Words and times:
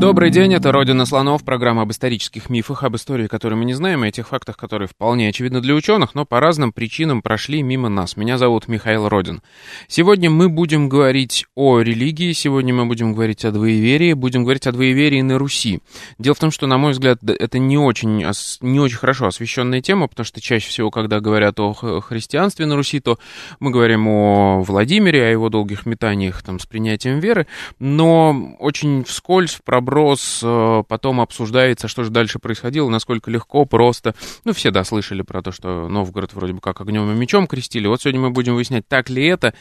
Добрый 0.00 0.30
день, 0.30 0.54
это 0.54 0.72
«Родина 0.72 1.04
слонов», 1.04 1.44
программа 1.44 1.82
об 1.82 1.90
исторических 1.90 2.48
мифах, 2.48 2.84
об 2.84 2.96
истории, 2.96 3.26
которую 3.26 3.58
мы 3.58 3.66
не 3.66 3.74
знаем, 3.74 4.02
и 4.02 4.08
о 4.08 4.10
тех 4.10 4.28
фактах, 4.28 4.56
которые 4.56 4.88
вполне 4.88 5.28
очевидны 5.28 5.60
для 5.60 5.74
ученых, 5.74 6.14
но 6.14 6.24
по 6.24 6.40
разным 6.40 6.72
причинам 6.72 7.20
прошли 7.20 7.62
мимо 7.62 7.90
нас. 7.90 8.16
Меня 8.16 8.38
зовут 8.38 8.66
Михаил 8.66 9.10
Родин. 9.10 9.42
Сегодня 9.88 10.30
мы 10.30 10.48
будем 10.48 10.88
говорить 10.88 11.44
о 11.54 11.80
религии, 11.80 12.32
сегодня 12.32 12.72
мы 12.72 12.86
будем 12.86 13.12
говорить 13.12 13.44
о 13.44 13.50
двоеверии, 13.50 14.14
будем 14.14 14.44
говорить 14.44 14.66
о 14.66 14.72
двоеверии 14.72 15.20
на 15.20 15.36
Руси. 15.36 15.80
Дело 16.18 16.34
в 16.34 16.38
том, 16.38 16.50
что, 16.50 16.66
на 16.66 16.78
мой 16.78 16.92
взгляд, 16.92 17.18
это 17.22 17.58
не 17.58 17.76
очень, 17.76 18.24
не 18.62 18.80
очень 18.80 18.96
хорошо 18.96 19.26
освещенная 19.26 19.82
тема, 19.82 20.08
потому 20.08 20.24
что 20.24 20.40
чаще 20.40 20.70
всего, 20.70 20.90
когда 20.90 21.20
говорят 21.20 21.60
о 21.60 21.74
христианстве 21.74 22.64
на 22.64 22.74
Руси, 22.74 23.00
то 23.00 23.18
мы 23.58 23.70
говорим 23.70 24.08
о 24.08 24.62
Владимире, 24.62 25.26
о 25.26 25.30
его 25.30 25.50
долгих 25.50 25.84
метаниях 25.84 26.42
там, 26.42 26.58
с 26.58 26.64
принятием 26.64 27.18
веры, 27.18 27.46
но 27.78 28.56
очень 28.60 29.04
вскользь, 29.04 29.56
в 29.56 29.62
проброс, 29.90 30.40
э, 30.42 30.82
потом 30.86 31.20
обсуждается, 31.20 31.88
что 31.88 32.04
же 32.04 32.10
дальше 32.10 32.38
происходило, 32.38 32.88
насколько 32.88 33.30
легко, 33.30 33.64
просто. 33.64 34.14
Ну, 34.44 34.52
все, 34.52 34.70
да, 34.70 34.84
слышали 34.84 35.22
про 35.22 35.42
то, 35.42 35.50
что 35.50 35.88
Новгород 35.88 36.32
вроде 36.32 36.52
бы 36.52 36.60
как 36.60 36.80
огнем 36.80 37.10
и 37.10 37.14
мечом 37.14 37.48
крестили. 37.48 37.88
Вот 37.88 38.00
сегодня 38.00 38.20
мы 38.20 38.30
будем 38.30 38.54
выяснять, 38.54 38.86
так 38.86 39.10
ли 39.10 39.26
это, 39.26 39.52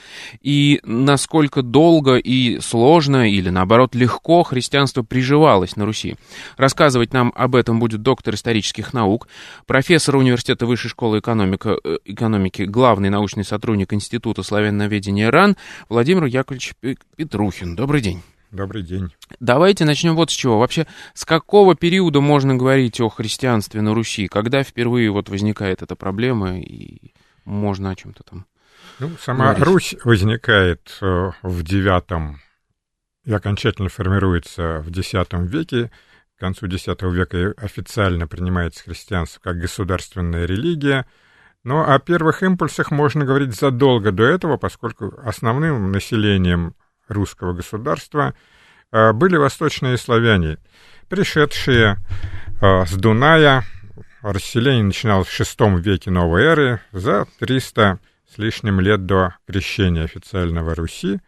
и 0.41 0.81
насколько 0.83 1.63
долго 1.63 2.17
и 2.17 2.59
сложно, 2.59 3.29
или 3.29 3.49
наоборот 3.49 3.95
легко 3.95 4.43
христианство 4.43 5.01
приживалось 5.01 5.75
на 5.75 5.85
Руси. 5.85 6.15
Рассказывать 6.57 7.11
нам 7.11 7.33
об 7.35 7.55
этом 7.55 7.79
будет 7.79 8.03
доктор 8.03 8.35
исторических 8.35 8.93
наук, 8.93 9.27
профессор 9.65 10.15
университета 10.15 10.67
Высшей 10.67 10.91
школы 10.91 11.19
экономика, 11.19 11.77
э, 11.83 11.97
экономики, 12.05 12.63
главный 12.63 13.09
научный 13.09 13.43
сотрудник 13.43 13.93
Института 13.93 14.43
славяноведения 14.43 15.31
РАН 15.31 15.57
Владимир 15.89 16.25
Яковлевич 16.25 16.75
Петрухин. 17.15 17.75
Добрый 17.75 18.01
день. 18.01 18.21
Добрый 18.51 18.81
день. 18.81 19.13
Давайте 19.39 19.85
начнем 19.85 20.15
вот 20.15 20.31
с 20.31 20.33
чего. 20.33 20.59
Вообще, 20.59 20.87
с 21.13 21.23
какого 21.23 21.75
периода 21.75 22.19
можно 22.19 22.55
говорить 22.55 22.99
о 22.99 23.09
христианстве 23.09 23.81
на 23.81 23.93
Руси? 23.93 24.27
Когда 24.27 24.63
впервые 24.63 25.11
вот 25.11 25.29
возникает 25.29 25.83
эта 25.83 25.95
проблема 25.95 26.59
и 26.59 27.13
можно 27.45 27.91
о 27.91 27.95
чем-то 27.95 28.23
там? 28.23 28.45
Ну, 28.99 29.11
сама 29.21 29.53
говорить? 29.53 29.65
Русь 29.65 29.95
возникает 30.03 30.97
э, 31.01 31.31
в 31.43 31.63
девятом 31.63 32.41
и 33.23 33.31
окончательно 33.31 33.89
формируется 33.89 34.79
в 34.79 34.89
X 34.89 35.13
веке. 35.13 35.91
К 36.35 36.39
концу 36.39 36.65
X 36.65 36.87
века 36.87 37.53
официально 37.57 38.27
принимается 38.27 38.83
христианство 38.83 39.39
как 39.41 39.59
государственная 39.59 40.45
религия. 40.45 41.05
Но 41.63 41.87
о 41.87 41.99
первых 41.99 42.41
импульсах 42.41 42.89
можно 42.89 43.25
говорить 43.25 43.53
задолго 43.53 44.11
до 44.11 44.23
этого, 44.23 44.57
поскольку 44.57 45.13
основным 45.23 45.91
населением 45.91 46.73
русского 47.09 47.53
государства 47.53 48.33
э, 48.91 49.11
были 49.13 49.35
восточные 49.35 49.97
славяне, 49.97 50.57
пришедшие 51.09 51.97
э, 52.61 52.85
с 52.85 52.93
Дуная. 52.93 53.63
Расселение 54.21 54.83
начиналось 54.83 55.27
в 55.27 55.39
VI 55.39 55.79
веке 55.79 56.11
новой 56.11 56.43
эры, 56.43 56.81
за 56.91 57.25
300 57.39 57.99
с 58.33 58.37
лишним 58.37 58.79
лет 58.79 59.05
до 59.05 59.35
крещения 59.47 60.03
официального 60.03 60.75
Руси. 60.75 61.19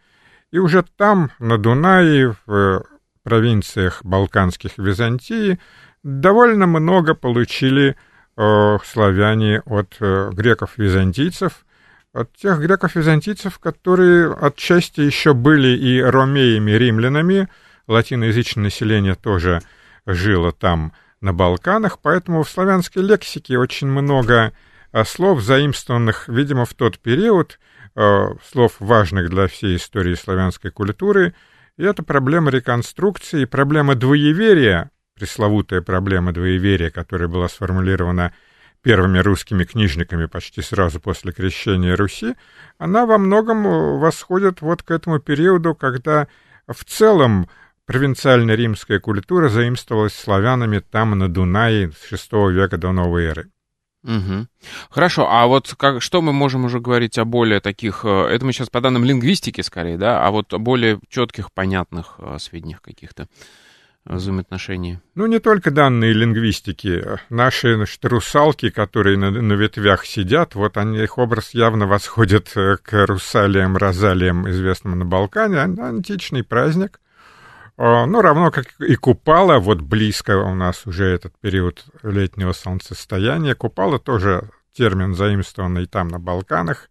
И 0.50 0.58
уже 0.58 0.84
там, 0.96 1.30
на 1.38 1.58
Дунае, 1.58 2.36
в 2.46 2.84
провинциях 3.22 4.04
Балканских 4.04 4.76
Византии, 4.76 5.58
довольно 6.02 6.66
много 6.66 7.14
получили 7.14 7.96
э, 8.36 8.78
славяне 8.84 9.62
от 9.64 9.96
греков-византийцев, 9.98 11.64
от 12.12 12.32
тех 12.34 12.60
греков-византийцев, 12.60 13.58
которые 13.58 14.32
отчасти 14.32 15.00
еще 15.00 15.34
были 15.34 15.76
и 15.76 16.00
ромеями, 16.00 16.72
римлянами, 16.72 17.48
латиноязычное 17.86 18.64
население 18.64 19.14
тоже 19.14 19.60
жило 20.06 20.52
там 20.52 20.92
на 21.20 21.32
Балканах, 21.32 21.98
поэтому 22.00 22.42
в 22.42 22.50
славянской 22.50 23.02
лексике 23.02 23.56
очень 23.58 23.86
много 23.86 24.52
а, 24.92 25.04
слов, 25.04 25.40
заимствованных, 25.40 26.28
видимо, 26.28 26.64
в 26.64 26.74
тот 26.74 26.98
период, 26.98 27.58
а, 27.94 28.34
слов 28.50 28.74
важных 28.78 29.30
для 29.30 29.46
всей 29.46 29.76
истории 29.76 30.14
славянской 30.14 30.70
культуры, 30.70 31.34
и 31.78 31.84
это 31.84 32.02
проблема 32.02 32.50
реконструкции, 32.50 33.46
проблема 33.46 33.94
двоеверия, 33.94 34.90
пресловутая 35.14 35.80
проблема 35.80 36.32
двоеверия, 36.32 36.90
которая 36.90 37.28
была 37.28 37.48
сформулирована 37.48 38.34
первыми 38.82 39.18
русскими 39.18 39.64
книжниками 39.64 40.26
почти 40.26 40.60
сразу 40.60 41.00
после 41.00 41.32
крещения 41.32 41.96
Руси, 41.96 42.34
она 42.78 43.06
во 43.06 43.18
многом 43.18 43.66
э, 43.66 43.98
восходит 43.98 44.60
вот 44.60 44.82
к 44.82 44.90
этому 44.90 45.20
периоду, 45.20 45.74
когда 45.74 46.28
в 46.66 46.84
целом 46.84 47.48
провинциальная 47.86 48.54
римская 48.54 49.00
культура 49.00 49.48
заимствовалась 49.48 50.14
славянами 50.14 50.80
там 50.80 51.18
на 51.18 51.28
Дунае 51.28 51.92
с 51.92 52.12
VI 52.12 52.52
века 52.52 52.76
до 52.76 52.92
новой 52.92 53.24
эры. 53.24 53.50
Угу. 54.04 54.48
Хорошо, 54.90 55.28
а 55.30 55.46
вот 55.46 55.74
как, 55.78 56.02
что 56.02 56.22
мы 56.22 56.32
можем 56.32 56.64
уже 56.64 56.80
говорить 56.80 57.18
о 57.18 57.24
более 57.24 57.60
таких, 57.60 58.04
э, 58.04 58.08
это 58.08 58.44
мы 58.44 58.52
сейчас 58.52 58.68
по 58.68 58.80
данным 58.80 59.04
лингвистики 59.04 59.60
скорее, 59.60 59.96
да, 59.96 60.26
а 60.26 60.30
вот 60.32 60.52
о 60.52 60.58
более 60.58 60.98
четких, 61.08 61.52
понятных 61.52 62.16
э, 62.18 62.38
сведениях 62.40 62.82
каких-то? 62.82 63.28
Взаимоотношения? 64.04 65.00
Ну, 65.14 65.26
не 65.26 65.38
только 65.38 65.70
данные 65.70 66.12
лингвистики. 66.12 67.04
Наши 67.30 67.74
значит, 67.76 68.04
русалки, 68.04 68.70
которые 68.70 69.16
на, 69.16 69.30
на 69.30 69.52
ветвях 69.54 70.04
сидят, 70.04 70.54
вот 70.54 70.76
они, 70.76 71.02
их 71.02 71.18
образ 71.18 71.54
явно 71.54 71.86
восходит 71.86 72.52
э, 72.56 72.76
к 72.76 73.06
русалиям, 73.06 73.76
розалиям, 73.76 74.48
известным 74.50 74.98
на 74.98 75.04
Балкане. 75.04 75.60
Античный 75.60 76.44
праздник. 76.44 77.00
Ну, 77.78 78.20
равно 78.20 78.50
как 78.50 78.66
и 78.80 78.94
Купала, 78.96 79.58
вот 79.58 79.80
близко 79.80 80.36
у 80.38 80.54
нас 80.54 80.86
уже 80.86 81.06
этот 81.06 81.32
период 81.40 81.84
летнего 82.02 82.52
солнцестояния. 82.52 83.54
Купала 83.54 83.98
тоже 83.98 84.50
термин, 84.72 85.14
заимствованный 85.14 85.86
там 85.86 86.08
на 86.08 86.18
Балканах. 86.18 86.88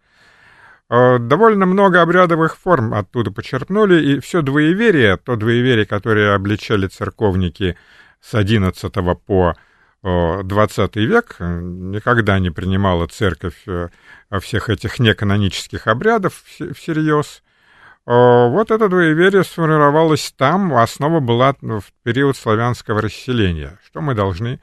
Э, 0.91 1.19
довольно 1.19 1.66
много 1.66 2.02
обрядовых 2.02 2.57
форм 2.57 2.94
оттуда 2.94 3.31
почерпнули, 3.31 4.03
и 4.03 4.19
все 4.19 4.41
двоеверие, 4.41 5.16
то 5.16 5.38
двоеверие, 5.38 5.85
которое 5.85 6.35
обличали 6.35 6.88
церковники 6.88 7.78
с 8.19 8.34
XI 8.34 9.16
по 9.16 9.56
XX 10.03 10.90
век, 11.06 11.35
никогда 11.40 12.40
не 12.40 12.50
принимала 12.50 13.07
церковь 13.07 13.63
э, 13.68 13.88
всех 14.41 14.69
этих 14.69 15.00
неканонических 15.00 15.88
обрядов 15.88 16.44
всерьез. 16.75 17.41
Вот 18.06 18.72
это 18.72 18.90
двоеверие 18.90 19.44
сформировалось 19.44 20.34
там, 20.35 20.74
основа 20.74 21.19
была 21.19 21.56
в 21.62 21.84
период 22.03 22.35
славянского 22.35 23.00
расселения. 23.00 23.78
Что 23.85 24.01
мы 24.01 24.16
должны 24.16 24.56
э, 24.56 24.59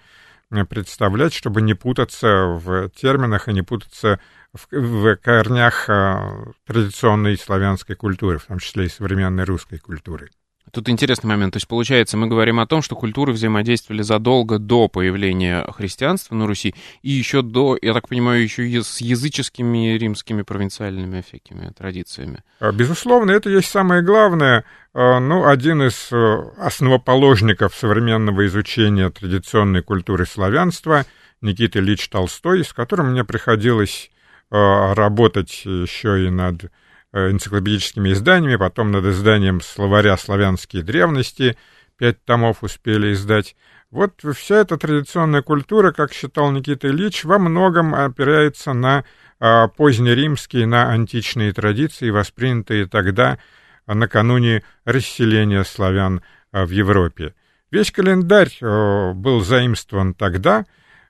представлять, 0.68 1.34
чтобы 1.34 1.62
не 1.62 1.74
путаться 1.74 2.44
в 2.46 2.88
терминах 2.90 3.48
и 3.48 3.52
не 3.52 3.62
путаться 3.62 4.20
в, 4.52 4.66
в 4.70 5.16
корнях 5.16 5.88
э, 5.88 6.52
традиционной 6.66 7.36
славянской 7.36 7.96
культуры, 7.96 8.38
в 8.38 8.46
том 8.46 8.58
числе 8.58 8.86
и 8.86 8.88
современной 8.88 9.44
русской 9.44 9.78
культуры. 9.78 10.30
Тут 10.72 10.88
интересный 10.88 11.28
момент. 11.28 11.54
То 11.54 11.56
есть, 11.58 11.68
получается, 11.68 12.16
мы 12.16 12.26
говорим 12.26 12.60
о 12.60 12.66
том, 12.66 12.82
что 12.82 12.96
культуры 12.96 13.32
взаимодействовали 13.32 14.02
задолго 14.02 14.58
до 14.58 14.88
появления 14.88 15.64
христианства 15.72 16.34
на 16.34 16.46
Руси 16.46 16.74
и 17.02 17.10
еще 17.10 17.42
до, 17.42 17.78
я 17.80 17.94
так 17.94 18.08
понимаю, 18.08 18.42
еще 18.42 18.68
и 18.68 18.80
с 18.80 19.00
языческими 19.00 19.96
римскими 19.96 20.42
провинциальными 20.42 21.22
всякими 21.26 21.70
традициями. 21.76 22.42
А, 22.60 22.72
безусловно, 22.72 23.30
это 23.30 23.50
есть 23.50 23.70
самое 23.70 24.02
главное. 24.02 24.64
А, 24.94 25.20
ну, 25.20 25.46
один 25.46 25.82
из 25.82 26.08
э, 26.12 26.38
основоположников 26.58 27.74
современного 27.74 28.46
изучения 28.46 29.10
традиционной 29.10 29.82
культуры 29.82 30.26
славянства 30.26 31.04
Никита 31.40 31.78
Ильич 31.78 32.08
Толстой, 32.08 32.64
с 32.64 32.72
которым 32.72 33.12
мне 33.12 33.24
приходилось 33.24 34.10
Э, 34.50 34.94
работать 34.94 35.62
еще 35.66 36.26
и 36.26 36.30
над 36.30 36.72
энциклопедическими 37.12 38.12
изданиями, 38.12 38.56
потом 38.56 38.90
над 38.90 39.04
изданием 39.06 39.60
словаря 39.60 40.16
«Славянские 40.16 40.82
древности», 40.82 41.56
пять 41.96 42.24
томов 42.24 42.62
успели 42.62 43.12
издать. 43.12 43.56
Вот 43.90 44.22
вся 44.36 44.56
эта 44.56 44.76
традиционная 44.76 45.42
культура, 45.42 45.92
как 45.92 46.12
считал 46.12 46.50
Никита 46.52 46.88
Ильич, 46.88 47.24
во 47.24 47.38
многом 47.38 47.94
опирается 47.94 48.72
на 48.72 49.04
а, 49.40 49.68
позднеримские, 49.68 50.66
на 50.66 50.90
античные 50.90 51.52
традиции, 51.52 52.10
воспринятые 52.10 52.86
тогда, 52.86 53.38
накануне 53.86 54.62
расселения 54.84 55.64
славян 55.64 56.22
а, 56.52 56.66
в 56.66 56.70
Европе. 56.70 57.34
Весь 57.70 57.90
календарь 57.90 58.56
а, 58.60 59.12
был 59.14 59.40
заимствован 59.40 60.14
тогда, 60.14 60.66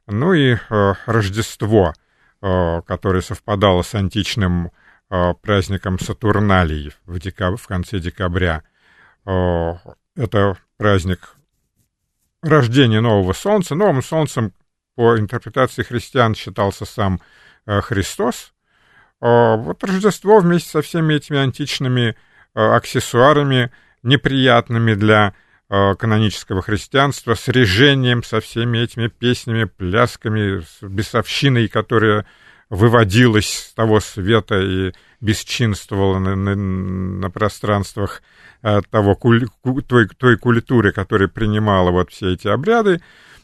ну 0.07 0.33
и 0.33 0.57
Рождество— 1.07 1.95
которое 2.41 3.21
совпадало 3.21 3.83
с 3.83 3.97
античным 3.97 4.71
праздником 5.09 5.99
Сатурналий 5.99 6.93
в, 7.07 7.19
декаб... 7.19 7.61
в 7.61 7.67
конце 7.67 7.99
декабря. 7.99 8.63
Это 9.25 10.57
праздник 10.77 11.35
рождения 12.43 13.01
нового 13.01 13.33
солнца. 13.33 13.75
Новым 13.75 14.03
солнцем 14.03 14.53
по 14.95 15.19
интерпретации 15.19 15.83
христиан 15.83 16.35
считался 16.35 16.85
сам 16.85 17.21
Христос. 17.67 18.53
Вот 19.21 19.83
Рождество 19.83 20.39
вместе 20.41 20.71
со 20.71 20.83
всеми 20.83 21.15
этими 21.15 21.39
античными 21.39 22.17
аксессуарами, 22.55 23.71
неприятными 24.03 24.95
для 24.95 25.35
канонического 25.69 26.63
христианства, 26.63 27.35
с 27.35 27.49
режением, 27.49 28.23
со 28.23 28.41
всеми 28.41 28.79
этими 28.79 29.09
песнями, 29.09 29.65
плясками, 29.65 30.61
с 30.61 30.83
бесовщиной, 30.83 31.69
которая 31.69 32.25
выводилась 32.71 33.71
с 33.71 33.75
того 33.75 34.01
света 34.01 34.61
и 34.61 34.93
бесчинствовала 35.21 36.19
на, 36.19 36.37
на, 36.37 36.55
на 36.55 37.31
пространствах 37.31 38.23
того, 38.91 39.15
той, 39.87 40.09
той 40.09 40.37
культуры, 40.37 40.93
которая 40.93 41.29
принимала 41.29 41.91
вот 41.91 42.11
все 42.11 42.33
эти 42.33 42.49
обряды, 42.49 43.01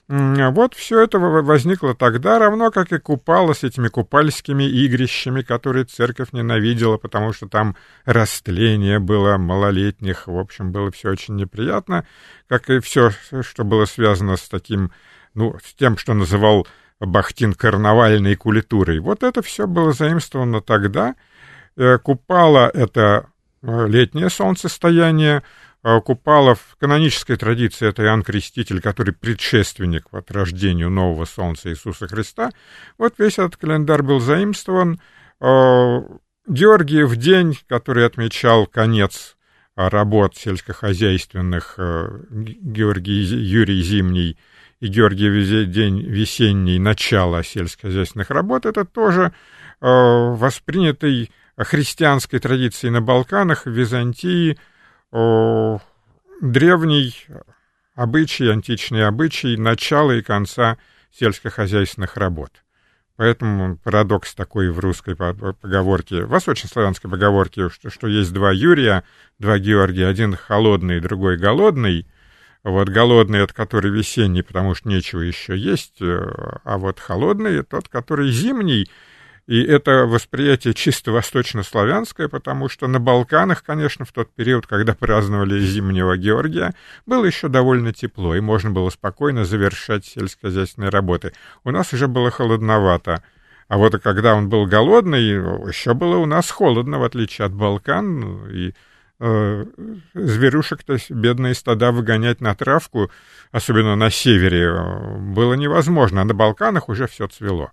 вот 0.06 0.74
все 0.74 1.00
это 1.00 1.18
возникло 1.18 1.94
тогда, 1.94 2.38
равно 2.38 2.70
как 2.70 2.92
и 2.92 2.98
купала 2.98 3.54
с 3.54 3.64
этими 3.64 3.88
купальскими 3.88 4.64
игрищами, 4.64 5.40
которые 5.40 5.86
церковь 5.86 6.32
ненавидела, 6.32 6.98
потому 6.98 7.32
что 7.32 7.48
там 7.48 7.74
растление 8.04 8.98
было 8.98 9.38
малолетних, 9.38 10.26
в 10.26 10.36
общем, 10.36 10.72
было 10.72 10.90
все 10.90 11.10
очень 11.10 11.36
неприятно, 11.36 12.06
как 12.48 12.68
и 12.68 12.80
все, 12.80 13.12
что 13.40 13.64
было 13.64 13.86
связано 13.86 14.36
с 14.36 14.46
таким, 14.48 14.92
ну, 15.32 15.56
с 15.64 15.72
тем, 15.72 15.96
что 15.96 16.12
называл 16.12 16.66
Бахтин 17.00 17.54
карнавальной 17.54 18.36
культурой. 18.36 19.00
Вот 19.00 19.22
это 19.22 19.42
все 19.42 19.66
было 19.66 19.92
заимствовано 19.92 20.60
тогда. 20.60 21.16
Э, 21.76 21.98
купала— 21.98 22.70
это 22.74 23.26
э, 23.62 23.86
летнее 23.88 24.30
солнцестояние, 24.30 25.42
а 25.82 26.00
Купалов, 26.00 26.60
в 26.70 26.76
канонической 26.76 27.36
традиции 27.36 27.88
это 27.88 28.04
Иоанн 28.04 28.22
Креститель, 28.22 28.80
который 28.80 29.12
предшественник 29.12 30.06
вот, 30.12 30.30
рождению 30.30 30.88
нового 30.88 31.26
Солнца 31.26 31.68
Иисуса 31.70 32.08
Христа. 32.08 32.52
Вот 32.96 33.14
весь 33.18 33.38
этот 33.38 33.56
календарь 33.56 34.02
был 34.02 34.20
заимствован. 34.20 34.98
Георгиев 35.40 37.16
день, 37.16 37.58
который 37.68 38.06
отмечал 38.06 38.66
конец 38.66 39.36
работ 39.76 40.36
сельскохозяйственных, 40.36 41.74
Георгий 42.30 43.20
Юрий 43.20 43.82
Зимний 43.82 44.38
и 44.84 44.88
Георгиев 44.88 45.70
день 45.70 46.02
весенний, 46.02 46.78
начало 46.78 47.42
сельскохозяйственных 47.42 48.28
работ, 48.28 48.66
это 48.66 48.84
тоже 48.84 49.32
воспринятый 49.80 51.30
христианской 51.56 52.38
традицией 52.38 52.92
на 52.92 53.00
Балканах, 53.00 53.64
в 53.64 53.70
Византии– 53.70 54.58
древний 56.40 57.14
обычай, 57.94 58.50
античный 58.50 59.06
обычай 59.06 59.56
начала 59.56 60.12
и 60.12 60.22
конца 60.22 60.76
сельскохозяйственных 61.12 62.16
работ. 62.16 62.50
Поэтому 63.16 63.78
парадокс 63.78 64.34
такой 64.34 64.70
в 64.70 64.80
русской 64.80 65.14
поговорке, 65.14 66.24
в 66.24 66.28
восточнославянской 66.30 67.10
поговорке, 67.10 67.70
что, 67.70 67.88
что 67.88 68.08
есть 68.08 68.32
два 68.32 68.50
Юрия, 68.50 69.04
два 69.38 69.58
Георгия, 69.58 70.08
один 70.08 70.36
холодный, 70.36 71.00
другой 71.00 71.38
голодный. 71.38 72.06
Вот 72.64 72.88
голодный— 72.88 73.40
это 73.44 73.52
который 73.52 73.90
весенний, 73.90 74.42
потому 74.42 74.74
что 74.74 74.88
нечего 74.88 75.20
еще 75.20 75.56
есть, 75.56 76.00
э, 76.00 76.18
а 76.64 76.78
вот 76.78 76.98
холодный— 76.98 77.62
тот, 77.64 77.88
который 77.88 78.30
зимний, 78.30 78.88
и 79.46 79.62
это 79.62 80.06
восприятие 80.06 80.72
чисто 80.72 81.12
восточнославянское, 81.12 82.28
потому 82.28 82.70
что 82.70 82.86
на 82.88 82.98
Балканах, 82.98 83.62
конечно, 83.62 84.06
в 84.06 84.12
тот 84.12 84.32
период, 84.32 84.66
когда 84.66 84.94
праздновали 84.94 85.60
Зимнего 85.60 86.16
Георгия, 86.16 86.74
было 87.04 87.26
еще 87.26 87.48
довольно 87.48 87.92
тепло, 87.92 88.34
и 88.34 88.40
можно 88.40 88.70
было 88.70 88.88
спокойно 88.88 89.44
завершать 89.44 90.06
сельскохозяйственные 90.06 90.88
работы. 90.88 91.34
У 91.62 91.70
нас 91.70 91.92
уже 91.92 92.08
было 92.08 92.30
холодновато. 92.30 93.22
А 93.68 93.76
вот 93.76 94.00
когда 94.02 94.34
он 94.34 94.48
был 94.48 94.64
голодный, 94.64 95.22
еще 95.68 95.92
было 95.92 96.16
у 96.16 96.24
нас 96.26 96.50
холодно, 96.50 96.98
в 96.98 97.04
отличие 97.04 97.44
от 97.44 97.52
Балкан, 97.52 98.48
и 98.50 98.72
зверюшек-то 100.14 100.98
бедные 101.10 101.54
стада 101.54 101.92
выгонять 101.92 102.40
на 102.40 102.54
травку, 102.54 103.10
особенно 103.52 103.96
на 103.96 104.10
севере, 104.10 104.70
было 105.34 105.54
невозможно, 105.54 106.22
а 106.22 106.24
на 106.24 106.34
Балканах 106.34 106.88
уже 106.88 107.06
все 107.06 107.26
цвело. 107.28 107.70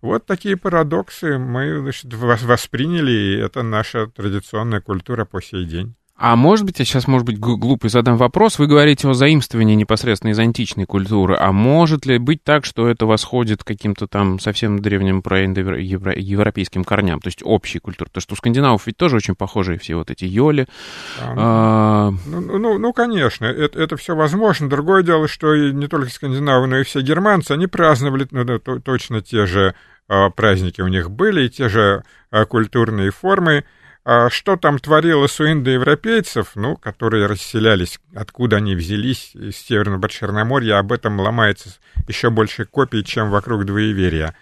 Вот 0.00 0.26
такие 0.26 0.56
парадоксы 0.56 1.38
мы 1.38 1.78
значит, 1.78 2.12
восприняли, 2.14 3.12
и 3.12 3.36
это 3.38 3.62
наша 3.62 4.06
традиционная 4.06 4.80
культура 4.80 5.24
по 5.24 5.40
сей 5.40 5.64
день. 5.64 5.94
А 6.24 6.36
может 6.36 6.64
быть, 6.64 6.78
я 6.78 6.84
сейчас, 6.84 7.08
может 7.08 7.26
быть, 7.26 7.40
глупый 7.40 7.90
задам 7.90 8.16
вопрос. 8.16 8.56
Вы 8.60 8.68
говорите 8.68 9.08
о 9.08 9.12
заимствовании 9.12 9.74
непосредственно 9.74 10.30
из 10.30 10.38
античной 10.38 10.86
культуры. 10.86 11.36
А 11.36 11.50
может 11.50 12.06
ли 12.06 12.18
быть 12.18 12.44
так, 12.44 12.64
что 12.64 12.86
это 12.86 13.06
восходит 13.06 13.64
к 13.64 13.66
каким-то 13.66 14.06
там 14.06 14.38
совсем 14.38 14.78
древним 14.78 15.20
проиндоевропейским 15.20 16.84
корням, 16.84 17.20
то 17.20 17.26
есть 17.26 17.40
общей 17.42 17.80
культуре? 17.80 18.08
Потому 18.08 18.22
что 18.22 18.34
у 18.34 18.36
скандинавов 18.36 18.86
ведь 18.86 18.96
тоже 18.96 19.16
очень 19.16 19.34
похожие 19.34 19.80
все 19.80 19.96
вот 19.96 20.12
эти 20.12 20.24
йоли. 20.24 20.68
А, 21.20 21.34
а... 21.36 22.10
Ну, 22.26 22.40
ну, 22.56 22.78
ну, 22.78 22.92
конечно, 22.92 23.46
это, 23.46 23.80
это 23.80 23.96
все 23.96 24.14
возможно. 24.14 24.70
Другое 24.70 25.02
дело, 25.02 25.26
что 25.26 25.52
и 25.52 25.72
не 25.72 25.88
только 25.88 26.08
скандинавы, 26.08 26.68
но 26.68 26.78
и 26.78 26.84
все 26.84 27.00
германцы, 27.00 27.50
они 27.50 27.66
праздновали 27.66 28.28
ну, 28.30 28.44
да, 28.44 28.60
точно 28.60 29.22
те 29.22 29.46
же 29.46 29.74
а, 30.06 30.30
праздники 30.30 30.82
у 30.82 30.86
них 30.86 31.10
были, 31.10 31.46
и 31.46 31.50
те 31.50 31.68
же 31.68 32.04
а, 32.30 32.44
культурные 32.44 33.10
формы. 33.10 33.64
А 34.04 34.30
что 34.30 34.56
там 34.56 34.80
творилось 34.80 35.38
у 35.40 35.46
индоевропейцев, 35.46 36.56
ну, 36.56 36.76
которые 36.76 37.26
расселялись, 37.26 38.00
откуда 38.14 38.56
они 38.56 38.74
взялись, 38.74 39.32
из 39.34 39.56
Северного 39.56 40.08
Черноморья, 40.08 40.78
об 40.78 40.90
этом 40.90 41.20
ломается 41.20 41.70
еще 42.08 42.30
больше 42.30 42.64
копий, 42.64 43.04
чем 43.04 43.30
вокруг 43.30 43.64
двоеверия. 43.64 44.34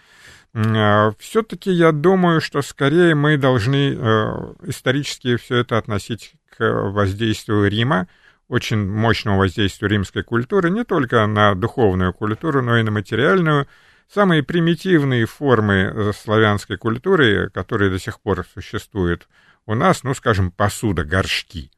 А, 0.55 1.13
Все-таки 1.19 1.71
я 1.71 1.93
думаю, 1.93 2.41
что 2.41 2.63
скорее 2.63 3.15
мы 3.15 3.37
должны 3.37 3.95
э, 3.95 4.55
исторически 4.63 5.37
все 5.37 5.57
это 5.57 5.77
относить 5.77 6.33
к 6.57 6.65
воздействию 6.65 7.69
Рима, 7.71 8.09
очень 8.49 8.89
мощному 8.89 9.39
воздействию 9.39 9.91
римской 9.91 10.25
культуры, 10.25 10.71
не 10.71 10.85
только 10.85 11.27
на 11.27 11.55
духовную 11.55 12.15
культуру, 12.15 12.63
но 12.63 12.79
и 12.79 12.83
на 12.83 12.91
материальную. 12.91 13.69
Самые 14.09 14.43
примитивные 14.43 15.27
формы 15.27 15.75
э, 15.75 16.13
славянской 16.15 16.79
культуры, 16.79 17.51
которые 17.51 17.91
до 17.91 17.99
сих 17.99 18.21
пор 18.21 18.45
существуют 18.55 19.29
у 19.67 19.75
нас, 19.75 20.03
ну, 20.03 20.15
скажем, 20.15 20.51
посуда, 20.51 21.05
горшки. 21.05 21.71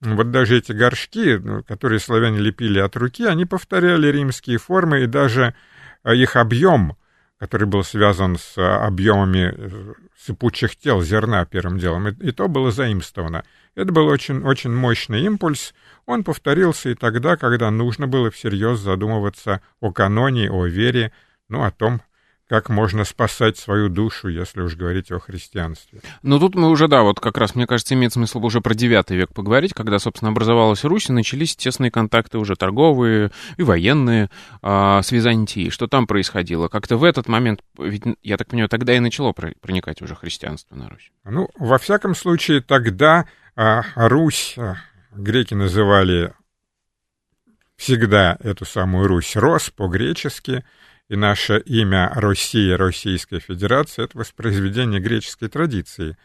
Вот 0.00 0.30
даже 0.30 0.56
эти 0.56 0.72
горшки, 0.72 1.36
ну, 1.36 1.62
которые 1.62 2.00
славяне 2.00 2.38
лепили 2.38 2.78
от 2.78 2.96
руки, 2.96 3.24
они 3.26 3.44
повторяли 3.44 4.08
римские 4.08 4.58
формы, 4.58 5.02
и 5.02 5.06
даже 5.06 5.54
э, 6.04 6.14
их 6.14 6.36
объем, 6.36 6.96
который 7.38 7.66
был 7.66 7.84
связан 7.84 8.38
с 8.38 8.56
э, 8.56 8.62
объемами 8.62 9.54
э, 9.54 9.92
сыпучих 10.18 10.76
тел, 10.76 11.02
зерна 11.02 11.44
первым 11.44 11.78
делом, 11.78 12.08
и, 12.08 12.28
и 12.28 12.32
то 12.32 12.48
было 12.48 12.70
заимствовано. 12.70 13.44
Это 13.74 13.92
был 13.92 14.06
очень, 14.06 14.42
очень 14.42 14.72
мощный 14.72 15.22
импульс. 15.22 15.74
Он 16.06 16.24
повторился 16.24 16.90
и 16.90 16.94
тогда, 16.94 17.36
когда 17.36 17.70
нужно 17.70 18.06
было 18.06 18.30
всерьез 18.30 18.78
задумываться 18.78 19.60
о 19.80 19.92
каноне, 19.92 20.50
о 20.50 20.66
вере, 20.66 21.12
ну, 21.48 21.62
о 21.62 21.70
том, 21.70 22.00
как 22.50 22.68
можно 22.68 23.04
спасать 23.04 23.58
свою 23.58 23.88
душу, 23.88 24.26
если 24.26 24.60
уж 24.60 24.74
говорить 24.74 25.12
о 25.12 25.20
христианстве. 25.20 26.00
Ну, 26.24 26.40
тут 26.40 26.56
мы 26.56 26.68
уже, 26.68 26.88
да, 26.88 27.02
вот 27.02 27.20
как 27.20 27.38
раз, 27.38 27.54
мне 27.54 27.64
кажется, 27.64 27.94
имеет 27.94 28.12
смысл 28.12 28.44
уже 28.44 28.60
про 28.60 28.74
девятый 28.74 29.16
век 29.16 29.32
поговорить, 29.32 29.72
когда, 29.72 30.00
собственно, 30.00 30.32
образовалась 30.32 30.82
Русь, 30.82 31.10
и 31.10 31.12
начались 31.12 31.54
тесные 31.54 31.92
контакты 31.92 32.38
уже 32.38 32.56
торговые 32.56 33.30
и 33.56 33.62
военные 33.62 34.30
а, 34.62 35.00
с 35.00 35.12
Византией. 35.12 35.70
Что 35.70 35.86
там 35.86 36.08
происходило? 36.08 36.66
Как-то 36.66 36.96
в 36.96 37.04
этот 37.04 37.28
момент, 37.28 37.62
ведь, 37.78 38.02
я 38.24 38.36
так 38.36 38.48
понимаю, 38.48 38.68
тогда 38.68 38.96
и 38.96 38.98
начало 38.98 39.32
проникать 39.32 40.02
уже 40.02 40.16
христианство 40.16 40.74
на 40.74 40.88
Русь. 40.88 41.12
Ну, 41.24 41.48
во 41.56 41.78
всяком 41.78 42.16
случае, 42.16 42.62
тогда 42.62 43.26
а, 43.54 43.84
Русь, 43.94 44.56
а, 44.58 44.74
греки 45.12 45.54
называли 45.54 46.32
всегда 47.76 48.36
эту 48.40 48.64
самую 48.64 49.06
Русь 49.06 49.36
Рос 49.36 49.70
по-гречески— 49.70 50.64
и 51.10 51.16
наше 51.16 51.58
имя 51.66 52.12
Россия, 52.14 52.78
Российская 52.78 53.40
Федерация— 53.40 54.04
это 54.06 54.16
воспроизведение 54.16 55.00
греческой 55.00 55.48
традиции. 55.48 56.16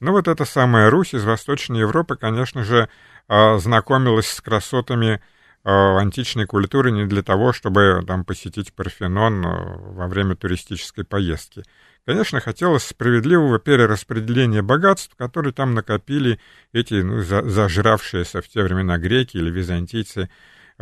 Но 0.00 0.10
вот 0.10 0.26
эта 0.26 0.44
самая 0.44 0.90
Русь 0.90 1.14
из 1.14 1.22
Восточной 1.22 1.78
Европы, 1.78 2.16
конечно 2.16 2.64
же, 2.64 2.88
а, 3.28 3.58
знакомилась 3.58 4.26
с 4.26 4.40
красотами 4.40 5.22
а, 5.62 5.96
античной 6.00 6.46
культуры 6.46 6.90
не 6.90 7.06
для 7.06 7.22
того, 7.22 7.52
чтобы 7.52 8.02
там 8.04 8.24
посетить 8.24 8.72
Парфенон 8.72 9.46
а, 9.46 9.76
во 9.78 10.08
время 10.08 10.34
туристической 10.34 11.04
поездки. 11.04 11.62
Конечно, 12.04 12.40
хотелось 12.40 12.82
справедливого 12.82 13.60
перераспределения 13.60 14.62
богатств, 14.62 15.14
которые 15.16 15.52
там 15.52 15.72
накопили 15.74 16.40
эти 16.72 16.94
ну, 16.94 17.22
зажравшиеся 17.22 18.42
в 18.42 18.48
те 18.48 18.64
времена 18.64 18.98
греки 18.98 19.36
или 19.36 19.50
византийцы 19.50 20.28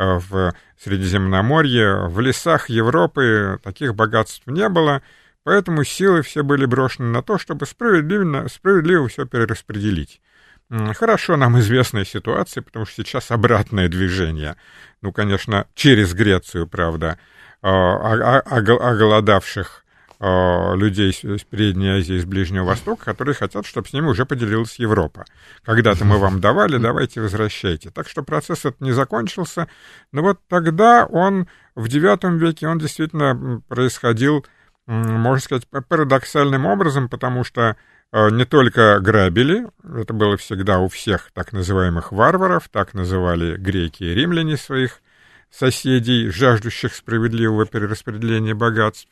в 0.01 0.53
Средиземноморье. 0.79 2.07
В 2.07 2.19
лесах 2.19 2.69
Европы 2.69 3.59
таких 3.63 3.95
богатств 3.95 4.47
не 4.47 4.67
было, 4.69 5.01
Поэтому 5.43 5.83
силы 5.83 6.21
все 6.21 6.43
были 6.43 6.65
брошены 6.65 7.07
на 7.07 7.23
то, 7.23 7.39
чтобы 7.39 7.65
справедливо, 7.65 8.47
справедливо 8.47 9.07
все 9.07 9.25
перераспределить. 9.25 10.21
Хорошо 10.69 11.35
нам 11.35 11.57
известная 11.59 12.05
ситуация, 12.05 12.61
потому 12.61 12.85
что 12.85 13.03
сейчас 13.03 13.31
обратное 13.31 13.89
движение. 13.89 14.55
Ну, 15.01 15.11
конечно, 15.11 15.65
через 15.73 16.13
Грецию, 16.13 16.67
правда, 16.67 17.17
оголодавших 17.61 19.80
людей 20.21 21.09
из 21.09 21.43
Передней 21.43 21.89
Азии, 21.89 22.15
из 22.15 22.25
Ближнего 22.25 22.63
Востока, 22.65 23.05
которые 23.05 23.33
хотят, 23.33 23.65
чтобы 23.65 23.87
с 23.87 23.93
ними 23.93 24.05
уже 24.05 24.25
поделилась 24.25 24.77
Европа. 24.77 25.25
Когда-то 25.63 26.05
мы 26.05 26.19
вам 26.19 26.39
давали, 26.39 26.77
давайте 26.77 27.21
возвращайте. 27.21 27.89
Так 27.89 28.07
что 28.07 28.21
процесс 28.21 28.59
этот 28.59 28.81
не 28.81 28.91
закончился. 28.91 29.67
Но 30.11 30.21
вот 30.21 30.39
тогда 30.47 31.07
он, 31.07 31.47
в 31.73 31.85
IX 31.85 32.37
веке, 32.37 32.67
он 32.67 32.77
действительно 32.77 33.63
происходил, 33.67 34.45
можно 34.85 35.41
сказать, 35.41 35.67
парадоксальным 35.67 36.67
образом, 36.67 37.09
потому 37.09 37.43
что 37.43 37.75
Э, 38.13 38.29
не 38.29 38.45
только 38.45 38.99
грабили, 38.99 39.67
это 39.83 40.13
было 40.13 40.37
всегда 40.37 40.79
у 40.79 40.89
всех 40.89 41.31
так 41.33 41.53
называемых 41.53 42.11
варваров, 42.11 42.67
так 42.69 42.93
называли 42.93 43.55
греки 43.55 44.03
и 44.03 44.13
римляне 44.13 44.57
своих 44.57 45.01
соседей, 45.49 46.29
жаждущих 46.29 46.93
справедливого 46.93 47.65
перераспределения 47.65 48.53
богатств. 48.53 49.07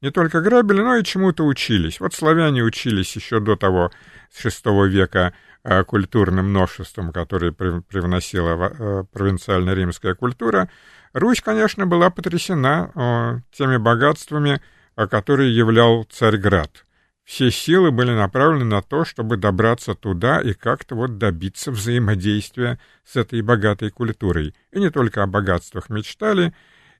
Не 0.00 0.10
только 0.10 0.40
грабили, 0.40 0.80
но 0.80 0.96
и 0.96 1.04
чему-то 1.04 1.44
учились. 1.44 2.00
Вот 2.00 2.14
славяне 2.14 2.62
учились 2.62 3.14
еще 3.16 3.40
до 3.40 3.56
того, 3.56 3.90
с 4.30 4.44
VI 4.44 4.88
века, 4.88 5.32
э, 5.62 5.84
культурным 5.84 6.50
множеством, 6.50 7.12
которое 7.12 7.52
привносила 7.52 8.68
э, 8.68 9.04
провинциально-римская 9.12 10.14
культура. 10.14 10.68
Русь, 11.12 11.40
конечно, 11.40 11.86
была 11.86 12.10
потрясена 12.10 13.40
теми 13.52 13.76
богатствами, 13.76 14.60
которые 14.96 15.56
являл 15.56 16.04
Царьград. 16.04 16.84
Все 17.24 17.50
силы 17.50 17.90
были 17.90 18.10
направлены 18.10 18.66
на 18.66 18.82
то, 18.82 19.04
чтобы 19.04 19.38
добраться 19.38 19.94
туда 19.94 20.40
и 20.40 20.52
как-то 20.52 20.94
вот 20.94 21.16
добиться 21.16 21.70
взаимодействия 21.70 22.78
с 23.02 23.16
этой 23.16 23.40
богатой 23.40 23.90
культурой. 23.90 24.54
И 24.72 24.78
не 24.78 24.90
только 24.90 25.22
о 25.22 25.26
богатствах 25.26 25.88
мечтали, 25.88 26.54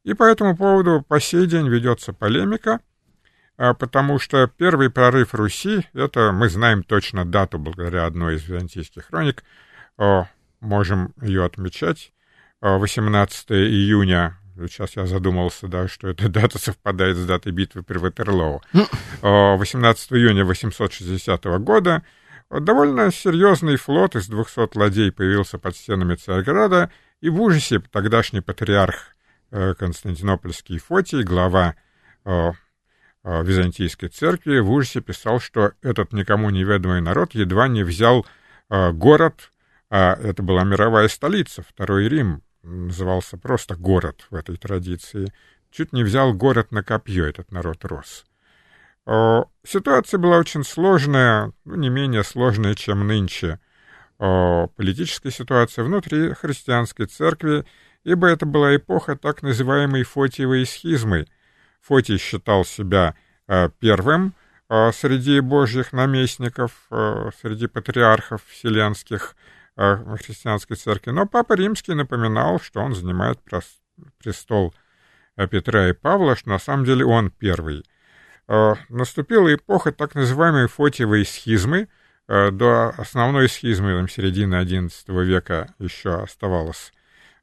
и 0.04 0.14
по 0.14 0.24
этому 0.24 0.56
поводу 0.56 1.04
по 1.06 1.20
сей 1.20 1.46
день 1.46 1.68
ведется 1.68 2.12
полемика, 2.12 2.80
а, 3.56 3.74
потому 3.74 4.18
что 4.18 4.46
первый 4.46 4.90
прорыв 4.90 5.34
Руси, 5.34 5.86
это 5.92 6.32
мы 6.32 6.48
знаем 6.48 6.82
точно 6.82 7.24
дату 7.24 7.58
благодаря 7.58 8.06
одной 8.06 8.36
из 8.36 8.44
византийских 8.44 9.06
хроник, 9.06 9.42
можем 10.60 11.14
ее 11.20 11.44
отмечать, 11.44 12.12
18 12.60 13.52
июня 13.52 14.38
Сейчас 14.56 14.94
я 14.94 15.06
задумался, 15.06 15.66
да, 15.66 15.88
что 15.88 16.08
эта 16.08 16.28
дата 16.28 16.58
совпадает 16.58 17.16
с 17.16 17.26
датой 17.26 17.52
битвы 17.52 17.82
при 17.82 17.98
Ватерлоу. 17.98 18.62
18 19.22 20.10
ну. 20.10 20.16
июня 20.16 20.44
860 20.44 21.44
года 21.60 22.02
довольно 22.50 23.10
серьезный 23.10 23.76
флот 23.76 24.14
из 24.14 24.28
200 24.28 24.76
ладей 24.78 25.10
появился 25.10 25.58
под 25.58 25.76
стенами 25.76 26.14
Царьграда, 26.14 26.90
и 27.20 27.30
в 27.30 27.40
ужасе 27.40 27.80
тогдашний 27.80 28.42
патриарх 28.42 29.13
Константинопольский 29.50 30.78
Фотий, 30.78 31.22
глава 31.22 31.74
Византийской 33.24 34.08
церкви, 34.08 34.58
в 34.58 34.70
ужасе 34.70 35.00
писал, 35.00 35.40
что 35.40 35.72
этот 35.82 36.12
никому 36.12 36.50
неведомый 36.50 37.00
народ 37.00 37.34
едва 37.34 37.68
не 37.68 37.82
взял 37.82 38.26
город, 38.68 39.50
а 39.90 40.14
это 40.14 40.42
была 40.42 40.64
мировая 40.64 41.08
столица, 41.08 41.62
Второй 41.62 42.08
Рим, 42.08 42.42
назывался 42.62 43.36
просто 43.36 43.76
город 43.76 44.26
в 44.30 44.34
этой 44.34 44.56
традиции. 44.56 45.32
Чуть 45.70 45.92
не 45.92 46.02
взял 46.04 46.32
город 46.32 46.72
на 46.72 46.82
копье, 46.82 47.26
этот 47.26 47.50
народ 47.52 47.84
рос. 47.84 48.24
Ситуация 49.66 50.18
была 50.18 50.38
очень 50.38 50.64
сложная, 50.64 51.52
ну, 51.64 51.74
не 51.74 51.90
менее 51.90 52.24
сложная, 52.24 52.74
чем 52.74 53.06
нынче. 53.06 53.58
Политическая 54.18 55.30
ситуация 55.30 55.84
внутри 55.84 56.32
христианской 56.32 57.06
церкви, 57.06 57.66
ибо 58.04 58.28
это 58.28 58.46
была 58.46 58.76
эпоха 58.76 59.16
так 59.16 59.42
называемой 59.42 60.04
Фотиевой 60.04 60.64
схизмы. 60.66 61.26
Фотий 61.80 62.18
считал 62.18 62.64
себя 62.64 63.14
э, 63.48 63.68
первым 63.80 64.34
э, 64.68 64.92
среди 64.92 65.40
божьих 65.40 65.92
наместников, 65.92 66.72
э, 66.90 67.30
среди 67.42 67.66
патриархов 67.66 68.42
вселенских, 68.46 69.36
христианской 69.76 70.76
церкви. 70.76 71.10
Но 71.10 71.26
Папа 71.26 71.54
Римский 71.54 71.94
напоминал, 71.94 72.60
что 72.60 72.80
он 72.80 72.94
занимает 72.94 73.40
престол 74.18 74.74
э, 75.36 75.46
Петра 75.46 75.88
и 75.88 75.92
Павла, 75.92 76.36
что 76.36 76.50
на 76.50 76.58
самом 76.58 76.84
деле 76.84 77.04
он 77.04 77.30
первый. 77.30 77.84
Э, 78.48 78.74
наступила 78.88 79.54
эпоха 79.54 79.92
так 79.92 80.14
называемой 80.14 80.68
Фотиевой 80.68 81.24
схизмы. 81.24 81.88
Э, 82.28 82.50
до 82.50 82.90
основной 82.90 83.48
схизмы 83.48 83.96
там, 83.96 84.08
середины 84.08 84.54
XI 84.56 85.24
века 85.24 85.74
еще 85.78 86.22
оставалось 86.22 86.92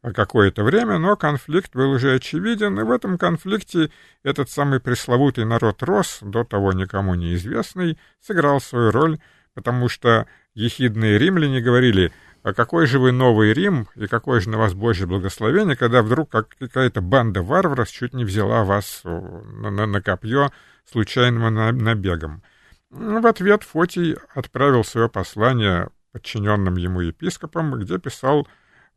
какое-то 0.01 0.63
время, 0.63 0.97
но 0.97 1.15
конфликт 1.15 1.75
был 1.75 1.91
уже 1.91 2.15
очевиден, 2.15 2.79
и 2.79 2.83
в 2.83 2.91
этом 2.91 3.17
конфликте 3.17 3.91
этот 4.23 4.49
самый 4.49 4.79
пресловутый 4.79 5.45
народ 5.45 5.83
рос, 5.83 6.19
до 6.21 6.43
того 6.43 6.73
никому 6.73 7.13
неизвестный, 7.15 7.99
сыграл 8.19 8.59
свою 8.59 8.91
роль, 8.91 9.19
потому 9.53 9.89
что 9.89 10.27
ехидные 10.55 11.19
римляне 11.19 11.61
говорили, 11.61 12.11
а 12.43 12.53
какой 12.53 12.87
же 12.87 12.97
вы 12.97 13.11
новый 13.11 13.53
Рим 13.53 13.87
и 13.95 14.07
какое 14.07 14.39
же 14.39 14.49
на 14.49 14.57
вас 14.57 14.73
Божье 14.73 15.05
благословение, 15.05 15.75
когда 15.75 16.01
вдруг 16.01 16.31
какая-то 16.31 17.01
банда 17.01 17.43
варваров 17.43 17.91
чуть 17.91 18.13
не 18.13 18.25
взяла 18.25 18.63
вас 18.63 19.01
на, 19.03 19.69
на, 19.69 19.85
на 19.85 20.01
копье 20.01 20.51
случайным 20.91 21.53
набегом. 21.53 22.41
В 22.89 23.25
ответ 23.27 23.63
Фотий 23.63 24.17
отправил 24.33 24.83
свое 24.83 25.07
послание 25.07 25.89
подчиненным 26.11 26.75
ему 26.75 27.01
епископам, 27.01 27.79
где 27.79 27.99
писал, 27.99 28.47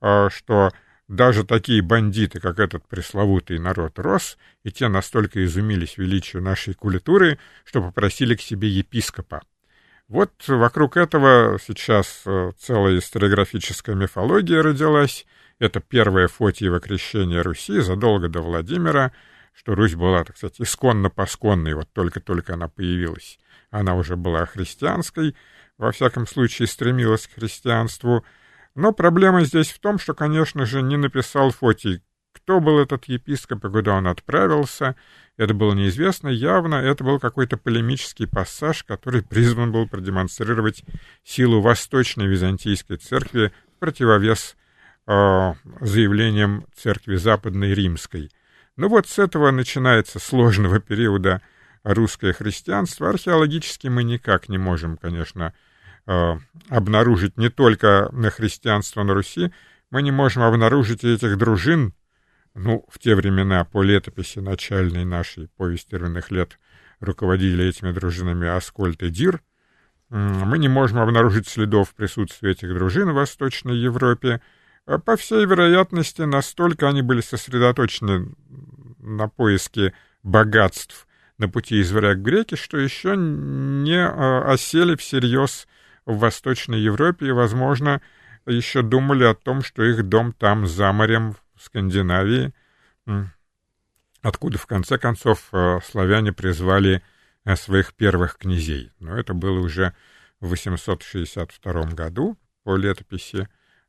а, 0.00 0.30
что 0.30 0.72
даже 1.08 1.44
такие 1.44 1.82
бандиты, 1.82 2.40
как 2.40 2.58
этот 2.58 2.86
пресловутый 2.86 3.58
народ 3.58 3.98
рос, 3.98 4.38
и 4.62 4.70
те 4.70 4.88
настолько 4.88 5.44
изумились 5.44 5.98
величию 5.98 6.42
нашей 6.42 6.74
культуры, 6.74 7.38
что 7.64 7.82
попросили 7.82 8.34
к 8.34 8.40
себе 8.40 8.68
епископа. 8.68 9.42
Вот 10.08 10.32
вокруг 10.48 10.96
этого 10.96 11.58
сейчас 11.66 12.22
э, 12.26 12.52
целая 12.58 12.98
историографическая 12.98 13.94
мифология 13.94 14.62
родилась. 14.62 15.26
Это 15.58 15.80
первое 15.80 16.28
Фотиево 16.28 16.80
крещение 16.80 17.40
Руси 17.40 17.80
задолго 17.80 18.28
до 18.28 18.40
Владимира, 18.40 19.12
что 19.54 19.74
Русь 19.74 19.94
была, 19.94 20.24
так 20.24 20.36
сказать, 20.36 20.60
исконно-посконной, 20.60 21.74
вот 21.74 21.88
только-только 21.92 22.54
она 22.54 22.68
появилась. 22.68 23.38
Она 23.70 23.94
уже 23.94 24.16
была 24.16 24.44
христианской, 24.46 25.34
во 25.78 25.90
всяком 25.90 26.26
случае 26.26 26.68
стремилась 26.68 27.26
к 27.26 27.34
христианству. 27.34 28.24
Но 28.74 28.92
проблема 28.92 29.44
здесь 29.44 29.70
в 29.70 29.78
том, 29.78 29.98
что, 29.98 30.14
конечно 30.14 30.66
же, 30.66 30.82
не 30.82 30.96
написал 30.96 31.50
Фотий, 31.50 32.02
кто 32.32 32.60
был 32.60 32.80
этот 32.80 33.04
епископ 33.04 33.64
и 33.64 33.70
куда 33.70 33.94
он 33.94 34.08
отправился, 34.08 34.96
это 35.36 35.54
было 35.54 35.72
неизвестно. 35.72 36.28
Явно 36.28 36.74
это 36.76 37.04
был 37.04 37.20
какой-то 37.20 37.56
полемический 37.56 38.26
пассаж, 38.26 38.82
который 38.84 39.22
призван 39.22 39.72
был 39.72 39.88
продемонстрировать 39.88 40.84
силу 41.22 41.60
Восточной 41.60 42.26
Византийской 42.26 42.96
церкви 42.96 43.52
в 43.76 43.78
противовес 43.78 44.56
э, 45.06 45.52
заявлениям 45.80 46.66
церкви 46.74 47.16
Западной 47.16 47.74
Римской. 47.74 48.30
Ну 48.76 48.88
вот 48.88 49.06
с 49.06 49.18
этого 49.20 49.52
начинается 49.52 50.18
сложного 50.18 50.80
периода 50.80 51.40
русское 51.84 52.32
христианство. 52.32 53.08
Археологически 53.08 53.86
мы 53.86 54.02
никак 54.02 54.48
не 54.48 54.58
можем, 54.58 54.96
конечно, 54.96 55.54
обнаружить 56.06 57.36
не 57.36 57.48
только 57.48 58.08
на 58.12 58.30
христианство 58.30 59.02
на 59.02 59.14
Руси, 59.14 59.52
мы 59.90 60.02
не 60.02 60.10
можем 60.10 60.42
обнаружить 60.42 61.04
этих 61.04 61.38
дружин 61.38 61.94
ну, 62.54 62.84
в 62.88 62.98
те 62.98 63.14
времена 63.14 63.64
по 63.64 63.82
летописи 63.82 64.38
начальной 64.38 65.04
нашей 65.04 65.48
повести 65.56 65.94
рваных 65.96 66.30
лет 66.30 66.58
руководили 67.00 67.64
этими 67.64 67.92
дружинами 67.92 68.48
Аскольд 68.48 69.02
и 69.02 69.10
Дир. 69.10 69.42
Мы 70.10 70.58
не 70.58 70.68
можем 70.68 70.98
обнаружить 70.98 71.48
следов 71.48 71.94
присутствия 71.94 72.52
этих 72.52 72.72
дружин 72.72 73.10
в 73.10 73.14
Восточной 73.14 73.76
Европе. 73.76 74.40
А 74.86 74.98
по 74.98 75.16
всей 75.16 75.44
вероятности, 75.46 76.22
настолько 76.22 76.88
они 76.88 77.02
были 77.02 77.20
сосредоточены 77.20 78.34
на 78.98 79.28
поиске 79.28 79.94
богатств 80.22 81.06
на 81.38 81.48
пути 81.48 81.80
из 81.80 81.90
варяг 81.90 82.18
греки, 82.18 82.54
что 82.54 82.78
еще 82.78 83.16
не 83.16 83.98
а, 83.98 84.52
осели 84.52 84.94
всерьез 84.94 85.66
в 86.06 86.18
Восточной 86.18 86.80
Европе 86.80 87.28
и, 87.28 87.32
возможно, 87.32 88.00
еще 88.46 88.82
думали 88.82 89.24
о 89.24 89.34
том, 89.34 89.62
что 89.62 89.82
их 89.82 90.02
дом 90.08 90.32
там 90.32 90.66
за 90.66 90.92
морем 90.92 91.36
Скандинавии, 91.58 92.52
откуда 94.22 94.58
в 94.58 94.66
конце 94.66 94.98
концов 94.98 95.48
э, 95.52 95.80
славяне 95.84 96.32
призвали 96.32 97.02
э, 97.44 97.56
своих 97.56 97.94
первых 97.94 98.38
князей. 98.38 98.92
Но 98.98 99.16
это 99.16 99.34
было 99.34 99.60
уже 99.60 99.94
в 100.40 100.48
862 100.48 101.84
году 101.90 102.36
по 102.64 102.76
летописи. 102.76 103.48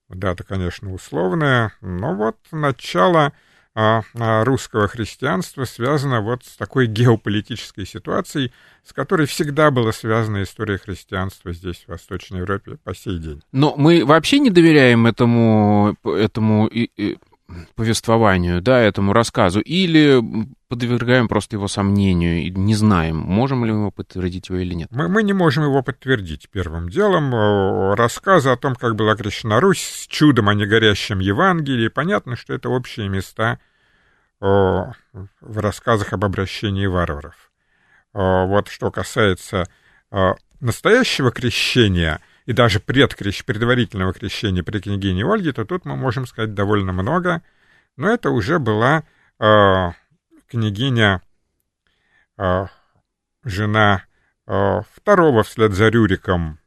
Дата, 0.10 0.44
конечно, 0.44 0.94
условная, 0.94 1.74
но 1.82 2.14
вот 2.14 2.38
начало 2.52 3.34
русского 4.14 4.88
христианства 4.88 5.66
связана 5.66 6.22
вот 6.22 6.46
с 6.46 6.56
такой 6.56 6.88
геополитической 6.88 7.86
ситуацией, 7.86 8.54
с 8.86 8.94
которой 8.94 9.28
всегда 9.28 9.70
была 9.70 9.92
связана 9.92 10.44
история 10.44 10.78
христианства 10.78 11.52
здесь, 11.52 11.84
в 11.86 11.90
Восточной 11.90 12.40
Европе, 12.40 12.78
по 12.84 12.96
сей 12.96 13.20
день. 13.20 13.42
Но 13.52 13.76
мы 13.76 14.06
вообще 14.06 14.40
не 14.40 14.50
доверяем 14.50 15.06
этому, 15.08 15.98
этому 16.06 16.70
повествованию, 17.76 18.62
да, 18.62 18.80
этому 18.80 19.14
рассказу, 19.14 19.60
или 19.60 20.22
подвергаем 20.68 21.28
просто 21.28 21.56
его 21.58 21.68
сомнению 21.68 22.44
и 22.44 22.50
не 22.50 22.74
знаем, 22.74 23.18
можем 23.18 23.66
ли 23.66 23.72
мы 23.72 23.92
подтвердить 23.92 24.50
его 24.50 24.60
или 24.60 24.74
нет? 24.74 24.90
Мы, 24.92 25.08
мы 25.08 25.24
не 25.24 25.34
можем 25.34 25.64
его 25.64 25.84
подтвердить 25.84 26.50
первым 26.50 26.90
делом. 26.90 27.34
Рассказы 27.94 28.50
о 28.50 28.58
том, 28.58 28.76
как 28.76 28.96
была 28.96 29.16
крещена 29.16 29.60
Русь 29.60 29.84
с 29.84 30.08
чудом 30.08 30.50
о 30.50 30.54
негорящем 30.54 31.20
Евангелии, 31.20 31.88
понятно, 31.88 32.36
что 32.36 32.54
это 32.54 32.70
общие 32.70 33.10
места 33.10 33.60
в 34.40 34.96
рассказах 35.42 36.14
об 36.14 36.26
обращении 36.26 36.88
варваров. 36.88 37.52
Вот 38.14 38.68
что 38.70 38.92
касается 38.92 39.68
настоящего 40.60 41.32
крещения— 41.32 42.22
и 42.46 42.54
даже 42.54 42.80
предкрещ, 42.80 43.44
предварительного 43.44 44.14
крещения 44.14 44.64
при 44.64 44.80
княгине 44.80 45.26
Ольге, 45.26 45.52
то 45.52 45.66
тут 45.66 45.86
мы 45.86 45.96
можем 45.96 46.28
сказать 46.28 46.54
довольно 46.54 46.92
много. 46.92 47.42
Но 47.98 48.10
это 48.10 48.30
уже 48.30 48.60
была 48.60 49.04
э, 49.40 49.92
княгиня, 50.48 51.22
э, 52.38 52.68
жена 53.44 54.04
э, 54.48 54.82
второго 54.94 55.44
вслед 55.44 55.74
за 55.74 55.90
Рюриком 55.90 56.60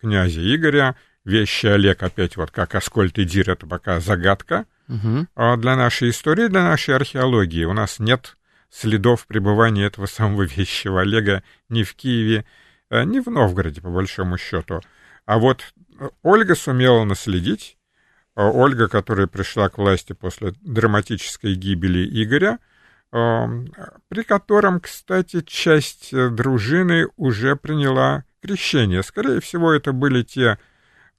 князя 0.00 0.40
Игоря, 0.40 0.96
вещи 1.24 1.66
Олег, 1.66 2.02
опять 2.02 2.36
вот 2.36 2.50
как 2.50 2.74
Аскольд 2.74 3.18
и 3.18 3.24
Дир, 3.24 3.50
это 3.50 3.66
пока 3.66 4.00
загадка 4.00 4.66
угу. 4.88 5.26
для 5.56 5.74
нашей 5.74 6.10
истории, 6.10 6.46
для 6.46 6.62
нашей 6.62 6.94
археологии. 6.94 7.64
У 7.64 7.72
нас 7.72 7.98
нет 7.98 8.36
следов 8.70 9.26
пребывания 9.26 9.84
этого 9.84 10.06
самого 10.06 10.42
вещего 10.56 11.00
Олега 11.00 11.42
ни 11.68 11.82
в 11.82 11.94
Киеве, 11.94 12.40
Э, 12.40 12.44
не 12.90 13.20
в 13.20 13.26
Новгороде, 13.28 13.80
по 13.80 13.90
большому 13.90 14.38
счету. 14.38 14.80
А 15.24 15.38
вот 15.38 15.62
э, 15.98 16.08
Ольга 16.22 16.54
сумела 16.54 17.04
наследить, 17.04 17.78
э, 18.36 18.42
Ольга, 18.42 18.88
которая 18.88 19.26
пришла 19.26 19.68
к 19.68 19.78
власти 19.78 20.12
после 20.12 20.52
драматической 20.60 21.54
гибели 21.54 22.06
Игоря, 22.22 22.58
при 23.10 24.22
котором, 24.24 24.80
кстати, 24.80 25.40
часть 25.40 26.10
дружины 26.12 27.06
уже 27.16 27.54
приняла 27.54 28.24
крещение. 28.42 29.02
Скорее 29.04 29.40
всего, 29.40 29.72
это 29.72 29.92
были 29.92 30.22
те 30.22 30.58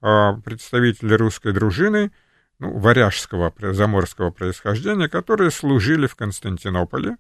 представители 0.02 1.14
русской 1.14 1.54
дружины, 1.54 2.12
ну, 2.60 2.78
варяжского, 2.78 3.54
заморского 3.74 4.32
происхождения, 4.32 5.08
которые 5.08 5.50
служили 5.50 6.08
в 6.08 6.16
Константинополе 6.16 7.16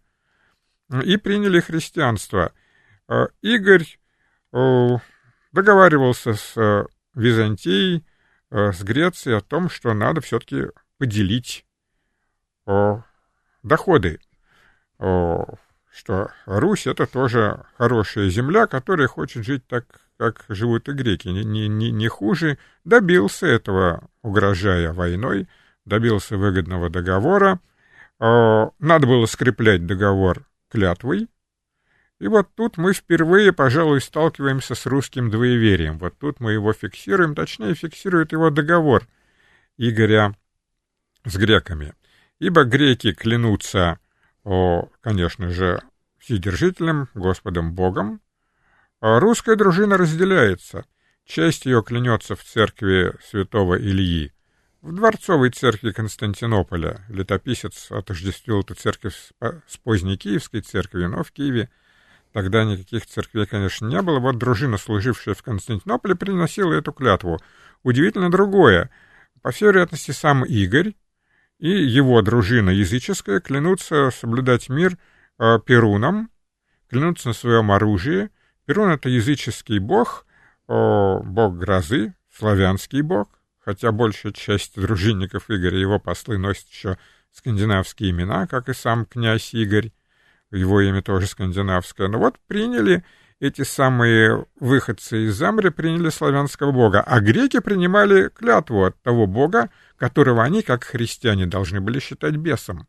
и 1.03 1.15
приняли 1.15 1.61
христианство. 1.61 2.51
Игорь 3.41 3.85
договаривался 5.51 6.33
с 6.33 6.53
э, 6.55 6.85
Византией, 7.15 8.05
э, 8.51 8.71
с 8.71 8.83
Грецией 8.83 9.37
о 9.37 9.41
том, 9.41 9.69
что 9.69 9.93
надо 9.93 10.21
все-таки 10.21 10.67
поделить 10.97 11.65
доходы, 13.63 14.19
что 14.97 16.31
Русь— 16.45 16.85
это 16.85 17.05
тоже 17.05 17.65
хорошая 17.77 18.27
земля, 18.29 18.67
которая 18.67 19.07
хочет 19.07 19.45
жить 19.45 19.65
так, 19.67 19.85
как 20.17 20.43
живут 20.49 20.89
и 20.89 20.91
греки, 20.91 21.29
не, 21.29 21.45
не, 21.45 21.91
не 21.91 22.07
хуже. 22.09 22.57
Добился 22.83 23.47
этого, 23.47 24.09
угрожая 24.21 24.91
войной, 24.91 25.47
добился 25.85 26.35
выгодного 26.35 26.89
договора. 26.89 27.61
Надо 28.19 29.07
было 29.07 29.25
скреплять 29.27 29.85
договор 29.85 30.45
клятвой, 30.69 31.29
и 32.19 32.27
вот 32.27 32.53
тут 32.55 32.77
мы 32.77 32.93
впервые, 32.93 33.53
пожалуй, 33.53 34.01
сталкиваемся 34.01 34.73
с 34.73 34.85
русским 34.87 35.29
двоеверием. 35.29 35.99
Вот 35.99 36.17
тут 36.17 36.39
мы 36.39 36.53
его 36.53 36.73
фиксируем, 36.73 37.35
точнее, 37.35 37.75
фиксирует 37.75 38.31
его 38.31 38.49
договор 38.49 39.07
Игоря 39.77 40.35
с 41.25 41.35
греками. 41.35 41.93
Ибо 42.39 42.63
греки 42.63 43.13
клянутся, 43.13 43.99
о, 44.43 44.89
конечно 45.01 45.49
же, 45.49 45.81
Вседержителем, 46.17 47.07
Господом 47.13 47.73
Богом, 47.73 48.19
а 48.99 49.19
русская 49.19 49.55
дружина 49.55 49.97
разделяется. 49.97 50.85
Часть 51.23 51.65
ее 51.65 51.83
клянется 51.83 52.35
в 52.35 52.43
церкви 52.43 53.13
святого 53.23 53.77
Ильи. 53.79 54.33
В 54.81 54.93
дворцовой 54.93 55.51
церкви 55.51 55.91
Константинополя 55.91 57.05
летописец 57.09 57.91
отождествил 57.91 58.61
эту 58.61 58.73
церковь 58.73 59.31
с 59.67 59.77
поздней 59.77 60.17
киевской 60.17 60.61
церковью, 60.61 61.09
но 61.09 61.23
в 61.23 61.31
Киеве– 61.31 61.69
Тогда 62.33 62.63
никаких 62.63 63.05
церквей, 63.05 63.45
конечно, 63.45 63.87
не 63.87 64.01
было. 64.01 64.19
Вот 64.19 64.37
дружина, 64.37 64.77
служившая 64.77 65.35
в 65.35 65.43
Константинополе, 65.43 66.15
приносила 66.15 66.73
эту 66.73 66.91
клятву. 66.91 67.39
Удивительно 67.83 68.29
другое. 68.29 68.89
По 69.41 69.51
всей 69.51 69.65
вероятности, 69.65 70.11
сам 70.11 70.43
Игорь 70.43 70.93
и 71.59 71.69
его 71.69 72.21
дружина 72.21 72.69
языческая 72.69 73.39
клянутся 73.39 74.11
соблюдать 74.11 74.69
мир 74.69 74.97
э, 75.39 75.59
Перуном, 75.65 76.29
клянутся 76.89 77.29
на 77.29 77.33
своем 77.33 77.71
оружии. 77.71 78.29
Перун— 78.65 78.89
это 78.91 79.09
языческий 79.09 79.79
бог, 79.79 80.25
э, 80.67 81.19
бог 81.23 81.57
грозы, 81.57 82.13
славянский 82.31 83.01
бог, 83.01 83.29
хотя 83.59 83.91
большая 83.91 84.33
часть 84.33 84.79
дружинников 84.79 85.49
Игоря, 85.49 85.77
его 85.79 85.99
послы, 85.99 86.37
носят 86.37 86.67
еще 86.69 86.97
скандинавские 87.31 88.11
имена, 88.11 88.47
как 88.47 88.69
и 88.69 88.73
сам 88.73 89.05
князь 89.05 89.53
Игорь 89.53 89.91
его 90.51 90.81
имя 90.81 91.01
тоже 91.01 91.27
скандинавское. 91.27 92.07
Но 92.07 92.19
вот 92.19 92.35
приняли 92.47 93.03
эти 93.39 93.63
самые 93.63 94.45
выходцы 94.59 95.25
из 95.25 95.35
Замры, 95.35 95.71
приняли 95.71 96.09
славянского 96.09 96.71
бога, 96.71 97.01
а 97.01 97.19
греки 97.19 97.59
принимали 97.59 98.29
клятву 98.29 98.85
от 98.85 99.01
того 99.01 99.27
бога, 99.27 99.69
которого 99.97 100.43
они, 100.43 100.61
как 100.61 100.83
христиане, 100.83 101.45
должны 101.45 101.79
были 101.79 101.99
считать 101.99 102.35
бесом. 102.35 102.87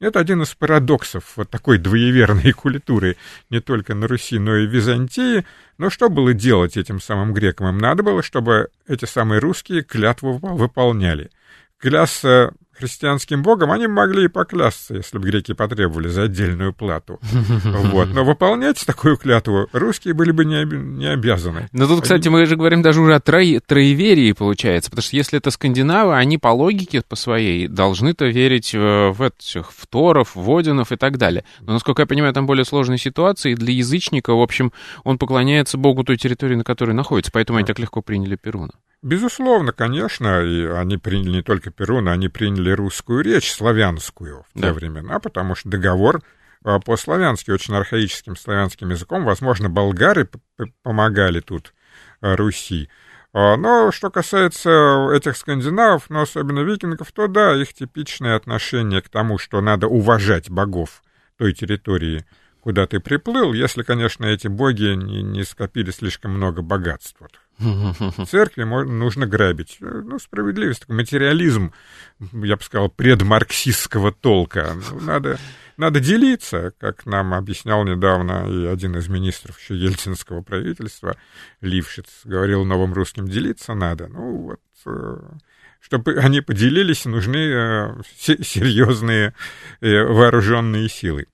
Это 0.00 0.18
один 0.18 0.42
из 0.42 0.54
парадоксов 0.54 1.36
вот 1.36 1.50
такой 1.50 1.78
двоеверной 1.78 2.52
культуры 2.56 3.16
не 3.48 3.60
только 3.60 3.94
на 3.94 4.08
Руси, 4.08 4.38
но 4.38 4.56
и 4.56 4.66
в 4.66 4.70
Византии. 4.70 5.46
Но 5.78 5.88
что 5.88 6.08
было 6.08 6.34
делать 6.34 6.76
этим 6.76 7.00
самым 7.00 7.32
грекам? 7.32 7.68
Им 7.68 7.78
надо 7.78 8.02
было, 8.02 8.22
чтобы 8.22 8.68
эти 8.88 9.04
самые 9.04 9.38
русские 9.38 9.82
клятву 9.82 10.38
выполняли. 10.38 11.30
Клясться 11.78 12.52
христианским 12.76 13.42
богом, 13.42 13.70
они 13.70 13.86
могли 13.86 14.24
и 14.24 14.28
поклясться, 14.28 14.94
если 14.94 15.18
бы 15.18 15.28
греки 15.28 15.52
потребовали 15.54 16.08
за 16.08 16.24
отдельную 16.24 16.72
плату. 16.72 17.20
Вот. 17.64 18.08
Но 18.12 18.24
выполнять 18.24 18.84
такую 18.86 19.16
клятву 19.16 19.68
русские 19.72 20.14
были 20.14 20.30
бы 20.30 20.44
не, 20.44 20.62
об... 20.62 20.72
не 20.72 21.06
обязаны. 21.06 21.68
Но 21.72 21.86
тут, 21.86 22.02
кстати, 22.02 22.28
мы 22.28 22.46
же 22.46 22.56
говорим 22.56 22.82
даже 22.82 23.00
уже 23.00 23.14
о 23.14 23.20
трои... 23.20 23.58
троеверии, 23.58 24.32
получается, 24.32 24.90
потому 24.90 25.02
что 25.02 25.16
если 25.16 25.38
это 25.38 25.50
скандинавы, 25.50 26.16
они 26.16 26.38
по 26.38 26.48
логике, 26.48 27.02
по 27.06 27.16
своей, 27.16 27.68
должны-то 27.68 28.26
верить 28.26 28.74
в, 28.74 29.12
в 29.12 29.22
этих, 29.22 29.70
в 29.72 29.86
Торов, 29.86 30.34
в 30.34 30.56
Одинов 30.56 30.92
и 30.92 30.96
так 30.96 31.18
далее. 31.18 31.44
Но, 31.60 31.74
насколько 31.74 32.02
я 32.02 32.06
понимаю, 32.06 32.32
там 32.32 32.46
более 32.46 32.64
сложная 32.64 32.98
ситуация, 32.98 33.52
и 33.52 33.54
для 33.54 33.72
язычника, 33.72 34.34
в 34.34 34.40
общем, 34.40 34.72
он 35.04 35.18
поклоняется 35.18 35.78
богу 35.78 36.04
той 36.04 36.16
территории, 36.16 36.54
на 36.54 36.64
которой 36.64 36.92
находится, 36.92 37.32
поэтому 37.32 37.58
они 37.58 37.66
так 37.66 37.78
легко 37.78 38.02
приняли 38.02 38.36
Перуна. 38.36 38.72
Безусловно, 39.04 39.72
конечно, 39.72 40.42
и 40.42 40.64
они 40.64 40.96
приняли 40.96 41.36
не 41.36 41.42
только 41.42 41.70
Перуна, 41.70 42.12
они 42.12 42.30
приняли 42.30 42.70
русскую 42.70 43.22
речь, 43.22 43.52
славянскую 43.52 44.46
в 44.48 44.54
те 44.54 44.68
да. 44.68 44.72
времена, 44.72 45.20
потому 45.20 45.54
что 45.54 45.68
договор 45.68 46.22
а, 46.64 46.80
по-славянски, 46.80 47.50
очень 47.50 47.74
архаическим 47.74 48.34
славянским 48.34 48.88
языком, 48.88 49.26
возможно, 49.26 49.68
болгары 49.68 50.26
помогали 50.82 51.40
тут 51.40 51.74
а, 52.22 52.34
Руси. 52.34 52.88
А, 53.34 53.58
но 53.58 53.92
что 53.92 54.10
касается 54.10 55.10
этих 55.12 55.36
скандинавов, 55.36 56.08
но 56.08 56.22
особенно 56.22 56.60
викингов, 56.60 57.12
то 57.12 57.26
да, 57.26 57.54
их 57.54 57.74
типичное 57.74 58.36
отношение 58.36 59.02
к 59.02 59.10
тому, 59.10 59.36
что 59.36 59.60
надо 59.60 59.86
уважать 59.86 60.48
богов 60.48 61.02
той 61.36 61.52
территории, 61.52 62.24
куда 62.60 62.86
ты 62.86 63.00
приплыл, 63.00 63.52
если, 63.52 63.82
конечно, 63.82 64.24
эти 64.24 64.48
боги 64.48 64.94
не, 64.94 65.22
не 65.22 65.44
скопили 65.44 65.90
слишком 65.90 66.30
много 66.30 66.62
богатств. 66.62 67.20
Церкви 68.28 68.64
нужно 68.64 69.26
грабить. 69.26 69.78
Ну, 69.80 70.18
справедливость, 70.18 70.88
материализм, 70.88 71.72
я 72.32 72.56
бы 72.56 72.62
сказал, 72.62 72.88
предмарксистского 72.88 74.12
толка. 74.12 74.74
Ну, 74.90 75.00
надо, 75.00 75.38
надо 75.76 76.00
делиться, 76.00 76.72
как 76.78 77.06
нам 77.06 77.34
объяснял 77.34 77.84
недавно 77.84 78.46
и 78.48 78.66
один 78.66 78.96
из 78.96 79.08
министров 79.08 79.58
еще 79.60 79.76
ельцинского 79.76 80.42
правительства, 80.42 81.16
Лившиц, 81.60 82.22
говорил 82.24 82.64
новым 82.64 82.92
русским, 82.92 83.28
делиться 83.28 83.74
надо. 83.74 84.08
Ну, 84.08 84.36
вот 84.42 84.60
э, 84.86 85.18
чтобы 85.80 86.14
они 86.14 86.40
поделились, 86.40 87.04
нужны 87.04 87.36
э, 87.36 88.02
серьезные 88.16 89.34
э, 89.80 90.02
вооруженные 90.02 90.88
силы. 90.88 91.26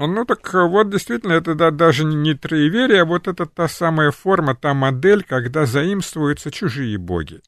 Ну 0.00 0.24
так 0.24 0.54
э, 0.54 0.62
вот 0.66 0.90
действительно, 0.90 1.34
это 1.34 1.54
да, 1.54 1.70
даже 1.70 2.04
не 2.04 2.34
троеверие, 2.34 3.02
а 3.02 3.04
вот 3.04 3.28
это 3.28 3.44
та 3.46 3.68
самая 3.68 4.10
форма, 4.10 4.54
та 4.56 4.72
модель, 4.74 5.22
когда 5.22 5.66
заимствуются 5.66 6.50
чужие 6.50 6.96
боги. 6.98 7.42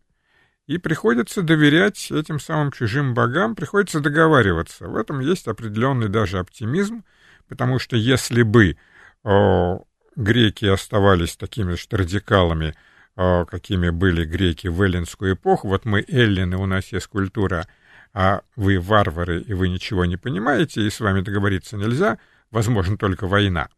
и 0.67 0.79
приходится 0.79 1.43
доверять 1.43 2.11
этим 2.11 2.41
самым 2.41 2.73
чужим 2.73 3.15
богам, 3.15 3.55
приходится 3.55 4.01
договариваться. 4.01 4.87
В 4.88 4.97
этом 4.97 5.21
есть 5.21 5.49
определенный 5.49 6.09
даже 6.09 6.38
оптимизм, 6.38 7.05
потому 7.49 7.79
что 7.79 7.97
если 7.97 8.43
бы 8.43 8.77
о, 9.25 9.83
греки 10.17 10.67
оставались 10.67 11.37
такими 11.37 11.75
же 11.75 11.87
радикалами, 11.91 12.75
о, 13.17 13.45
какими 13.45 13.91
были 13.91 14.25
греки 14.25 14.69
в 14.69 14.81
эллинскую 14.83 15.35
эпоху, 15.35 15.69
вот 15.69 15.85
мы 15.85 16.05
эллины, 16.09 16.57
у 16.57 16.67
нас 16.67 16.93
есть 16.93 17.09
культура, 17.09 17.67
а 18.15 18.43
вы 18.57 18.79
варвары, 18.79 19.41
и 19.43 19.55
вы 19.55 19.69
ничего 19.69 20.05
не 20.05 20.17
понимаете, 20.17 20.83
и 20.83 20.91
с 20.91 21.01
вами 21.01 21.23
договориться 21.23 21.77
нельзя, 21.77 22.19
возможно, 22.53 22.97
только 22.97 23.27
война. 23.27 23.69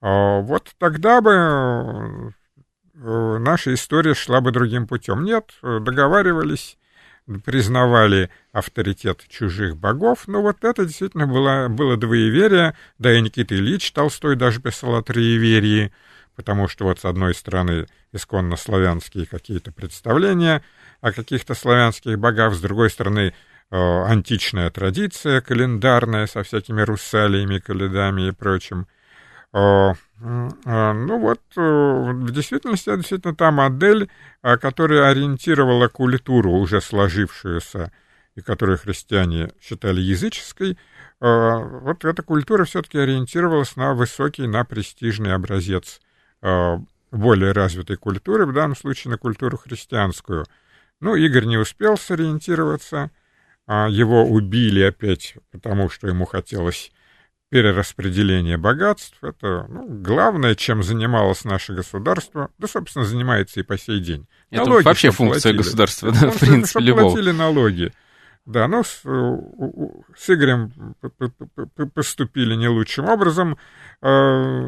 Вот 0.00 0.74
тогда 0.78 1.20
бы 1.20 2.34
Э, 3.00 3.38
наша 3.38 3.74
история 3.74 4.14
шла 4.14 4.40
бы 4.40 4.50
другим 4.50 4.86
путем. 4.86 5.24
Нет, 5.24 5.52
договаривались, 5.62 6.78
признавали 7.44 8.30
авторитет 8.52 9.22
чужих 9.28 9.76
богов, 9.76 10.26
но 10.26 10.42
вот 10.42 10.64
это 10.64 10.84
действительно 10.84 11.26
было, 11.26 11.68
было 11.68 11.96
двоеверие, 11.96 12.74
да 12.98 13.12
и 13.12 13.20
Никита 13.20 13.54
Ильич 13.54 13.92
Толстой 13.92 14.34
даже 14.34 14.60
писал 14.60 14.96
о 14.96 15.02
троеверии, 15.02 15.92
потому 16.34 16.68
что 16.68 16.84
вот 16.86 17.00
с 17.00 17.04
одной 17.04 17.34
стороны 17.34 17.86
исконно 18.12 18.56
славянские 18.56 19.26
какие-то 19.26 19.70
представления 19.70 20.64
о 21.00 21.12
каких-то 21.12 21.54
славянских 21.54 22.18
богах, 22.18 22.54
с 22.54 22.60
другой 22.60 22.90
стороны 22.90 23.34
античная 23.70 24.70
традиция 24.70 25.40
календарная 25.40 26.26
со 26.26 26.42
всякими 26.42 26.82
русалиями, 26.82 27.58
каледами 27.58 28.28
и 28.28 28.32
прочим— 28.32 28.86
а, 29.52 29.94
а, 30.20 30.92
ну 30.92 31.18
вот, 31.18 31.40
э, 31.56 31.60
в 31.60 32.30
действительности, 32.30 32.94
действительно 32.94 33.34
та 33.34 33.50
модель, 33.50 34.10
которая 34.42 35.10
ориентировала 35.10 35.88
культуру, 35.88 36.52
уже 36.52 36.80
сложившуюся, 36.80 37.90
и 38.34 38.42
которую 38.42 38.78
христиане 38.78 39.50
считали 39.60 40.00
языческой, 40.00 40.78
вот 41.20 42.04
эта 42.04 42.22
культура 42.22 42.64
все-таки 42.64 42.98
ориентировалась 42.98 43.74
на 43.74 43.94
высокий, 43.94 44.46
на 44.46 44.64
престижный 44.64 45.34
образец 45.34 46.00
более 46.40 47.50
развитой 47.50 47.96
культуры, 47.96 48.46
в 48.46 48.52
данном 48.52 48.76
случае 48.76 49.10
на 49.10 49.18
культуру 49.18 49.56
христианскую. 49.56 50.46
Ну, 51.00 51.16
Игорь 51.16 51.46
не 51.46 51.56
успел 51.56 51.96
сориентироваться, 51.98 53.10
его 53.68 54.24
убили 54.24 54.82
опять, 54.82 55.34
потому 55.50 55.90
что 55.90 56.08
ему 56.08 56.24
хотелось 56.24 56.90
перераспределение 57.50 58.56
богатств. 58.56 59.16
Это 59.22 59.66
ну, 59.68 59.86
главное, 59.88 60.54
чем 60.54 60.82
занималось 60.82 61.44
наше 61.44 61.74
государство, 61.74 62.50
да, 62.58 62.66
собственно, 62.68 63.04
занимается 63.04 63.60
и 63.60 63.62
по 63.62 63.78
сей 63.78 64.00
день. 64.00 64.26
Это 64.50 64.66
налоги, 64.66 64.84
вообще 64.84 65.10
функция 65.10 65.52
платили. 65.52 65.56
государства, 65.58 66.12
да, 66.12 66.30
в 66.30 66.38
принципе, 66.38 66.80
любого. 66.80 67.10
платили 67.10 67.30
налоги. 67.30 67.92
Да, 68.44 68.66
ну, 68.66 68.82
с, 68.82 69.02
с 69.02 70.30
Игорем 70.30 70.72
поступили 71.94 72.54
не 72.54 72.68
лучшим 72.68 73.06
образом 73.06 73.58
э, 74.00 74.08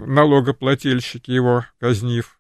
налогоплательщики 0.07 1.31
его 1.31 1.65
казнив, 1.79 2.40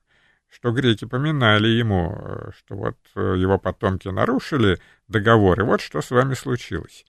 что 0.50 0.72
греки 0.72 1.04
поминали 1.04 1.68
ему, 1.68 2.16
э, 2.18 2.50
что 2.56 2.74
вот 2.74 2.96
э, 3.14 3.36
его 3.38 3.58
потомки 3.58 4.08
нарушили 4.08 4.78
договор, 5.08 5.60
и 5.60 5.62
вот 5.62 5.80
что 5.80 6.02
с 6.02 6.10
вами 6.10 6.34
случилось. 6.34 7.06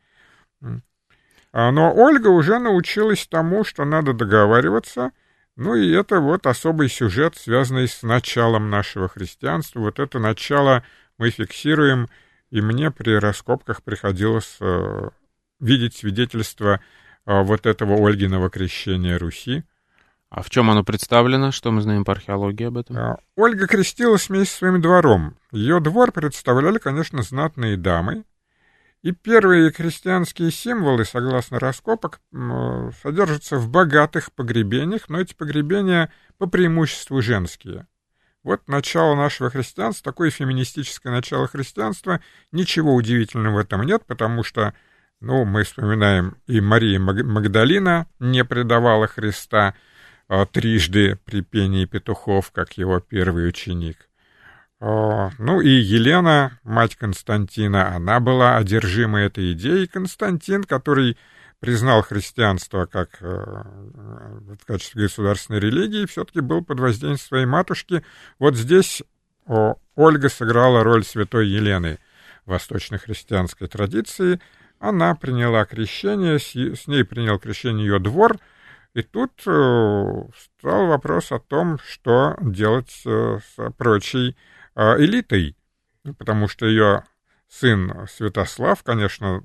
А, 1.53 1.71
но 1.71 1.93
Ольга 1.93 2.27
уже 2.27 2.59
научилась 2.59 3.27
тому, 3.27 3.63
что 3.63 3.83
надо 3.83 4.13
договариваться, 4.13 5.11
ну 5.55 5.75
и 5.75 5.91
это 5.91 6.19
вот 6.19 6.45
особый 6.45 6.87
сюжет, 6.87 7.35
связанный 7.35 7.87
с 7.87 8.03
началом 8.03 8.69
нашего 8.69 9.09
христианства. 9.09 9.79
Вот 9.81 9.99
это 9.99 10.19
начало 10.19 10.83
мы 11.17 11.29
фиксируем, 11.29 12.07
и 12.51 12.61
мне 12.61 12.89
при 12.89 13.11
раскопках 13.15 13.83
приходилось 13.83 14.57
э, 14.61 15.09
видеть 15.59 15.95
свидетельство 15.95 16.79
вот 17.25 17.67
этого 17.67 18.03
Ольгиного 18.07 18.49
крещения 18.49 19.19
Руси. 19.19 19.63
А 20.31 20.41
в 20.41 20.49
чем 20.49 20.71
оно 20.71 20.85
представлено? 20.85 21.51
Что 21.51 21.71
мы 21.71 21.81
знаем 21.81 22.05
по 22.05 22.13
археологии 22.13 22.65
об 22.65 22.77
этом? 22.77 22.97
А, 22.97 23.17
Ольга 23.35 23.67
крестилась 23.67 24.29
вместе 24.29 24.55
с 24.55 24.57
своим 24.59 24.81
двором. 24.81 25.35
Ее 25.51 25.81
двор 25.81 26.13
представляли, 26.13 26.77
конечно, 26.77 27.21
знатные 27.21 27.75
дамы, 27.75 28.23
и 29.01 29.11
первые 29.11 29.71
христианские 29.73 30.51
символы, 30.51 31.03
согласно 31.03 31.59
раскопок, 31.59 32.21
содержатся 33.03 33.57
в 33.57 33.67
богатых 33.67 34.31
погребениях, 34.31 35.09
но 35.09 35.19
эти 35.19 35.33
погребения 35.33 36.13
по 36.37 36.47
преимуществу 36.47 37.21
женские. 37.21 37.87
Вот 38.43 38.67
начало 38.69 39.15
нашего 39.15 39.49
христианства, 39.49 40.11
такое 40.11 40.29
феминистическое 40.29 41.11
начало 41.11 41.47
христианства, 41.47 42.21
ничего 42.53 42.95
удивительного 42.95 43.55
в 43.55 43.59
этом 43.59 43.83
нет, 43.83 44.05
потому 44.07 44.43
что, 44.43 44.73
ну, 45.19 45.43
мы 45.43 45.63
вспоминаем, 45.63 46.37
и 46.47 46.61
Мария 46.61 46.99
Магдалина 46.99 48.07
не 48.19 48.45
предавала 48.45 49.07
Христа 49.07 49.75
а, 50.33 50.45
трижды 50.45 51.17
при 51.25 51.41
пении 51.41 51.83
петухов, 51.83 52.51
как 52.51 52.77
его 52.77 53.01
первый 53.01 53.49
ученик. 53.49 54.07
Ну 54.79 55.59
и 55.61 55.69
Елена, 55.69 56.57
мать 56.63 56.95
Константина, 56.95 57.93
она 57.93 58.21
была 58.21 58.55
одержима 58.55 59.19
этой 59.19 59.51
идеей. 59.51 59.87
Константин, 59.87 60.63
который 60.63 61.17
признал 61.59 62.01
христианство 62.01 62.85
как 62.85 63.21
э, 63.21 63.25
в 63.25 64.65
качестве 64.65 65.03
государственной 65.03 65.59
религии, 65.59 66.07
все-таки 66.07 66.39
был 66.39 66.63
под 66.63 66.79
воздействием 66.79 67.17
своей 67.17 67.45
матушки. 67.45 68.01
Вот 68.39 68.55
здесь 68.55 69.03
Ольга 69.45 70.29
сыграла 70.29 70.83
роль 70.83 71.03
святой 71.03 71.47
Елены 71.47 71.99
восточно-христианской 72.45 73.67
традиции. 73.67 74.39
Она 74.79 75.13
приняла 75.13 75.65
крещение, 75.65 76.39
с 76.39 76.87
ней 76.87 77.03
принял 77.03 77.37
крещение 77.37 77.85
ее 77.85 77.99
двор, 77.99 78.37
и 78.93 79.03
тут 79.03 79.31
э, 79.45 80.23
стал 80.37 80.87
вопрос 80.87 81.31
о 81.31 81.39
том, 81.39 81.79
что 81.79 82.35
делать 82.41 83.01
э, 83.05 83.39
с 83.39 83.71
прочей 83.77 84.35
а, 84.75 84.97
элитой, 84.97 85.55
потому 86.17 86.49
что 86.49 86.65
ее 86.65 87.05
сын 87.47 88.07
Святослав, 88.09 88.83
конечно, 88.83 89.43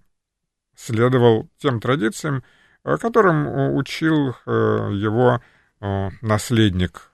следовал 0.75 1.49
тем 1.59 1.81
традициям, 1.81 2.43
которым 2.83 3.75
учил 3.77 4.35
э, 4.47 4.91
его 4.95 5.41
э, 5.81 6.11
наследник 6.23 7.13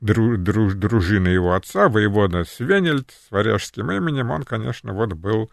дружины 0.00 1.28
его 1.28 1.54
отца, 1.54 1.88
воевода 1.88 2.44
Свенельд 2.44 3.10
с 3.10 3.30
варяжским 3.30 3.90
именем, 3.90 4.30
он, 4.30 4.44
конечно, 4.44 4.92
вот 4.92 5.14
был 5.14 5.50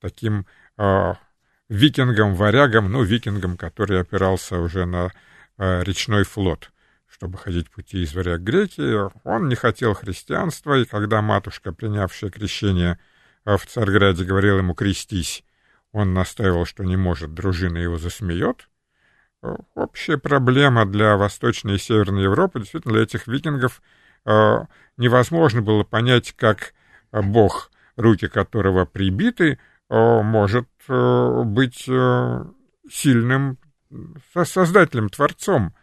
таким 0.00 0.46
э, 1.68 1.74
викингом-варягом, 1.74 2.90
ну, 2.90 3.02
викингом, 3.02 3.56
который 3.56 4.00
опирался 4.00 4.58
уже 4.58 4.86
на 4.86 5.12
э, 5.58 5.82
речной 5.84 6.24
флот 6.24 6.70
чтобы 7.10 7.38
ходить 7.38 7.70
пути 7.70 8.02
из 8.02 8.14
варяг 8.14 8.42
греки, 8.42 9.10
он 9.24 9.48
не 9.48 9.56
хотел 9.56 9.94
христианства, 9.94 10.78
и 10.78 10.84
когда 10.84 11.20
матушка, 11.20 11.72
принявшая 11.72 12.30
крещение 12.30 12.98
в 13.44 13.58
Царграде, 13.66 14.24
говорила 14.24 14.58
ему 14.58 14.74
«крестись», 14.74 15.42
он 15.92 16.12
настаивал, 16.14 16.66
что 16.66 16.84
не 16.84 16.96
может, 16.96 17.34
дружина 17.34 17.78
его 17.78 17.98
засмеет. 17.98 18.68
Общая 19.74 20.18
проблема 20.18 20.84
для 20.84 21.16
Восточной 21.16 21.76
и 21.76 21.78
Северной 21.78 22.24
Европы, 22.24 22.60
действительно, 22.60 22.94
для 22.94 23.04
этих 23.04 23.26
викингов 23.26 23.82
э, 24.24 24.58
невозможно 24.96 25.62
было 25.62 25.84
понять, 25.84 26.34
как 26.36 26.74
бог, 27.10 27.70
руки 27.96 28.28
которого 28.28 28.84
прибиты, 28.84 29.52
э, 29.52 29.58
может 29.90 30.68
э, 30.88 31.42
быть 31.44 31.88
сильным 32.90 33.58
создателем, 34.44 35.08
творцом 35.08 35.74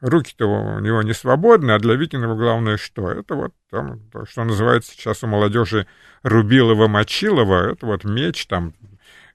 руки-то 0.00 0.46
у 0.46 0.80
него 0.80 1.02
не 1.02 1.12
свободны, 1.12 1.72
а 1.72 1.78
для 1.78 1.94
викингов 1.94 2.38
главное 2.38 2.76
что? 2.76 3.10
Это 3.10 3.34
вот 3.34 3.52
там, 3.70 4.00
то, 4.12 4.26
что 4.26 4.44
называется 4.44 4.92
сейчас 4.92 5.24
у 5.24 5.26
молодежи 5.26 5.86
Рубилова-Мочилова, 6.22 7.72
это 7.72 7.86
вот 7.86 8.04
меч, 8.04 8.46
там, 8.46 8.74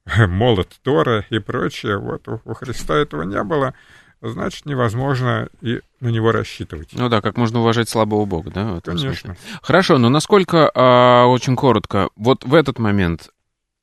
молот 0.28 0.70
Тора 0.84 1.26
и 1.30 1.40
прочее. 1.40 1.98
Вот 1.98 2.28
у, 2.28 2.42
у 2.46 2.54
Христа 2.54 2.96
этого 2.96 3.24
не 3.24 3.42
было, 3.44 3.74
значит, 4.22 4.66
невозможно 4.66 5.50
и 5.62 5.82
на 6.00 6.10
него 6.10 6.32
рассчитывать. 6.32 6.90
Ну 6.94 7.10
да, 7.10 7.22
как 7.22 7.38
можно 7.38 7.60
уважать 7.60 7.90
слабого 7.90 8.26
бога, 8.26 8.52
да? 8.52 8.80
Конечно. 8.84 9.14
Смысле. 9.14 9.38
Хорошо, 9.62 9.98
но 9.98 10.10
насколько, 10.10 10.72
а, 10.74 11.26
очень 11.26 11.56
коротко, 11.56 12.10
вот 12.16 12.44
в 12.44 12.54
этот 12.54 12.80
момент 12.80 13.30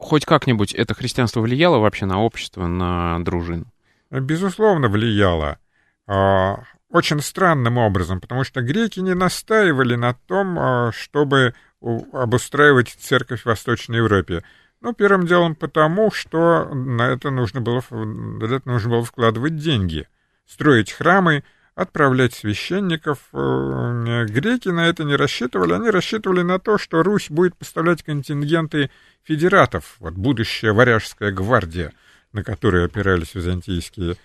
хоть 0.01 0.25
как-нибудь 0.25 0.75
это 0.75 0.95
христианство 0.95 1.41
влияло 1.41 1.79
вообще 1.79 2.07
на 2.07 2.21
общество, 2.21 2.67
на 2.67 3.23
дружину? 3.23 3.67
Безусловно, 4.11 4.89
влияло. 4.89 5.59
А, 6.07 6.65
очень 6.89 7.21
странным 7.21 7.79
образом, 7.79 8.21
потому 8.21 8.43
что 8.43 8.63
греки 8.63 8.99
не 9.01 9.15
настаивали 9.15 9.95
на 9.95 10.15
том, 10.15 10.59
а, 10.59 10.91
чтобы 10.93 11.55
обустраивать 11.81 12.89
церковь 12.99 13.43
в 13.43 13.47
Восточной 13.47 13.99
Европе. 13.99 14.43
Ну, 14.81 14.93
первым 14.95 15.27
делом 15.27 15.55
потому, 15.55 16.11
что 16.11 16.65
на 16.75 17.09
это 17.09 17.31
нужно 17.31 17.61
было, 17.61 17.83
на 17.91 18.45
это 18.45 18.69
нужно 18.69 18.91
было 18.91 19.05
вкладывать 19.05 19.57
деньги, 19.57 20.09
строить 20.47 20.91
храмы, 20.91 21.45
отправлять 21.81 22.35
священников. 22.35 23.19
Э, 23.33 24.27
греки 24.27 24.69
на 24.69 24.87
это 24.89 25.05
не 25.05 25.17
рассчитывали, 25.17 25.73
они 25.73 25.91
рассчитывали 25.91 26.43
на 26.43 26.59
то, 26.59 26.79
что 26.79 27.03
Русь 27.03 27.31
будет 27.31 27.57
поставлять 27.57 28.03
контингенты 28.03 28.91
федератов, 29.25 29.97
вот 29.99 30.15
будущая 30.15 30.73
варяжская 30.73 31.33
гвардия, 31.33 31.93
на 32.33 32.45
которую 32.45 32.85
опирались 32.85 33.35
византийские 33.35 34.17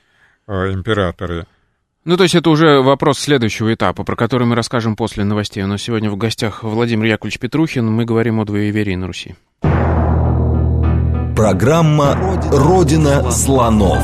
э, 0.47 0.71
императоры. 0.71 1.47
Ну, 2.03 2.17
то 2.17 2.23
есть 2.23 2.35
это 2.35 2.49
уже 2.51 2.81
вопрос 2.81 3.17
следующего 3.17 3.73
этапа, 3.73 4.03
про 4.03 4.15
который 4.15 4.45
мы 4.45 4.55
расскажем 4.55 4.95
после 4.95 5.23
новостей. 5.23 5.63
У 5.63 5.67
нас 5.67 5.81
сегодня 5.81 6.11
в 6.11 6.17
гостях 6.17 6.61
Владимир 6.61 7.05
Яковлевич 7.05 7.39
Петрухин. 7.39 7.87
Мы 7.91 8.05
говорим 8.05 8.39
о 8.39 8.45
двоеверии 8.45 8.95
на 8.95 9.07
Руси. 9.07 9.35
Программа 11.35 12.15
«Родина 12.51 13.31
слонов». 13.31 14.03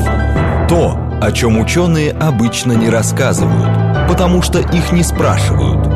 То, 0.68 1.11
о 1.22 1.30
чем 1.30 1.60
ученые 1.60 2.10
обычно 2.10 2.72
не 2.72 2.90
рассказывают, 2.90 4.08
потому 4.08 4.42
что 4.42 4.58
их 4.58 4.90
не 4.90 5.04
спрашивают– 5.04 5.86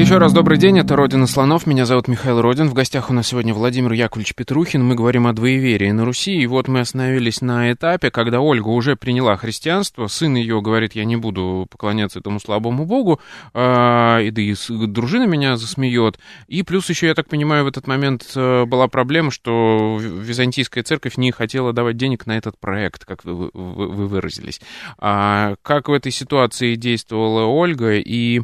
еще 0.00 0.18
раз 0.18 0.34
добрый 0.34 0.58
день, 0.58 0.78
это 0.78 0.94
«Родина 0.94 1.26
слонов», 1.26 1.66
меня 1.66 1.86
зовут 1.86 2.06
Михаил 2.06 2.42
Родин, 2.42 2.68
в 2.68 2.74
гостях 2.74 3.08
у 3.08 3.14
нас 3.14 3.28
сегодня 3.28 3.54
Владимир 3.54 3.92
Яковлевич 3.92 4.34
Петрухин, 4.34 4.84
мы 4.84 4.94
говорим 4.94 5.26
о 5.26 5.32
двоеверии 5.32 5.90
на 5.90 6.04
Руси, 6.04 6.36
и 6.36 6.46
вот 6.46 6.68
мы 6.68 6.80
остановились 6.80 7.40
на 7.40 7.72
этапе, 7.72 8.10
когда 8.10 8.40
Ольга 8.40 8.68
уже 8.68 8.94
приняла 8.94 9.36
христианство, 9.38 10.06
сын 10.06 10.34
ее 10.34 10.60
говорит, 10.60 10.94
я 10.94 11.06
не 11.06 11.16
буду 11.16 11.66
поклоняться 11.70 12.18
этому 12.18 12.40
слабому 12.40 12.84
богу, 12.84 13.20
э, 13.54 14.24
и 14.24 14.30
да 14.30 14.42
и 14.42 14.54
дружина 14.86 15.24
меня 15.24 15.56
засмеет, 15.56 16.18
и 16.46 16.62
плюс 16.62 16.90
еще, 16.90 17.06
я 17.06 17.14
так 17.14 17.28
понимаю, 17.28 17.64
в 17.64 17.68
этот 17.68 17.86
момент 17.86 18.30
э, 18.36 18.66
была 18.66 18.88
проблема, 18.88 19.30
что 19.30 19.98
византийская 19.98 20.84
церковь 20.84 21.16
не 21.16 21.30
хотела 21.30 21.72
давать 21.72 21.96
денег 21.96 22.26
на 22.26 22.36
этот 22.36 22.60
проект, 22.60 23.06
как 23.06 23.24
вы 23.24 23.50
выразились. 23.54 24.60
А 24.98 25.54
как 25.62 25.88
в 25.88 25.92
этой 25.94 26.12
ситуации 26.12 26.74
действовала 26.74 27.46
Ольга, 27.46 27.94
и 27.94 28.42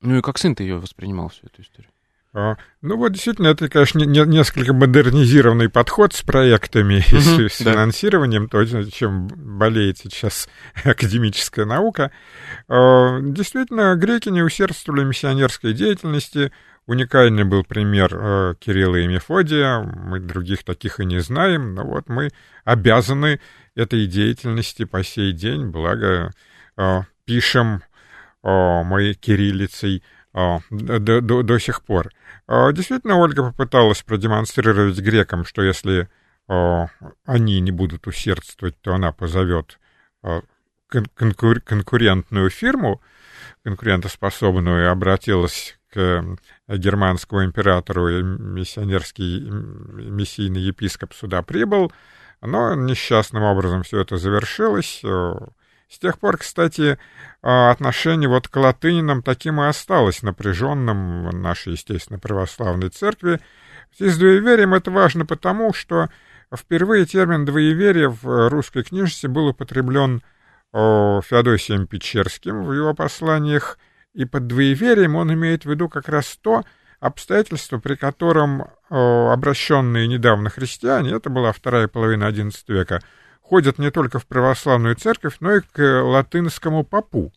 ну 0.00 0.18
и 0.18 0.22
как 0.22 0.38
сын 0.38 0.54
ты 0.54 0.62
ее 0.64 0.78
воспринимал, 0.78 1.28
всю 1.28 1.46
эту 1.46 1.62
историю? 1.62 1.90
А, 2.34 2.56
ну 2.82 2.96
вот 2.96 3.12
действительно, 3.12 3.48
это, 3.48 3.68
конечно, 3.68 3.98
не, 3.98 4.20
несколько 4.26 4.72
модернизированный 4.72 5.68
подход 5.68 6.12
с 6.12 6.22
проектами 6.22 7.02
и 7.10 7.18
с, 7.18 7.52
с 7.52 7.56
финансированием, 7.56 8.48
то, 8.48 8.64
чем 8.90 9.28
болеет 9.28 9.98
сейчас 9.98 10.48
академическая 10.84 11.64
наука. 11.64 12.12
А, 12.68 13.18
действительно, 13.20 13.94
греки 13.96 14.28
не 14.28 14.42
усердствовали 14.42 15.04
в 15.04 15.08
миссионерской 15.08 15.72
деятельности. 15.72 16.52
Уникальный 16.86 17.44
был 17.44 17.64
пример 17.64 18.10
а, 18.14 18.54
Кирилла 18.56 18.96
и 18.96 19.06
Мефодия. 19.06 19.80
Мы 19.80 20.20
других 20.20 20.64
таких 20.64 21.00
и 21.00 21.06
не 21.06 21.20
знаем, 21.20 21.74
но 21.74 21.84
вот 21.84 22.08
мы 22.08 22.30
обязаны 22.64 23.40
этой 23.74 24.06
деятельности 24.06 24.84
по 24.84 25.02
сей 25.02 25.32
день, 25.32 25.66
благо 25.66 26.32
пишем 27.24 27.82
моей 28.42 29.14
кириллицей 29.14 30.02
до, 30.32 31.20
до, 31.20 31.42
до 31.42 31.58
сих 31.58 31.82
пор. 31.82 32.12
Действительно, 32.48 33.16
Ольга 33.16 33.42
попыталась 33.50 34.02
продемонстрировать 34.02 34.98
грекам, 34.98 35.44
что 35.44 35.62
если 35.62 36.08
они 36.46 37.60
не 37.60 37.70
будут 37.70 38.06
усердствовать, 38.06 38.80
то 38.80 38.94
она 38.94 39.12
позовет 39.12 39.78
конкур 40.88 41.60
конкурентную 41.60 42.50
фирму, 42.50 43.02
конкурентоспособную, 43.64 44.84
и 44.84 44.86
обратилась 44.86 45.78
к 45.92 46.24
германскому 46.68 47.44
императору, 47.44 48.08
и 48.08 48.22
миссионерский 48.22 49.40
миссийный 49.40 50.60
епископ 50.60 51.14
сюда 51.14 51.42
прибыл, 51.42 51.92
но 52.40 52.74
несчастным 52.74 53.42
образом 53.42 53.82
все 53.82 54.00
это 54.00 54.16
завершилось. 54.16 55.02
С 55.88 55.98
тех 55.98 56.18
пор, 56.18 56.36
кстати, 56.36 56.98
а, 57.42 57.70
отношение 57.70 58.28
вот 58.28 58.48
к 58.48 58.56
латынинам 58.56 59.22
таким 59.22 59.60
и 59.60 59.66
осталось 59.66 60.22
напряженным 60.22 61.30
в 61.30 61.34
нашей, 61.34 61.72
естественно, 61.72 62.18
православной 62.18 62.90
церкви. 62.90 63.40
С 63.98 64.18
двоеверием 64.18 64.74
это 64.74 64.90
важно 64.90 65.24
потому, 65.24 65.72
что 65.72 66.08
впервые 66.54 67.06
термин 67.06 67.46
«двоеверие» 67.46 68.10
в 68.10 68.48
русской 68.50 68.82
книжности 68.82 69.26
был 69.26 69.48
употреблен 69.48 70.22
Феодосием 70.72 71.86
Печерским 71.86 72.64
в 72.64 72.72
его 72.74 72.92
посланиях, 72.92 73.78
и 74.12 74.26
под 74.26 74.46
двоеверием 74.46 75.16
он 75.16 75.32
имеет 75.32 75.64
в 75.64 75.70
виду 75.70 75.88
как 75.88 76.08
раз 76.08 76.38
то 76.42 76.64
обстоятельство, 77.00 77.78
при 77.78 77.94
котором 77.94 78.66
обращенные 78.90 80.06
недавно 80.06 80.50
христиане, 80.50 81.12
это 81.12 81.30
была 81.30 81.52
вторая 81.52 81.88
половина 81.88 82.24
XI 82.24 82.52
века, 82.68 83.00
ходят 83.48 83.78
не 83.78 83.90
только 83.90 84.18
в 84.18 84.26
православную 84.26 84.94
церковь, 84.96 85.36
но 85.40 85.56
и 85.56 85.60
к 85.60 86.02
латынскому 86.02 86.84
попу, 86.84 87.32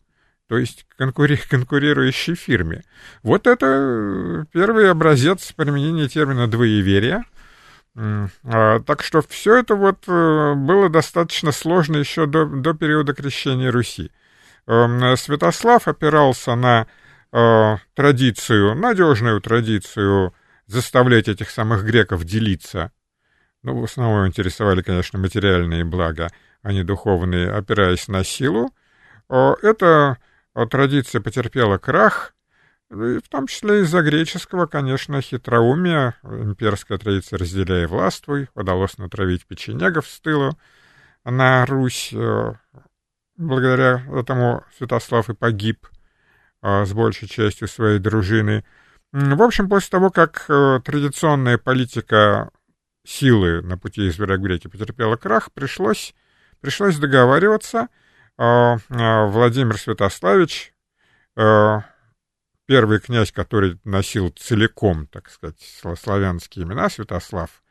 то 0.48 0.58
есть 0.58 0.86
конкури 0.98 1.36
конкурирующей 1.50 2.34
фирме. 2.34 2.82
Вот 3.22 3.46
это 3.46 3.66
э, 3.66 4.44
первый 4.52 4.90
образец 4.90 5.52
применения 5.52 6.08
термина 6.08 6.48
«двоеверие». 6.48 7.24
А, 7.94 8.80
так 8.80 9.02
что 9.02 9.20
все 9.20 9.56
это 9.56 9.74
вот 9.74 10.04
э, 10.08 10.54
было 10.54 10.88
достаточно 10.88 11.52
сложно 11.52 11.98
еще 11.98 12.24
до, 12.24 12.46
до 12.46 12.72
периода 12.72 13.12
крещения 13.12 13.70
Руси. 13.70 14.10
Эм, 14.66 15.14
Святослав 15.16 15.86
опирался 15.88 16.54
на 16.54 16.86
э, 17.32 17.76
традицию, 17.94 18.74
надежную 18.76 19.42
традицию 19.42 20.34
заставлять 20.66 21.28
этих 21.28 21.50
самых 21.50 21.84
греков 21.84 22.24
делиться 22.24 22.92
ну, 23.62 23.80
в 23.80 23.84
основном 23.84 24.26
интересовали, 24.26 24.82
конечно, 24.82 25.18
материальные 25.18 25.84
блага, 25.84 26.30
а 26.62 26.72
не 26.72 26.82
духовные, 26.82 27.50
опираясь 27.50 28.08
на 28.08 28.24
силу. 28.24 28.70
Эта 29.28 30.18
традиция 30.70 31.20
потерпела 31.20 31.78
крах, 31.78 32.34
в 32.90 33.22
том 33.28 33.46
числе 33.46 33.80
из-за 33.80 34.02
греческого, 34.02 34.66
конечно, 34.66 35.20
хитроумия. 35.22 36.14
Имперская 36.22 36.98
традиция 36.98 37.38
«разделяя 37.38 37.88
властвуй» 37.88 38.48
удалось 38.54 38.98
натравить 38.98 39.46
печенегов 39.46 40.06
с 40.06 40.20
тылу 40.20 40.58
на 41.24 41.64
Русь. 41.64 42.12
Благодаря 43.36 44.02
этому 44.12 44.64
Святослав 44.76 45.30
и 45.30 45.34
погиб 45.34 45.86
с 46.62 46.92
большей 46.92 47.28
частью 47.28 47.66
своей 47.66 47.98
дружины. 47.98 48.64
В 49.12 49.42
общем, 49.42 49.68
после 49.68 49.90
того, 49.90 50.10
как 50.10 50.46
э, 50.48 50.80
традиционная 50.84 51.58
политика 51.58 52.50
силы 53.04 53.62
на 53.62 53.78
пути 53.78 54.06
из 54.06 54.18
Вирогреки 54.18 54.68
потерпела 54.68 55.16
крах, 55.16 55.52
пришлось, 55.52 56.14
пришлось 56.60 56.96
договариваться. 56.96 57.88
А, 58.38 58.78
а, 58.88 59.26
Владимир 59.26 59.78
Святославич, 59.78 60.72
а, 61.36 61.84
первый 62.66 63.00
князь, 63.00 63.32
который 63.32 63.78
носил 63.84 64.30
целиком, 64.30 65.06
так 65.06 65.30
сказать, 65.30 65.60
славянские 66.00 66.64
имена, 66.64 66.88
Святослав, 66.88 67.62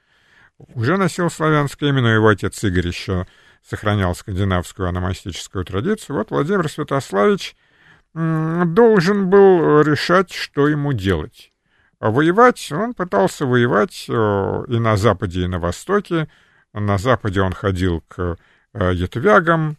уже 0.57 0.97
носил 0.97 1.29
славянское 1.29 1.89
имя, 1.89 2.01
но 2.01 2.13
его 2.13 2.27
отец 2.27 2.63
Игорь 2.63 2.87
еще 2.87 3.25
сохранял 3.63 4.13
скандинавскую 4.15 4.89
аномастическую 4.89 5.65
традицию. 5.65 6.17
Вот 6.17 6.29
Владимир 6.29 6.69
Святославич 6.69 7.55
должен 8.13 9.29
был 9.29 9.81
решать, 9.81 10.31
что 10.31 10.67
ему 10.67 10.93
делать. 10.93 11.50
А 12.01 12.09
воевать 12.09 12.71
он 12.71 12.95
пытался 12.95 13.45
воевать 13.45 14.07
э, 14.09 14.63
и 14.67 14.79
на 14.79 14.97
Западе, 14.97 15.43
и 15.43 15.47
на 15.47 15.59
Востоке. 15.59 16.27
На 16.73 16.97
Западе 16.97 17.41
он 17.41 17.53
ходил 17.53 18.03
к 18.07 18.37
э, 18.73 18.91
ятвягам 18.95 19.77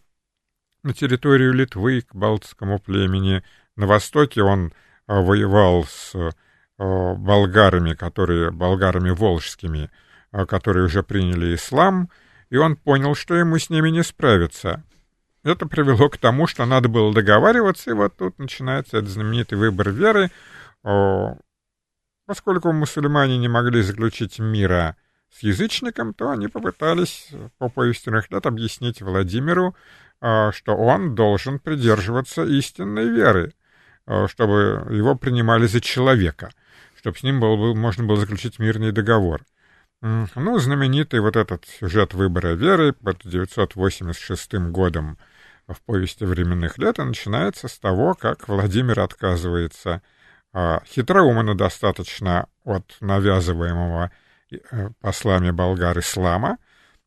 на 0.83 0.93
территорию 0.93 1.51
Литвы, 1.51 1.99
к 2.01 2.15
балтскому 2.15 2.79
племени. 2.79 3.43
На 3.75 3.87
Востоке 3.87 4.41
он 4.41 4.67
э, 4.67 4.71
воевал 5.07 5.83
с 5.83 6.15
болгарами, 6.77 7.93
которые, 7.93 8.51
болгарами 8.51 9.11
волжскими, 9.11 9.91
которые 10.31 10.85
уже 10.85 11.03
приняли 11.03 11.53
ислам, 11.53 12.09
и 12.49 12.57
он 12.57 12.75
понял, 12.77 13.15
что 13.15 13.35
ему 13.35 13.59
с 13.59 13.69
ними 13.69 13.89
не 13.89 14.03
справиться. 14.03 14.83
Это 15.43 15.67
привело 15.67 16.09
к 16.09 16.17
тому, 16.17 16.47
что 16.47 16.65
надо 16.65 16.89
было 16.89 17.13
договариваться, 17.13 17.91
и 17.91 17.93
вот 17.93 18.17
тут 18.17 18.39
начинается 18.39 18.97
этот 18.97 19.11
знаменитый 19.11 19.57
выбор 19.57 19.91
веры. 19.91 20.31
Поскольку 22.25 22.71
мусульмане 22.71 23.37
не 23.37 23.49
могли 23.49 23.81
заключить 23.81 24.39
мира 24.39 24.95
с 25.29 25.43
язычником, 25.43 26.13
то 26.13 26.31
они 26.31 26.47
попытались 26.47 27.29
по 27.57 27.69
повести 27.69 28.09
лет 28.09 28.45
объяснить 28.45 29.01
Владимиру, 29.01 29.75
а, 30.21 30.51
что 30.53 30.75
он 30.75 31.15
должен 31.15 31.59
придерживаться 31.59 32.45
истинной 32.45 33.09
веры, 33.09 33.53
а, 34.05 34.27
чтобы 34.27 34.87
его 34.89 35.15
принимали 35.15 35.65
за 35.65 35.81
человека, 35.81 36.51
чтобы 36.95 37.17
с 37.17 37.23
ним 37.23 37.41
было, 37.41 37.73
можно 37.73 38.05
было 38.05 38.17
заключить 38.17 38.57
мирный 38.57 38.93
договор. 38.93 39.43
Ну, 40.01 40.59
знаменитый 40.59 41.21
вот 41.21 41.37
этот 41.37 41.65
сюжет 41.65 42.13
выбора 42.13 42.53
веры 42.53 42.91
под 42.91 43.21
986 43.23 44.69
годом 44.69 45.17
в 45.65 45.81
повести 45.81 46.25
временных 46.25 46.77
лет 46.77 46.97
начинается 46.97 47.69
с 47.69 47.79
того, 47.79 48.13
как 48.13 48.49
Владимир 48.49 48.99
отказывается 48.99 50.01
хитроумно 50.53 51.55
достаточно 51.55 52.47
от 52.63 52.97
навязываемого 53.01 54.11
э, 54.51 54.89
послами 55.01 55.51
болгар 55.51 55.97
ислама, 55.99 56.57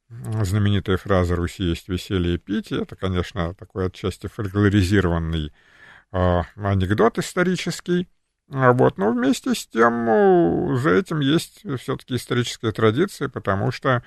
знаменитая 0.09 0.97
фраза 0.97 1.37
«Руси 1.37 1.65
есть 1.65 1.89
веселье 1.89 2.35
и 2.35 2.39
питье». 2.39 2.83
Это, 2.83 2.97
конечно, 2.97 3.55
такой 3.55 3.87
отчасти 3.87 4.27
фольклоризированный 4.27 5.53
э, 6.13 6.41
анекдот 6.57 7.19
исторический. 7.19 8.09
А 8.53 8.73
вот, 8.73 8.99
но 8.99 9.11
вместе 9.13 9.55
с 9.55 9.67
тем 9.67 10.77
за 10.77 10.91
этим 10.91 11.21
есть 11.21 11.63
все-таки 11.81 12.15
историческая 12.17 12.71
традиция, 12.71 13.29
потому 13.29 13.73
что 13.73 14.03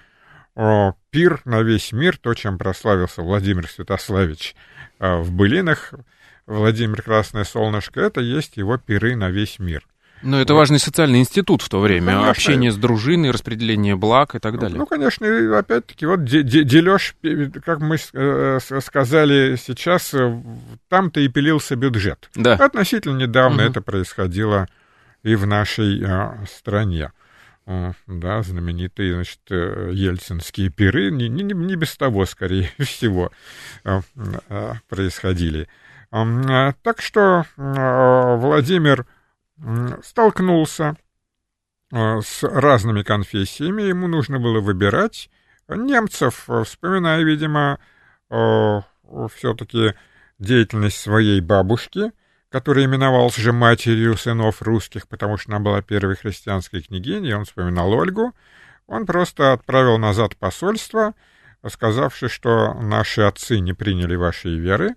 пир 1.10 1.42
на 1.46 1.62
весь 1.62 1.92
мир, 1.92 2.18
то, 2.18 2.34
чем 2.34 2.58
прославился 2.58 3.22
Владимир 3.22 3.70
Святославич 3.70 4.56
э, 5.00 5.18
в 5.18 5.32
былинах, 5.32 5.94
Владимир 6.50 7.02
Красное 7.02 7.44
Солнышко, 7.44 8.02
это 8.02 8.22
есть 8.22 8.58
его 8.58 8.78
пиры 8.78 9.16
на 9.16 9.30
весь 9.30 9.60
мир. 9.60 9.86
Но 10.22 10.42
это 10.42 10.54
вот. 10.54 10.60
важный 10.60 10.80
социальный 10.80 11.20
институт 11.20 11.62
в 11.62 11.70
то 11.70 11.80
время. 11.80 12.08
Конечно. 12.08 12.30
Общение 12.30 12.72
с 12.72 12.76
дружиной, 12.76 13.32
распределение 13.32 13.96
благ 13.96 14.36
и 14.36 14.40
так 14.40 14.56
ну, 14.56 14.60
далее. 14.60 14.78
Ну, 14.78 14.86
конечно, 14.86 15.26
и 15.26 15.48
опять-таки, 15.48 16.06
вот 16.06 16.26
дележ, 16.26 17.16
как 17.64 17.80
мы 17.80 17.98
э, 18.14 18.60
сказали 18.60 19.56
сейчас, 19.56 20.14
э, 20.14 20.42
там-то 20.90 21.22
и 21.22 21.28
пилился 21.30 21.76
бюджет. 21.76 22.30
Да. 22.36 22.56
Относительно 22.56 23.18
недавно 23.18 23.64
угу. 23.64 23.72
это 23.72 23.82
происходило 23.82 24.68
и 25.24 25.36
в 25.36 25.46
нашей 25.46 26.04
а, 26.06 26.44
стране. 26.52 27.12
Да, 28.08 28.42
знаменитые, 28.42 29.14
значит, 29.14 29.42
ельцинские 29.50 30.70
пиры, 30.70 31.12
не, 31.12 31.30
не, 31.30 31.44
не 31.44 31.76
без 31.76 31.96
того, 31.96 32.26
скорее 32.26 32.72
всего, 32.80 33.32
а, 33.84 34.02
происходили. 34.90 35.68
Так 36.12 37.02
что 37.02 37.46
Владимир 37.56 39.06
столкнулся 40.04 40.96
э, 41.92 42.22
с 42.22 42.44
разными 42.44 43.04
конфессиями, 43.04 43.84
ему 43.84 44.08
нужно 44.08 44.40
было 44.40 44.62
выбирать. 44.62 45.30
Немцев, 45.68 46.46
э, 46.50 46.64
вспоминая, 46.64 47.24
видимо, 47.24 47.80
все-таки 48.30 49.96
деятельность 50.38 50.98
своей 50.98 51.42
бабушки, 51.42 52.12
которая 52.50 52.86
именовалась 52.86 53.36
же 53.36 53.54
матерью 53.54 54.18
сынов 54.18 54.62
русских, 54.62 55.08
потому 55.08 55.38
что 55.38 55.52
она 55.52 55.60
была 55.60 55.82
первой 55.82 56.16
христианской 56.16 56.82
княгиней, 56.82 57.34
он 57.34 57.46
вспоминал 57.46 57.92
Ольгу, 57.94 58.34
он 58.88 59.06
просто 59.06 59.54
отправил 59.54 59.98
назад 59.98 60.36
посольство, 60.36 61.14
сказавши, 61.68 62.30
что 62.30 62.74
наши 62.74 63.22
отцы 63.22 63.60
не 63.60 63.74
приняли 63.74 64.16
вашей 64.16 64.56
веры, 64.56 64.96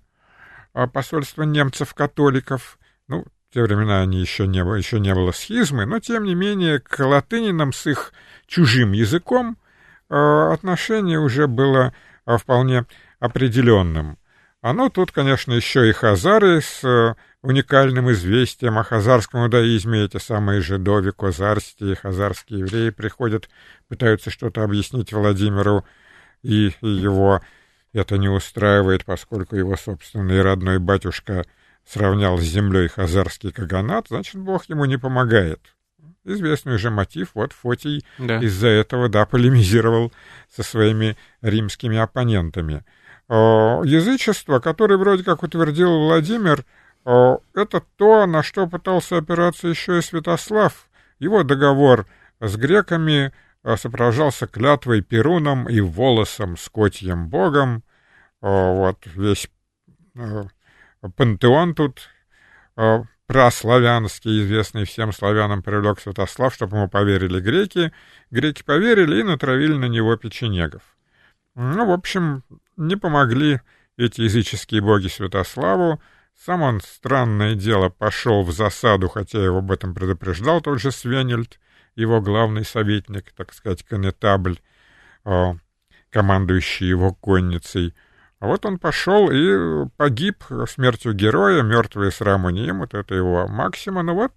посольство 0.73 1.43
немцев-католиков, 1.43 2.77
ну, 3.07 3.23
в 3.23 3.53
те 3.53 3.61
времена 3.61 4.01
они 4.01 4.19
еще 4.19 4.47
не, 4.47 4.63
было, 4.63 4.75
еще 4.75 4.99
не 4.99 5.13
было 5.13 5.31
схизмы, 5.31 5.85
но, 5.85 5.99
тем 5.99 6.23
не 6.23 6.35
менее, 6.35 6.79
к 6.79 6.99
латынинам 7.05 7.73
с 7.73 7.85
их 7.87 8.13
чужим 8.47 8.91
языком 8.91 9.57
э, 10.09 10.15
отношение 10.15 11.19
уже 11.19 11.47
было 11.47 11.93
э, 12.25 12.37
вполне 12.37 12.85
определенным. 13.19 14.17
Ну, 14.63 14.89
тут, 14.89 15.11
конечно, 15.11 15.51
еще 15.51 15.89
и 15.89 15.91
хазары 15.91 16.61
с 16.61 16.83
э, 16.85 17.15
уникальным 17.41 18.09
известием 18.13 18.77
о 18.79 18.83
хазарском 18.83 19.43
иудаизме, 19.43 20.05
эти 20.05 20.17
самые 20.17 20.61
жидови, 20.61 21.11
козарские, 21.11 21.95
хазарские 21.95 22.59
евреи 22.59 22.89
приходят, 22.89 23.49
пытаются 23.89 24.29
что-то 24.29 24.63
объяснить 24.63 25.11
Владимиру, 25.11 25.85
и, 26.41 26.73
и 26.79 26.87
его 26.87 27.41
это 27.93 28.17
не 28.17 28.29
устраивает, 28.29 29.05
поскольку 29.05 29.55
его 29.55 29.77
собственный 29.77 30.41
родной 30.41 30.79
батюшка— 30.79 31.43
сравнял 31.85 32.37
с 32.37 32.43
землей 32.43 32.87
хазарский 32.87 33.51
каганат, 33.51 34.07
значит, 34.09 34.35
Бог 34.35 34.65
ему 34.65 34.85
не 34.85 34.97
помогает. 34.97 35.59
Известный 36.25 36.75
уже 36.75 36.89
мотив, 36.89 37.31
вот 37.33 37.51
Фотий 37.51 38.05
да. 38.17 38.39
из-за 38.39 38.67
этого, 38.67 39.09
да, 39.09 39.25
полемизировал 39.25 40.13
со 40.49 40.63
своими 40.63 41.17
римскими 41.41 41.97
оппонентами. 41.97 42.85
Язычество, 43.29 44.59
которое 44.59 44.97
вроде 44.97 45.23
как 45.23 45.43
утвердил 45.43 46.05
Владимир, 46.05 46.63
это 47.03 47.83
то, 47.97 48.25
на 48.25 48.41
что 48.41 48.67
пытался 48.67 49.17
опираться 49.17 49.67
еще 49.67 49.97
и 49.97 50.01
Святослав. 50.01 50.87
Его 51.19 51.43
договор 51.43 52.05
с 52.39 52.55
греками 52.55 53.33
сопровождался 53.63 54.47
клятвой 54.47 55.01
Перуном 55.01 55.69
и 55.69 55.79
волосом 55.79 56.57
с 56.57 56.69
котьим 56.69 57.29
богом. 57.29 57.83
Вот 58.41 59.05
весь 59.05 59.49
пантеон 61.15 61.75
тут 61.75 62.09
э, 62.75 63.03
прославянский, 63.27 64.43
известный 64.43 64.85
всем 64.85 65.11
славянам, 65.11 65.63
привлек 65.63 65.99
Святослав, 65.99 66.53
чтобы 66.53 66.77
ему 66.77 66.89
поверили 66.89 67.39
греки. 67.39 67.91
Греки 68.31 68.63
поверили 68.63 69.19
и 69.19 69.23
натравили 69.23 69.73
на 69.73 69.85
него 69.85 70.15
печенегов. 70.17 70.81
Ну, 71.55 71.85
в 71.85 71.91
общем, 71.91 72.43
не 72.77 72.95
помогли 72.95 73.61
эти 73.97 74.21
языческие 74.21 74.81
боги 74.81 75.07
Святославу. 75.07 76.01
Сам 76.35 76.63
он, 76.63 76.81
странное 76.81 77.55
дело, 77.55 77.89
пошел 77.89 78.43
в 78.43 78.51
засаду, 78.51 79.07
хотя 79.07 79.43
его 79.43 79.59
об 79.59 79.71
этом 79.71 79.93
предупреждал 79.93 80.61
тот 80.61 80.79
же 80.79 80.91
Свенельд, 80.91 81.59
его 81.95 82.21
главный 82.21 82.65
советник, 82.65 83.31
так 83.35 83.53
сказать, 83.53 83.83
конетабль, 83.83 84.59
э, 85.25 85.53
командующий 86.09 86.87
его 86.87 87.13
конницей. 87.13 87.93
А 88.39 88.47
вот 88.47 88.65
он 88.65 88.77
пошел 88.77 89.31
и 89.31 89.87
погиб 89.95 90.43
смертью 90.67 91.13
героя, 91.13 91.61
мертвые 91.61 92.11
сраму 92.11 92.49
не 92.49 92.67
имут, 92.67 92.93
это 92.93 93.15
его 93.15 93.47
максима. 93.47 94.03
Ну 94.03 94.15
вот, 94.15 94.33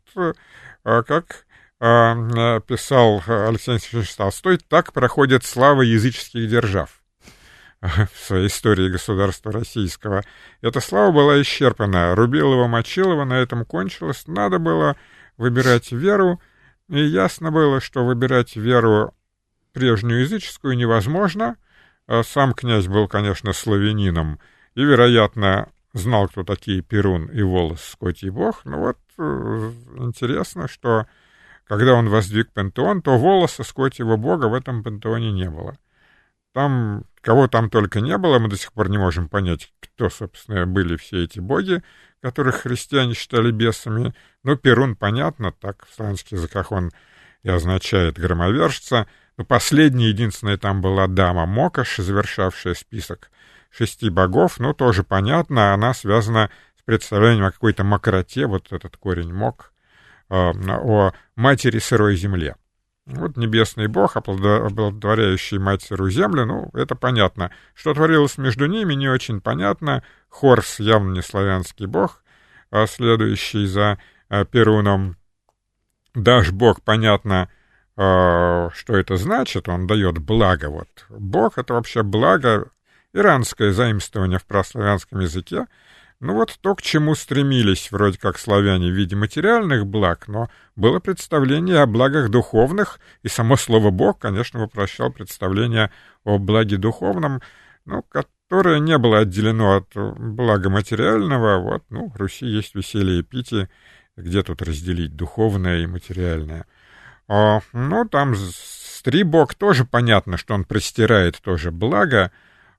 а, 0.85 1.03
как 1.03 1.45
а, 1.81 2.61
писал 2.61 3.21
Алексей 3.27 3.73
Александрович 3.73 4.15
Толстой, 4.15 4.59
так 4.59 4.93
проходит 4.93 5.45
слава 5.45 5.83
языческих 5.83 6.49
держав 6.49 7.03
в 7.81 8.11
своей 8.17 8.47
истории 8.47 8.89
государства 8.89 9.51
российского. 9.53 10.23
Эта 10.61 10.81
слава 10.81 11.13
была 11.13 11.43
исчерпана. 11.43 12.15
Рубилова, 12.15 12.69
Мочилова 12.69 13.25
на 13.25 13.35
этом 13.35 13.65
кончилось. 13.65 14.25
Надо 14.27 14.59
было 14.59 14.97
выбирать 15.37 15.93
веру, 15.93 16.41
и 16.89 17.01
ясно 17.01 17.51
было, 17.51 17.81
что 17.81 18.05
выбирать 18.05 18.57
веру 18.57 19.15
прежнюю 19.73 20.23
языческую 20.23 20.77
невозможно— 20.77 21.57
а 22.07 22.23
сам 22.23 22.55
князь 22.55 22.87
был, 22.87 23.09
конечно, 23.09 23.53
славянином 23.53 24.39
и, 24.75 24.83
вероятно, 24.83 25.69
знал, 25.93 26.29
кто 26.29 26.45
такие 26.45 26.83
Перун 26.83 27.27
и 27.27 27.43
Волос 27.43 27.83
Скотий 27.83 28.31
Бог. 28.31 28.65
Но 28.65 28.79
вот 28.79 28.99
э, 29.19 29.73
интересно, 29.97 30.69
что 30.69 31.07
когда 31.65 31.95
он 31.95 32.09
воздвиг 32.09 32.53
пантеон, 32.53 33.03
то 33.03 33.19
волоса 33.19 33.65
Скотьего 33.65 34.17
Бога 34.17 34.47
в 34.47 34.55
этом 34.55 34.85
пантеоне 34.85 35.33
не 35.33 35.51
было. 35.51 35.77
Там, 36.53 37.05
кого 37.21 37.49
там 37.49 37.71
только 37.71 38.01
не 38.01 38.17
было, 38.19 38.39
мы 38.39 38.49
до 38.49 38.57
сих 38.57 38.73
пор 38.73 38.89
не 38.89 38.99
можем 38.99 39.29
понять, 39.29 39.73
кто, 39.81 40.09
собственно, 40.09 40.65
были 40.67 40.97
все 40.97 41.25
эти 41.25 41.41
боги, 41.41 41.83
которых 42.23 42.63
христиане 42.63 43.15
считали 43.15 43.51
бесами. 43.51 44.15
Но 44.43 44.57
Перун, 44.57 44.97
понятно, 44.97 45.53
так 45.53 45.87
в 45.87 45.95
славянских 45.95 46.33
языках 46.33 46.73
он 46.73 46.91
и 47.43 47.49
означает 47.49 48.19
громовержца— 48.19 49.07
но 49.37 49.45
последняя, 49.45 50.09
единственная 50.09 50.57
там 50.57 50.81
была 50.81 51.07
дама 51.07 51.47
Мокаш, 51.47 51.97
завершавшая 51.97 52.75
список 52.75 53.31
шести 53.71 54.09
богов, 54.09 54.59
ну, 54.59 54.73
тоже 54.73 55.03
понятно, 55.03 55.75
она 55.75 55.93
связана 55.93 56.51
с 56.79 56.83
представлением 56.83 57.45
о 57.45 57.53
какой-то 57.53 57.85
мокроте, 57.85 58.47
вот 58.47 58.73
этот 58.73 58.97
корень 58.97 59.35
мок, 59.35 59.73
э, 60.31 60.35
о 60.35 61.13
матери 61.35 61.79
сырой 61.79 62.17
земле. 62.17 62.57
Вот 63.07 63.37
небесный 63.37 63.87
бог, 63.87 64.17
оплодотворяющий 64.17 65.59
мать 65.59 65.83
сырую 65.83 66.11
землю, 66.11 66.45
ну, 66.45 66.71
это 66.75 66.97
понятно. 66.97 67.53
Что 67.75 67.95
творилось 67.95 68.37
между 68.37 68.67
ними, 68.67 68.95
не 68.95 69.09
очень 69.09 69.41
понятно. 69.41 70.03
Хорс 70.29 70.81
явно 70.81 71.13
не 71.13 71.23
славянский 71.23 71.87
бог, 71.87 72.25
а 72.73 72.87
следующий 72.89 73.67
за 73.67 73.99
а, 74.29 74.45
Перуном. 74.45 75.17
Даш 76.15 76.51
бог, 76.51 76.83
понятно, 76.83 77.49
а, 77.97 78.71
что 78.75 78.97
это 78.97 79.17
значит? 79.17 79.69
Он 79.69 79.87
дает 79.87 80.19
благо. 80.19 80.69
Вот. 80.69 80.89
Бог— 81.09 81.53
это 81.59 81.75
вообще 81.75 82.03
благо, 82.03 82.71
иранское 83.13 83.73
заимствование 83.73 84.41
в 84.41 84.47
прославянском 84.47 85.21
языке. 85.21 85.67
Ну 86.19 86.35
вот 86.35 86.57
то, 86.61 86.75
к 86.75 86.83
чему 86.83 87.15
стремились 87.15 87.91
вроде 87.93 88.19
как 88.19 88.39
славяне 88.39 88.91
в 88.91 88.95
виде 88.95 89.15
материальных 89.17 89.87
благ, 89.87 90.29
но 90.29 90.49
было 90.75 90.99
представление 90.99 91.81
о 91.81 91.87
благах 91.87 92.31
духовных, 92.31 93.01
и 93.23 93.29
само 93.29 93.57
слово 93.57 93.91
«бог», 93.91 94.19
конечно, 94.19 94.61
воплощал 94.61 95.13
представление 95.13 95.91
о 96.25 96.39
благе 96.39 96.79
духовном, 96.79 97.43
ну, 97.85 98.03
которое 98.03 98.79
не 98.79 98.97
было 98.97 99.19
отделено 99.21 99.77
от 99.77 99.89
блага 99.95 100.71
материального. 100.71 101.59
Вот, 101.59 101.85
ну, 101.91 102.09
в 102.09 102.17
Руси 102.17 102.47
есть 102.47 102.75
веселье 102.75 103.21
и 103.21 103.23
питие, 103.23 103.69
где 104.17 104.43
тут 104.43 104.63
разделить 104.63 105.17
духовное 105.17 105.81
и 105.83 105.87
материальное— 105.87 106.67
о, 107.29 107.61
ну, 107.73 108.05
там 108.09 108.35
Стрибок 108.37 109.55
тоже 109.55 109.85
понятно, 109.85 110.37
что 110.37 110.55
он 110.55 110.65
простирает 110.65 111.41
тоже 111.41 111.71
благо. 111.71 112.31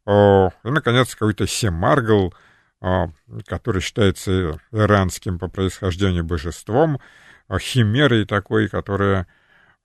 О, 0.06 0.52
и, 0.64 0.70
наконец, 0.70 1.16
какой-то 1.16 1.48
Семаргл, 1.48 2.34
который 3.46 3.82
считается 3.82 4.60
иранским 4.72 5.40
по 5.40 5.48
происхождению 5.48 6.24
божеством, 6.24 7.00
о, 7.48 7.60
химерой 7.60 8.26
такой, 8.26 8.68
которая 8.68 9.28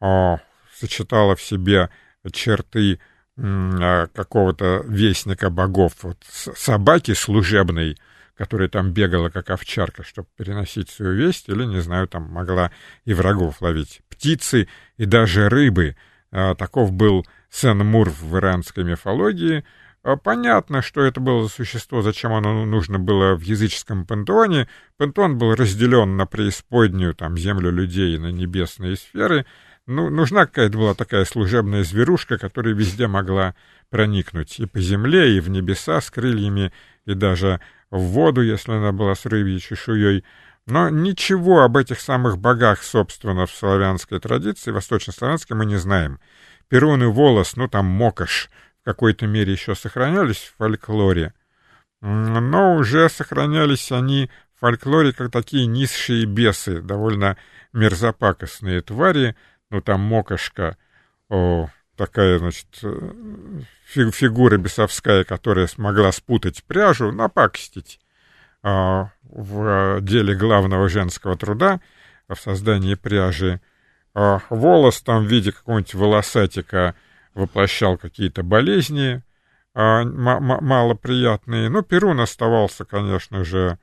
о, 0.01 0.39
сочетала 0.75 1.37
в 1.37 1.43
себе 1.43 1.91
черты 2.33 2.99
а, 3.39 4.09
какого-то 4.09 4.83
вестника 4.87 5.51
богов, 5.51 5.95
вот, 6.03 6.19
собаки 6.29 7.15
служебной, 7.15 7.99
которая 8.37 8.69
там 8.69 8.93
бегала 8.93 9.31
как 9.31 9.51
овчарка, 9.51 10.03
чтобы 10.03 10.29
переносить 10.37 10.91
свою 10.91 11.15
весть, 11.15 11.49
или, 11.49 11.65
не 11.65 11.81
знаю, 11.81 12.09
там 12.09 12.25
могла 12.25 12.73
и 13.05 13.15
врагов 13.15 13.61
ловить. 13.63 14.03
Птицы 14.09 14.69
и 14.97 15.05
даже 15.05 15.49
рыбы. 15.49 15.97
А, 16.31 16.55
таков 16.55 16.93
был 16.93 17.27
Сен-Мур 17.51 18.11
в 18.11 18.37
иранской 18.37 18.85
мифологии. 18.85 19.65
А, 20.05 20.17
понятно, 20.17 20.83
что 20.83 21.03
это 21.03 21.21
было 21.21 21.45
за 21.45 21.49
существо, 21.49 22.03
зачем 22.03 22.33
оно 22.33 22.65
нужно 22.65 22.99
было 22.99 23.35
в 23.35 23.43
языческом 23.43 24.05
пантеоне. 24.07 24.69
Пантеон 24.97 25.39
был 25.39 25.55
разделен 25.55 26.17
на 26.17 26.27
преисподнюю, 26.27 27.15
там, 27.15 27.37
землю 27.37 27.71
людей 27.71 28.17
и 28.17 28.19
на 28.19 28.33
небесные 28.33 28.97
сферы— 28.97 29.47
ну, 29.87 30.11
нужна 30.11 30.47
какая-то 30.47 30.79
была 30.79 30.95
такая 30.95 31.25
служебная 31.25 31.83
зверушка, 31.83 32.39
которая 32.39 32.73
везде 32.73 33.09
могла 33.09 33.57
проникнуть 33.91 34.61
и 34.61 34.67
по 34.67 34.81
земле, 34.81 35.37
и 35.37 35.41
в 35.41 35.51
небеса 35.51 36.01
с 36.01 36.11
крыльями, 36.11 36.73
и 37.05 37.15
даже 37.15 37.61
в 37.91 37.99
воду, 37.99 38.43
если 38.43 38.73
она 38.73 38.93
была 38.93 39.17
с 39.17 39.27
рыбьей 39.27 39.59
чешуей. 39.59 40.25
Но 40.67 40.89
ничего 40.89 41.63
об 41.63 41.77
этих 41.77 42.01
самых 42.01 42.39
богах, 42.39 42.85
собственно, 42.85 43.47
в 43.47 43.51
славянской 43.51 44.21
традиции, 44.21 44.71
восточнославянской, 44.71 45.57
мы 45.57 45.67
не 45.67 45.77
знаем. 45.77 46.21
Перун 46.69 47.03
и 47.03 47.07
волос, 47.07 47.57
ну 47.57 47.67
там 47.67 47.87
мокаш, 47.87 48.51
в 48.83 48.85
какой-то 48.85 49.27
мере 49.27 49.53
еще 49.53 49.75
сохранялись 49.75 50.39
в 50.39 50.57
фольклоре, 50.57 51.33
но 52.01 52.77
уже 52.77 53.09
сохранялись 53.09 53.93
они 53.93 54.29
в 54.57 54.61
фольклоре 54.61 55.13
как 55.13 55.31
такие 55.31 55.67
низшие 55.67 56.27
бесы, 56.27 56.83
довольно 56.83 57.37
мерзопакостные 57.73 58.83
твари, 58.83 59.37
ну, 59.71 59.81
там 59.81 60.01
Мокошка, 60.01 60.77
о, 61.29 61.69
такая, 61.97 62.39
значит, 62.39 62.67
фигура 63.87 64.57
бесовская, 64.57 65.25
которая 65.25 65.69
смогла 65.69 66.11
спутать 66.11 66.65
пряжу, 66.65 67.13
напакостить 67.13 68.01
а, 68.63 69.11
в 69.23 70.01
деле 70.01 70.35
главного 70.35 70.89
женского 70.89 71.37
труда, 71.37 71.81
в 72.29 72.37
создании 72.37 72.95
пряжи. 72.95 73.61
А, 74.15 74.41
волос 74.51 75.03
там 75.03 75.25
в 75.25 75.29
виде 75.29 75.53
какого-нибудь 75.53 75.95
волосатика 75.95 76.95
воплощал 77.35 77.97
какие-то 77.97 78.43
болезни 78.43 79.23
а, 79.75 80.05
малоприятные. 80.05 81.69
Но 81.69 81.83
Перун 81.83 82.21
оставался, 82.21 82.85
конечно 82.85 83.45
же, 83.45 83.79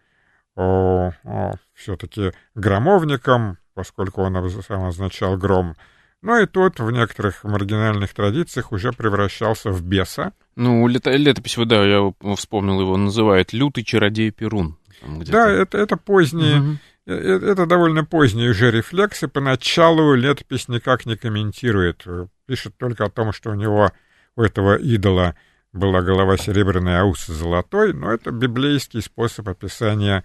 все-таки 1.73 2.31
громовником, 2.55 3.57
поскольку 3.73 4.21
он 4.21 4.49
сам 4.61 4.83
означал 4.83 5.37
гром. 5.37 5.75
Но 6.21 6.37
и 6.37 6.45
тот 6.45 6.79
в 6.79 6.91
некоторых 6.91 7.45
маргинальных 7.45 8.13
традициях 8.13 8.73
уже 8.73 8.91
превращался 8.91 9.71
в 9.71 9.81
беса. 9.81 10.33
Ну, 10.57 10.85
лето, 10.87 11.11
летопись, 11.11 11.55
да, 11.65 11.85
я 11.85 12.11
вспомнил 12.35 12.81
его, 12.81 12.97
называет 12.97 13.53
«Лютый 13.53 13.85
чародей 13.85 14.31
Перун». 14.31 14.77
Да, 15.01 15.49
это, 15.49 15.77
это 15.77 15.95
поздние, 15.95 16.59
угу. 16.59 16.77
Это 17.09 17.65
довольно 17.65 18.05
поздние 18.05 18.51
уже 18.51 18.71
рефлексы. 18.71 19.27
Поначалу 19.27 20.13
летопись 20.13 20.67
никак 20.67 21.05
не 21.05 21.15
комментирует. 21.15 22.05
Пишет 22.45 22.77
только 22.77 23.05
о 23.05 23.09
том, 23.09 23.33
что 23.33 23.51
у 23.51 23.55
него, 23.55 23.91
у 24.35 24.41
этого 24.41 24.75
идола, 24.75 25.35
была 25.71 26.01
голова 26.01 26.37
серебряная, 26.37 27.01
а 27.01 27.05
ус 27.05 27.25
золотой. 27.27 27.93
Но 27.93 28.11
это 28.11 28.31
библейский 28.31 29.01
способ 29.01 29.47
описания 29.49 30.23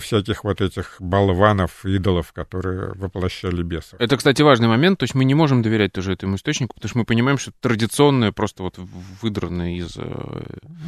всяких 0.00 0.44
вот 0.44 0.60
этих 0.60 0.96
болванов, 0.98 1.84
идолов, 1.84 2.32
которые 2.32 2.92
воплощали 2.94 3.62
бесов. 3.62 4.00
Это, 4.00 4.16
кстати, 4.16 4.40
важный 4.42 4.68
момент, 4.68 4.98
то 4.98 5.04
есть 5.04 5.14
мы 5.14 5.24
не 5.24 5.34
можем 5.34 5.62
доверять 5.62 5.92
тоже 5.92 6.12
этому 6.12 6.36
источнику, 6.36 6.74
потому 6.74 6.88
что 6.88 6.98
мы 6.98 7.04
понимаем, 7.04 7.38
что 7.38 7.52
традиционное, 7.60 8.32
просто 8.32 8.62
вот 8.62 8.76
выдранное 8.78 9.76
из 9.76 9.96
э, 9.96 10.02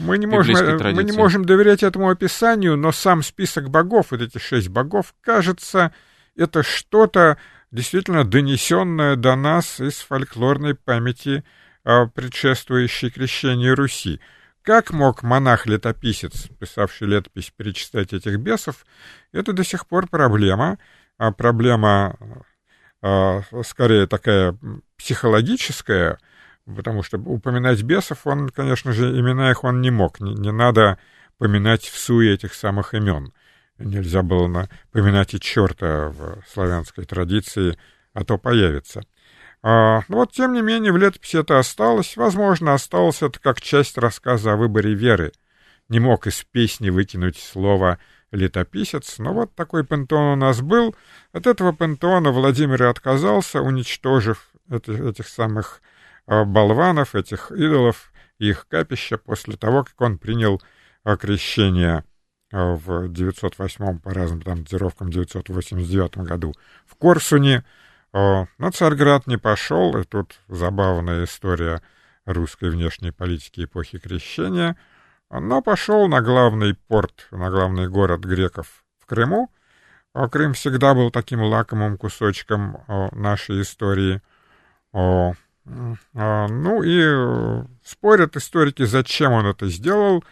мы 0.05 0.17
не 0.17 0.27
можем, 0.27 0.55
традиции. 0.55 0.95
Мы 0.95 1.05
не 1.05 1.17
можем 1.17 1.45
доверять 1.45 1.83
этому 1.83 2.09
описанию, 2.09 2.77
но 2.77 2.91
сам 2.93 3.23
список 3.23 3.69
богов, 3.69 4.07
вот 4.11 4.23
эти 4.23 4.39
шесть 4.39 4.69
богов, 4.69 5.15
кажется, 5.21 5.93
это 6.35 6.63
что-то 6.63 7.37
действительно 7.71 8.25
донесенное 8.25 9.17
до 9.17 9.37
нас 9.37 9.81
из 9.81 9.99
фольклорной 9.99 10.75
памяти 10.75 11.45
а, 11.85 12.07
предшествующей 12.07 13.11
крещению 13.11 13.77
Руси. 13.77 14.21
Как 14.67 14.91
мог 14.91 15.23
монах-летописец, 15.23 16.49
писавший 16.59 17.07
летопись, 17.07 17.53
перечислять 17.57 18.13
этих 18.13 18.41
бесов, 18.41 18.85
это 19.31 19.53
до 19.53 19.63
сих 19.63 19.87
пор 19.87 20.09
проблема. 20.09 20.79
А 21.19 21.31
проблема 21.31 22.19
а, 23.01 23.43
скорее 23.63 24.09
такая 24.09 24.59
психологическая, 24.97 26.19
потому 26.65 27.05
что 27.05 27.17
упоминать 27.17 27.81
бесов 27.85 28.27
он, 28.27 28.49
конечно 28.49 28.93
же, 28.93 29.17
имена 29.17 29.53
их 29.53 29.63
он 29.63 29.81
не 29.81 29.93
мог. 29.93 30.19
Не, 30.19 30.35
не 30.35 30.51
надо 30.51 30.99
поминать 31.39 31.85
в 31.85 31.97
суе 31.97 32.35
этих 32.35 32.53
самых 32.53 32.93
имен. 32.93 33.33
Нельзя 33.79 34.23
было 34.23 34.69
поминать 34.91 35.33
и 35.33 35.39
черта 35.39 36.09
в 36.09 36.43
славянской 36.53 37.05
традиции, 37.05 37.79
а 38.15 38.25
то 38.25 38.37
появится. 38.37 39.03
А, 39.63 40.03
но 40.09 40.19
вот, 40.19 40.33
тем 40.33 40.53
не 40.53 40.63
менее, 40.63 40.93
в 40.93 40.97
летописи 40.97 41.39
это 41.39 41.59
осталось. 41.59 42.17
Возможно, 42.17 42.75
осталось 42.75 43.23
это 43.23 43.39
как 43.41 43.61
часть 43.61 43.99
рассказа 43.99 44.53
о 44.53 44.57
выборе 44.57 44.95
веры. 44.95 45.33
Не 45.89 46.01
мог 46.01 46.27
из 46.27 46.43
песни 46.45 46.91
выкинуть 46.91 47.37
слово 47.37 47.99
«летописец», 48.33 49.19
но 49.19 49.33
вот 49.33 49.55
такой 49.55 49.85
пантеон 49.85 50.33
у 50.33 50.37
нас 50.37 50.61
был. 50.61 50.95
От 51.33 51.47
этого 51.47 51.73
пантеона 51.73 52.31
Владимир 52.31 52.83
и 52.83 52.87
отказался, 52.87 53.61
уничтожив 53.61 54.51
этих, 54.71 55.01
этих 55.01 55.29
самых 55.29 55.81
а, 56.27 56.45
болванов, 56.45 57.15
этих 57.15 57.51
идолов 57.53 58.13
и 58.39 58.49
их 58.49 58.67
капища 58.69 59.19
после 59.19 59.57
того, 59.57 59.85
как 59.85 60.01
он 60.01 60.19
принял 60.19 60.61
крещение 61.15 62.05
а, 62.53 62.75
в 62.75 63.09
908 63.09 63.99
по 63.99 64.15
разным 64.15 64.43
там 64.43 64.63
датировкам 64.63 65.11
989 65.11 66.19
году 66.19 66.55
в 66.87 66.97
Корсуне, 66.97 67.65
но 68.17 68.71
Царьград 68.73 69.27
не 69.27 69.37
пошел, 69.37 69.97
и 69.99 70.05
тут 70.05 70.41
забавная 70.49 71.25
история 71.25 71.83
русской 72.25 72.71
внешней 72.71 73.11
политики 73.11 73.65
эпохи 73.65 73.99
Крещения, 73.99 74.77
но 75.31 75.61
пошел 75.61 76.09
на 76.09 76.23
главный 76.23 76.75
порт, 76.75 77.27
на 77.31 77.51
главный 77.51 77.89
город 77.89 78.21
греков 78.21 78.85
в 78.99 79.07
Крыму. 79.07 79.51
Крым 80.31 80.55
всегда 80.55 80.95
был 80.95 81.11
таким 81.11 81.43
лакомым 81.43 81.99
кусочком 81.99 82.83
нашей 83.13 83.61
истории. 83.61 84.23
Ну 84.95 85.35
и 86.83 87.03
э, 87.03 87.65
спорят 87.85 88.37
историки, 88.37 88.85
зачем 88.85 89.33
он 89.33 89.47
это 89.47 89.69
сделал. 89.69 90.25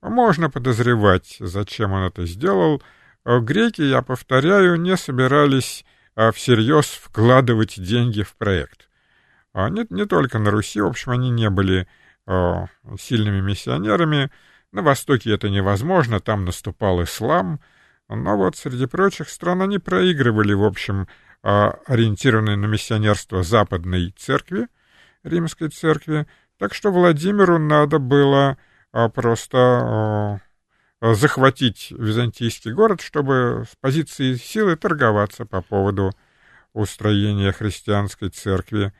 Можно 0.00 0.50
подозревать, 0.50 1.36
зачем 1.38 1.92
он 1.92 2.02
это 2.04 2.26
сделал. 2.26 2.82
Греки, 3.24 3.82
я 3.82 4.02
повторяю, 4.02 4.80
не 4.80 4.96
собирались 4.96 5.84
а 6.18 6.32
всерьез 6.32 6.86
вкладывать 6.86 7.80
деньги 7.80 8.22
в 8.22 8.34
проект. 8.34 8.88
А 9.52 9.70
не, 9.70 9.86
не 9.88 10.04
только 10.04 10.40
на 10.40 10.50
Руси, 10.50 10.80
в 10.80 10.86
общем, 10.86 11.12
они 11.12 11.30
не 11.30 11.48
были 11.48 11.86
э, 12.26 12.66
сильными 12.98 13.40
миссионерами. 13.40 14.32
На 14.72 14.82
Востоке 14.82 15.32
это 15.32 15.48
невозможно, 15.48 16.18
там 16.18 16.44
наступал 16.44 17.04
ислам. 17.04 17.60
Но 18.08 18.36
вот 18.36 18.56
среди 18.56 18.86
прочих 18.86 19.28
стран 19.28 19.62
они 19.62 19.78
проигрывали, 19.78 20.54
в 20.54 20.64
общем, 20.64 21.06
э, 21.44 21.70
ориентированные 21.86 22.56
на 22.56 22.66
миссионерство 22.66 23.44
западной 23.44 24.12
церкви, 24.18 24.66
римской 25.22 25.68
церкви. 25.68 26.26
Так 26.58 26.74
что 26.74 26.90
Владимиру 26.90 27.60
надо 27.60 28.00
было 28.00 28.58
э, 28.92 29.08
просто 29.10 30.40
захватить 31.00 31.88
византийский 31.90 32.72
город, 32.72 33.00
чтобы 33.00 33.64
с 33.70 33.76
позиции 33.80 34.34
силы 34.34 34.76
торговаться 34.76 35.44
по 35.46 35.62
поводу 35.62 36.12
устроения 36.72 37.52
христианской 37.52 38.30
церкви 38.30 38.92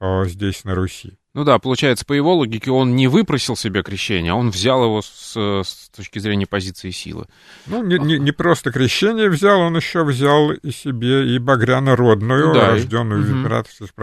э, 0.00 0.24
здесь, 0.26 0.64
на 0.64 0.74
Руси. 0.74 1.18
Ну 1.34 1.44
да, 1.44 1.58
получается, 1.58 2.04
по 2.04 2.12
его 2.12 2.34
логике, 2.34 2.70
он 2.70 2.94
не 2.94 3.08
выпросил 3.08 3.56
себе 3.56 3.82
крещение, 3.82 4.32
а 4.32 4.34
он 4.34 4.50
взял 4.50 4.84
его 4.84 5.00
с, 5.00 5.34
с 5.34 5.88
точки 5.94 6.18
зрения 6.18 6.46
позиции 6.46 6.90
силы. 6.90 7.26
Ну, 7.66 7.82
не, 7.82 7.98
не, 7.98 8.18
не 8.18 8.32
просто 8.32 8.70
крещение 8.70 9.30
взял, 9.30 9.60
он 9.60 9.76
еще 9.76 10.04
взял 10.04 10.52
и 10.52 10.70
себе 10.70 11.34
и 11.34 11.38
багряно-родную, 11.38 12.52
да, 12.52 12.70
рожденную 12.72 13.22
угу. 13.22 13.28
в 13.28 13.32
императорских 13.32 13.94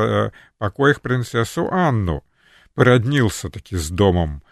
покоях 0.58 1.02
принцессу 1.02 1.70
Анну. 1.72 2.24
Породнился 2.74 3.50
таки 3.50 3.76
с 3.76 3.90
домом 3.90 4.42
Э, 4.42 4.49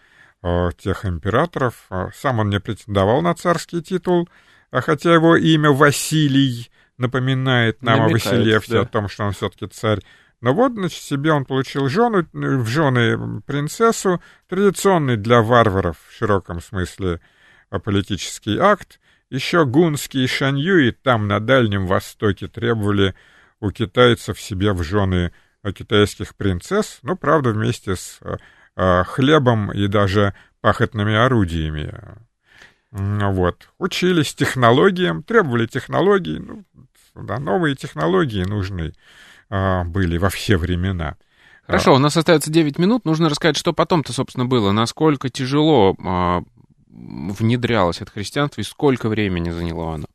тех 0.76 1.04
императоров. 1.04 1.86
Э, 1.90 2.08
сам 2.14 2.38
он 2.38 2.50
не 2.50 2.60
претендовал 2.60 3.22
на 3.22 3.34
царский 3.34 3.82
титул, 3.82 4.28
а 4.70 4.80
хотя 4.80 5.12
его 5.12 5.36
имя 5.36 5.70
Василий 5.70 6.70
напоминает 6.96 7.82
нам 7.82 8.00
Намекает, 8.00 8.26
о 8.26 8.30
Василевсе, 8.30 8.72
да. 8.72 8.80
о 8.82 8.86
том, 8.86 9.08
что 9.08 9.24
он 9.24 9.32
все-таки 9.32 9.66
царь. 9.66 10.00
Но 10.40 10.54
вот, 10.54 10.72
значит, 10.72 11.02
себе 11.02 11.32
он 11.32 11.44
получил 11.44 11.88
жену, 11.88 12.24
в 12.32 12.66
жены 12.66 13.40
принцессу, 13.42 14.22
традиционный 14.48 15.16
для 15.16 15.42
варваров 15.42 15.96
в 16.08 16.16
широком 16.16 16.60
смысле 16.60 17.20
э, 17.70 17.78
политический 17.80 18.58
акт. 18.58 19.00
Еще 19.30 19.66
гунские 19.66 20.26
шаньюи 20.26 20.90
там, 20.90 21.28
на 21.28 21.40
Дальнем 21.40 21.86
Востоке, 21.86 22.48
требовали 22.48 23.14
у 23.60 23.70
китайцев 23.70 24.40
себе 24.40 24.72
в 24.72 24.82
жены 24.82 25.32
китайских 25.74 26.34
принцесс, 26.34 27.00
ну, 27.02 27.14
правда, 27.16 27.50
вместе 27.50 27.96
с 27.96 28.20
хлебом 29.06 29.72
и 29.72 29.88
даже 29.88 30.34
пахотными 30.60 31.14
орудиями. 31.14 31.92
Вот. 32.90 33.68
Учились 33.78 34.34
технологиям, 34.34 35.22
требовали 35.22 35.66
технологий, 35.66 36.38
ну, 36.38 36.64
да, 37.14 37.38
новые 37.38 37.74
технологии 37.74 38.44
нужны 38.44 38.94
были 39.50 40.18
во 40.18 40.28
все 40.28 40.56
времена. 40.56 41.16
Хорошо, 41.68 41.94
у 41.94 41.98
нас 41.98 42.16
остается 42.16 42.50
9 42.50 42.78
минут. 42.78 43.04
Нужно 43.04 43.28
рассказать, 43.28 43.58
что 43.58 43.74
потом-то, 43.74 44.14
собственно, 44.14 44.46
было. 44.46 44.72
Насколько 44.72 45.28
тяжело 45.28 45.94
а, 46.02 46.42
внедрялось 46.88 48.00
это 48.00 48.10
христианство 48.10 48.62
и 48.62 48.64
сколько 48.64 49.10
времени 49.10 49.50
заняло 49.50 49.94
оно? 49.94 50.06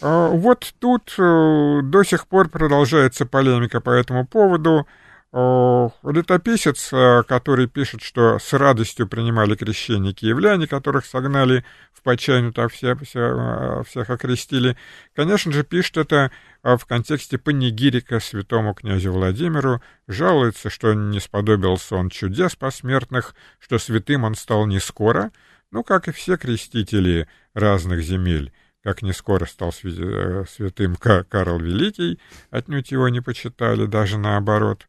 А, 0.00 0.28
вот 0.28 0.74
тут 0.80 1.14
э, 1.16 1.80
до 1.84 2.02
сих 2.02 2.26
пор 2.26 2.48
продолжается 2.48 3.26
полемика 3.26 3.80
по 3.80 3.90
этому 3.90 4.26
поводу. 4.26 4.88
Летописец, 5.30 6.90
э, 6.90 7.22
который 7.28 7.66
пишет, 7.66 8.00
что 8.00 8.38
с 8.38 8.52
радостью 8.54 9.06
принимали 9.06 9.56
крещение 9.56 10.14
киевляне, 10.14 10.66
которых 10.66 11.04
согнали 11.04 11.64
в 11.92 12.02
почайну, 12.02 12.52
так 12.52 12.72
все, 12.72 12.96
все, 12.96 13.20
э, 13.20 13.84
всех 13.84 14.08
окрестили, 14.08 14.76
конечно 15.14 15.52
же, 15.52 15.64
пишет 15.64 15.98
это 15.98 16.30
в 16.62 16.80
контексте 16.86 17.36
панигирика 17.36 18.20
святому 18.20 18.72
князю 18.72 19.12
Владимиру, 19.12 19.82
жалуется, 20.06 20.70
что 20.70 20.94
не 20.94 21.20
сподобился 21.20 21.96
он 21.96 22.08
чудес 22.08 22.56
посмертных, 22.56 23.34
что 23.58 23.78
святым 23.78 24.24
он 24.24 24.34
стал 24.34 24.66
не 24.66 24.80
скоро, 24.80 25.30
ну, 25.70 25.84
как 25.84 26.08
и 26.08 26.12
все 26.12 26.38
крестители 26.38 27.28
разных 27.52 28.00
земель 28.00 28.52
как 28.82 29.02
не 29.02 29.12
скоро 29.12 29.44
стал 29.44 29.74
э, 29.82 30.44
святым 30.48 30.96
Карл 30.96 31.58
Великий, 31.58 32.18
отнюдь 32.50 32.90
его 32.90 33.08
не 33.10 33.20
почитали, 33.20 33.84
даже 33.84 34.16
наоборот. 34.16 34.86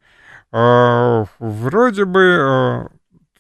А, 0.52 1.26
вроде 1.38 2.06
бы 2.06 2.38
а, 2.40 2.88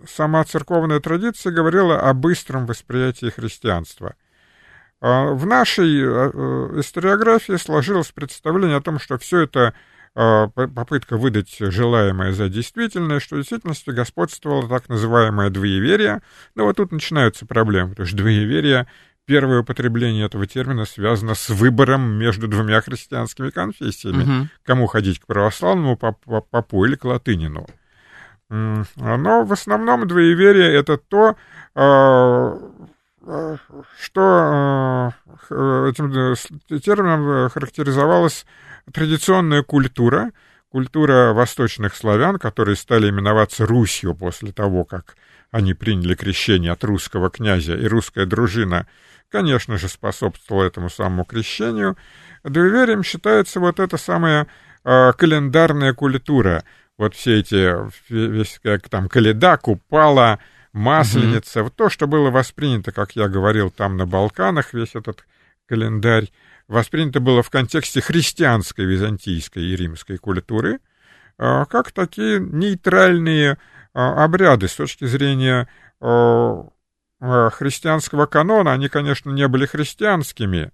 сама 0.05 0.43
церковная 0.43 0.99
традиция 0.99 1.51
говорила 1.51 1.99
о 1.99 2.13
быстром 2.13 2.65
восприятии 2.65 3.31
христианства. 3.31 4.15
А, 5.01 5.31
в 5.31 5.45
нашей 5.45 5.87
историографии 6.79 7.57
сложилось 7.57 8.11
представление 8.11 8.77
о 8.77 8.81
том, 8.81 8.99
что 8.99 9.17
все 9.17 9.41
это 9.41 9.73
попытка 10.15 11.17
выдать 11.17 11.55
желаемое 11.59 12.33
за 12.33 12.49
действительное, 12.49 13.19
что 13.19 13.35
в 13.35 13.39
действительности 13.39 13.91
господствовало 13.91 14.67
так 14.67 14.89
называемое 14.89 15.51
двоеверие. 15.51 16.21
Но 16.55 16.65
вот 16.65 16.77
тут 16.77 16.91
начинаются 16.91 17.45
проблемы, 17.45 17.91
потому 17.91 18.07
что 18.07 18.17
двоеверие 18.17 18.87
первое 19.29 19.59
употребление 19.59 20.25
этого 20.25 20.47
термина 20.47 20.85
связано 20.85 21.35
с 21.35 21.49
выбором 21.49 22.17
между 22.17 22.47
двумя 22.47 22.81
христианскими 22.81 23.51
конфессиями. 23.51 24.23
Угу. 24.23 24.47
Кому 24.65 24.87
ходить, 24.87 25.19
к 25.19 25.27
православному 25.27 25.97
попу, 25.97 26.41
попу 26.49 26.83
или 26.85 26.95
к 26.95 27.05
латынину. 27.05 27.67
Но 28.49 29.43
в 29.45 29.53
основном 29.53 30.07
двоеверие— 30.07 30.73
это 30.79 30.97
то, 30.97 31.35
а, 31.75 32.57
а, 33.21 33.57
что 34.01 34.21
а, 34.21 35.11
этим 35.87 36.11
э, 36.11 36.79
термином 36.79 37.51
характеризовалась 37.51 38.47
традиционная 38.91 39.61
культура, 39.61 40.31
культура 40.71 41.33
восточных 41.33 41.93
славян, 41.93 42.39
которые 42.39 42.75
стали 42.75 43.11
именоваться 43.11 43.67
Русью 43.67 44.15
после 44.15 44.51
того, 44.51 44.85
как 44.85 45.15
они 45.51 45.73
приняли 45.73 46.15
крещение 46.15 46.71
от 46.71 46.83
русского 46.83 47.29
князя, 47.29 47.75
и 47.75 47.87
русская 47.87 48.25
дружина— 48.25 48.87
конечно 49.29 49.77
же, 49.77 49.87
способствовало 49.87 50.65
этому 50.65 50.89
самому 50.89 51.23
крещению. 51.23 51.97
Двоеверием 52.43 53.03
считается 53.03 53.59
вот 53.59 53.79
эта 53.79 53.97
самая 53.97 54.47
э, 54.83 55.13
календарная 55.13 55.93
культура. 55.93 56.63
Вот 56.97 57.15
все 57.15 57.39
эти, 57.39 57.75
весь, 58.09 58.59
как 58.61 58.89
там, 58.89 59.07
каледа, 59.07 59.57
купала, 59.57 60.39
масленица, 60.73 61.59
mm-hmm. 61.59 61.63
вот 61.63 61.75
то, 61.75 61.89
что 61.89 62.07
было 62.07 62.29
воспринято, 62.29 62.91
как 62.91 63.15
я 63.15 63.27
говорил, 63.27 63.71
там 63.71 63.97
на 63.97 64.05
Балканах, 64.05 64.73
весь 64.73 64.95
этот 64.95 65.25
календарь, 65.67 66.29
воспринято 66.67 67.19
было 67.19 67.41
в 67.41 67.49
контексте 67.49 68.01
христианской, 68.01 68.85
византийской 68.85 69.63
и 69.63 69.75
римской 69.75 70.17
культуры, 70.17 70.79
э, 71.37 71.65
как 71.69 71.91
такие 71.91 72.39
нейтральные 72.39 73.57
обряды 73.93 74.67
с 74.67 74.75
точки 74.75 75.05
зрения 75.05 75.67
Э, 77.21 77.49
христианского 77.51 78.27
канона, 78.27 78.71
они, 78.71 78.87
конечно, 78.87 79.29
не 79.29 79.47
были 79.49 79.65
христианскими, 79.65 80.71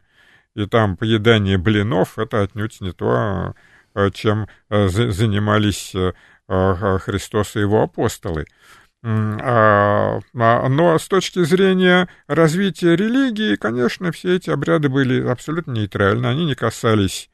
и 0.54 0.68
там 0.68 0.96
поедание 0.96 1.58
блинов— 1.58 2.18
это 2.20 2.42
отнюдь 2.42 2.82
не 2.82 2.92
то, 2.92 3.56
чем 4.14 4.48
занимались 4.70 5.94
Христос 6.48 7.56
и 7.56 7.62
его 7.62 7.82
апостолы. 7.82 8.46
А, 9.04 10.20
а, 10.36 10.70
но 10.70 10.98
с 10.98 11.08
точки 11.08 11.44
зрения 11.44 12.10
развития 12.28 12.96
религии, 12.96 13.56
конечно, 13.56 14.12
все 14.12 14.36
эти 14.36 14.50
обряды 14.50 14.90
были 14.90 15.26
абсолютно 15.26 15.72
нейтральны, 15.72 16.28
они 16.28 16.46
не 16.46 16.56
касались 16.56 17.30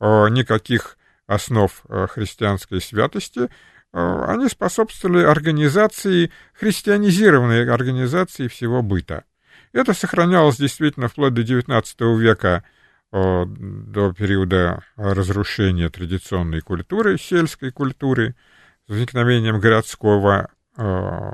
никаких 0.00 0.96
основ 1.26 1.72
христианской 2.10 2.80
святости, 2.80 3.48
они 3.92 4.48
способствовали 4.48 5.24
организации, 5.24 6.30
христианизированной 6.52 7.70
организации 7.70 8.48
всего 8.48 8.82
быта. 8.82 9.24
Это 9.72 9.94
сохранялось 9.94 10.56
действительно 10.56 11.08
вплоть 11.08 11.34
до 11.34 11.42
XIX 11.42 11.84
века, 12.18 12.64
э, 13.12 13.44
до 13.46 14.12
периода 14.12 14.82
разрушения 14.96 15.88
традиционной 15.88 16.60
культуры, 16.60 17.18
сельской 17.18 17.70
культуры, 17.70 18.34
с 18.86 18.90
возникновением 18.90 19.60
городского 19.60 20.50
э, 20.76 21.32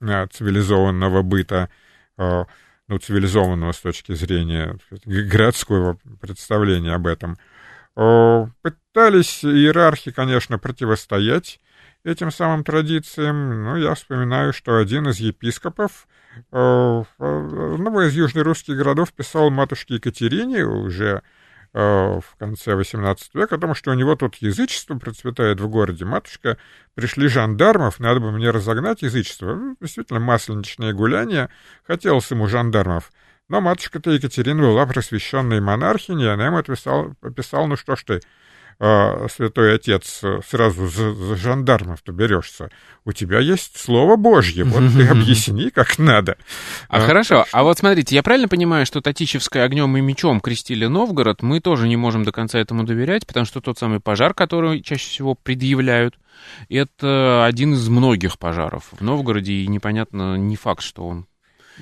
цивилизованного 0.00 1.22
быта, 1.22 1.68
ну, 2.16 2.98
цивилизованного 2.98 3.72
с 3.72 3.78
точки 3.78 4.14
зрения 4.14 4.76
городского 5.04 5.96
представления 6.20 6.92
об 6.92 7.06
этом. 7.06 7.38
Пытались 7.94 9.44
иерархи, 9.44 10.10
конечно, 10.10 10.58
противостоять 10.58 11.60
этим 12.04 12.30
самым 12.30 12.64
традициям. 12.64 13.64
Ну, 13.64 13.76
я 13.76 13.94
вспоминаю, 13.94 14.52
что 14.52 14.78
один 14.78 15.08
из 15.08 15.18
епископов 15.18 16.06
э, 16.52 17.04
одного 17.18 18.02
из 18.02 18.14
южнорусских 18.14 18.76
городов 18.76 19.12
писал 19.12 19.50
матушке 19.50 19.94
Екатерине 19.94 20.64
уже 20.64 21.22
э, 21.72 21.80
в 21.80 22.36
конце 22.38 22.72
XVIII 22.72 23.16
века, 23.34 23.56
потому 23.56 23.74
что 23.74 23.90
у 23.90 23.94
него 23.94 24.16
тут 24.16 24.36
язычество 24.36 24.98
процветает 24.98 25.60
в 25.60 25.68
городе. 25.68 26.04
Матушка, 26.04 26.56
пришли 26.94 27.28
жандармов, 27.28 28.00
надо 28.00 28.20
бы 28.20 28.32
мне 28.32 28.50
разогнать 28.50 29.02
язычество. 29.02 29.54
Ну, 29.54 29.76
действительно, 29.80 30.20
масленичное 30.20 30.92
гуляние. 30.92 31.50
Хотелось 31.86 32.30
ему 32.30 32.46
жандармов. 32.46 33.10
Но 33.50 33.60
матушка-то 33.60 34.12
Екатерина 34.12 34.62
была 34.62 34.86
просвещенной 34.86 35.60
монархиней, 35.60 36.32
она 36.32 36.46
ему 36.46 36.58
отписала, 36.58 37.16
описала, 37.20 37.66
ну 37.66 37.76
что 37.76 37.96
ж 37.96 38.04
ты, 38.04 38.20
а, 38.82 39.26
святой 39.28 39.74
отец, 39.74 40.22
сразу 40.48 40.88
за, 40.88 41.12
за 41.12 41.36
жандармов-то 41.36 42.12
берешься. 42.12 42.70
У 43.04 43.12
тебя 43.12 43.38
есть 43.38 43.78
слово 43.78 44.16
Божье, 44.16 44.64
вот 44.64 44.82
ты 44.94 45.06
объясни, 45.06 45.70
как 45.70 45.98
надо. 45.98 46.38
А, 46.88 46.96
а 46.96 47.00
хорошо, 47.00 47.44
а 47.52 47.62
вот 47.62 47.78
смотрите, 47.78 48.14
я 48.14 48.22
правильно 48.22 48.48
понимаю, 48.48 48.86
что 48.86 49.02
Татищевское 49.02 49.64
огнем 49.64 49.94
и 49.98 50.00
мечом 50.00 50.40
крестили 50.40 50.86
Новгород, 50.86 51.42
мы 51.42 51.60
тоже 51.60 51.88
не 51.88 51.96
можем 51.96 52.24
до 52.24 52.32
конца 52.32 52.58
этому 52.58 52.84
доверять, 52.84 53.26
потому 53.26 53.44
что 53.44 53.60
тот 53.60 53.78
самый 53.78 54.00
пожар, 54.00 54.32
который 54.32 54.80
чаще 54.80 55.10
всего 55.10 55.34
предъявляют, 55.34 56.18
это 56.70 57.44
один 57.44 57.74
из 57.74 57.86
многих 57.90 58.38
пожаров 58.38 58.88
в 58.92 59.02
Новгороде, 59.02 59.52
и 59.52 59.66
непонятно, 59.66 60.36
не 60.36 60.56
факт, 60.56 60.82
что 60.82 61.06
он 61.06 61.26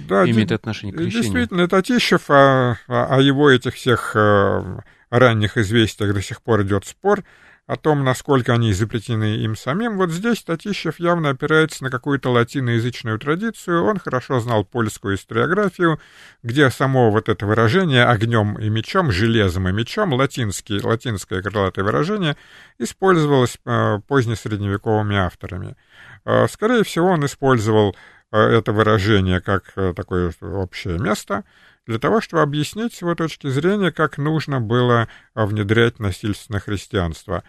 да, 0.07 0.29
имеет 0.29 0.53
отношение 0.53 0.95
к 0.95 0.99
крещению. 0.99 1.23
Действительно, 1.23 1.69
Татищев 1.69 2.31
о, 2.31 2.79
о 2.87 3.21
его 3.21 3.51
этих 3.51 3.75
всех 3.75 4.13
э, 4.15 4.81
ранних 5.11 5.57
известиях 5.57 6.15
до 6.15 6.23
сих 6.23 6.43
пор 6.43 6.63
идет 6.63 6.87
спор 6.87 7.25
о 7.69 7.77
том, 7.77 8.03
насколько 8.03 8.55
они 8.55 8.71
изобретены 8.71 9.37
им 9.37 9.55
самим. 9.55 9.99
Вот 9.99 10.11
здесь 10.11 10.43
Татищев 10.43 10.99
явно 10.99 11.29
опирается 11.29 11.85
на 11.85 11.91
какую-то 11.91 12.31
латиноязычную 12.31 13.19
традицию. 13.19 13.85
Он 13.85 13.99
хорошо 13.99 14.41
знал 14.41 14.65
польскую 14.65 15.17
историографию, 15.17 16.01
где 16.43 16.71
само 16.71 17.11
вот 17.11 17.29
это 17.29 17.45
выражение 17.45 18.05
«огнем 18.05 18.59
и 18.59 18.71
мечом», 18.71 19.13
«железом 19.13 19.69
и 19.69 19.73
мечом», 19.73 20.15
латинский, 20.15 20.81
латинское 20.81 21.43
крылатое 21.43 21.85
выражение, 21.85 22.39
использовалось 22.79 23.59
э, 23.67 23.99
позднесредневековыми 24.09 25.17
авторами. 25.17 25.77
Э, 26.25 26.47
скорее 26.49 26.85
всего, 26.85 27.09
он 27.09 27.27
использовал 27.27 27.95
это 28.37 28.73
выражение 28.73 29.41
как 29.41 29.73
э, 29.77 29.93
такое 29.95 30.33
общее 30.41 30.99
место— 30.99 31.45
для 31.89 31.99
того, 31.99 32.21
чтобы 32.21 32.43
объяснить 32.43 32.95
с 32.95 33.01
его 33.01 33.15
точки 33.15 33.49
зрения, 33.49 33.91
как 33.91 34.19
нужно 34.19 34.61
было 34.61 35.09
а, 35.33 35.47
внедрять 35.47 35.99
насильственное 35.99 36.61
христианство. 36.61 37.43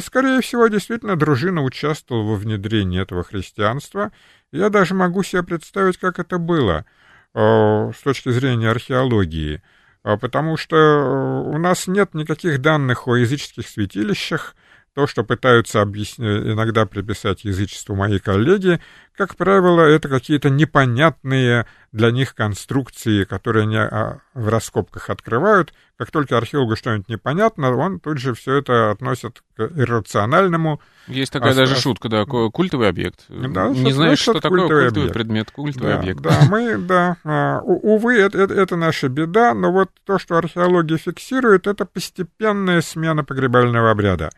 Скорее 0.00 0.40
всего, 0.42 0.68
действительно, 0.68 1.16
дружина 1.16 1.60
участвовала 1.64 2.22
во 2.22 2.36
внедрении 2.36 3.02
этого 3.02 3.24
христианства. 3.24 4.12
Я 4.52 4.70
даже 4.70 4.94
могу 4.94 5.24
себе 5.24 5.42
представить, 5.42 5.98
как 5.98 6.20
это 6.20 6.38
было 6.38 6.86
с 7.34 8.02
точки 8.02 8.30
зрения 8.30 8.70
археологии, 8.70 9.62
потому 10.02 10.56
что 10.56 11.44
у 11.46 11.58
нас 11.58 11.86
нет 11.86 12.14
никаких 12.14 12.60
данных 12.60 13.06
о 13.06 13.16
языческих 13.16 13.68
святилищах, 13.68 14.56
то, 14.94 15.06
что 15.06 15.22
пытаются 15.22 15.82
объяснить, 15.82 16.28
иногда 16.28 16.84
приписать 16.84 17.44
язычеству 17.44 17.94
мои 17.94 18.18
коллеги, 18.18 18.80
как 19.20 19.36
правило, 19.36 19.82
это 19.82 20.08
какие-то 20.08 20.48
непонятные 20.48 21.66
для 21.92 22.10
них 22.10 22.34
конструкции, 22.34 23.24
которые 23.24 23.64
они 23.64 23.76
а, 23.76 24.20
в 24.32 24.48
раскопках 24.48 25.10
открывают. 25.10 25.74
Как 25.98 26.10
только 26.10 26.38
археологу 26.38 26.74
что-нибудь 26.74 27.08
непонятно, 27.10 27.76
он 27.76 28.00
тут 28.00 28.16
же 28.16 28.32
все 28.32 28.54
это 28.54 28.90
относит 28.90 29.42
к 29.56 29.60
иррациональному. 29.60 30.80
Есть 31.06 31.32
такая 31.32 31.52
а, 31.52 31.54
даже 31.54 31.76
шутка, 31.76 32.08
да, 32.08 32.24
культовый 32.24 32.88
объект. 32.88 33.26
Да, 33.28 33.68
Не 33.68 33.92
знаешь, 33.92 34.20
что, 34.20 34.32
что 34.32 34.40
такое 34.40 34.60
культовый, 34.60 34.84
культовый 34.84 35.10
предмет, 35.12 35.50
культовый 35.50 35.92
да, 35.92 35.98
объект. 35.98 36.20
Да, 36.20 36.40
мы, 36.48 36.78
да, 36.78 37.16
а, 37.22 37.60
увы, 37.60 38.16
это, 38.16 38.38
это, 38.38 38.54
это 38.54 38.76
наша 38.76 39.08
беда, 39.08 39.52
но 39.52 39.70
вот 39.70 39.90
то, 40.06 40.18
что 40.18 40.38
археология 40.38 40.96
фиксирует, 40.96 41.66
это 41.66 41.84
постепенная 41.84 42.80
смена 42.80 43.22
погребального 43.22 43.90
обряда. 43.90 44.30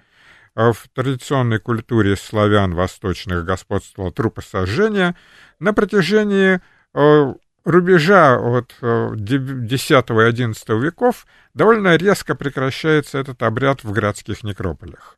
А 0.55 0.72
в 0.72 0.88
традиционной 0.94 1.59
культуре 1.59 2.14
славян 2.14 2.74
восточных 2.74 3.44
господствовало 3.44 4.12
трупосожжение 4.12 5.16
на 5.59 5.72
протяжении 5.72 6.61
э, 6.94 7.34
рубежа 7.64 8.36
от 8.36 8.72
X 8.72 8.82
и 8.82 9.94
XI 9.94 10.78
веков 10.78 11.26
довольно 11.55 11.96
резко 11.96 12.34
прекращается 12.34 13.18
этот 13.18 13.42
обряд 13.42 13.82
в 13.82 13.92
городских 13.92 14.44
некрополях. 14.44 15.16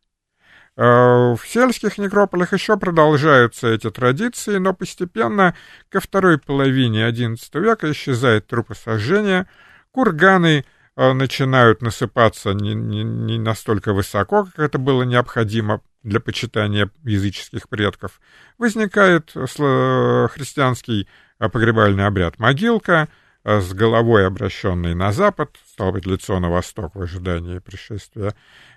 Э, 0.77 1.35
в 1.35 1.41
сельских 1.45 1.99
некрополях 1.99 2.53
еще 2.53 2.77
продолжаются 2.77 3.67
эти 3.67 3.91
традиции, 3.91 4.59
но 4.59 4.73
постепенно 4.73 5.57
ко 5.89 5.99
второй 5.99 6.39
половине 6.39 7.11
XI 7.11 7.61
века 7.61 7.91
исчезает 7.91 8.47
трупосожжение, 8.47 9.49
курганы 9.91 10.59
Э, 10.59 10.69
начинают 10.97 11.83
насыпаться 11.83 12.53
не, 12.53 12.75
не, 12.75 13.03
не 13.03 13.39
настолько 13.39 13.93
высоко, 13.93 14.45
как 14.45 14.59
это 14.59 14.79
было 14.79 15.03
необходимо 15.03 15.81
для 16.05 16.21
почитания 16.21 16.91
языческих 17.03 17.69
предков, 17.69 18.21
возникает 18.59 19.31
христианский 19.33 21.09
э, 21.41 21.49
погребальный 21.49 22.07
обряд 22.07 22.39
могилка 22.39 23.09
э, 23.43 23.61
с 23.61 23.73
головой, 23.73 24.27
обращенной 24.27 24.95
на 24.95 25.13
запад, 25.13 25.57
стало 25.67 25.93
быть, 25.93 26.07
лицо 26.07 26.39
на 26.39 26.51
восток 26.51 26.95
в 26.95 27.03
ожидании 27.03 27.59
пришествия 27.59 28.35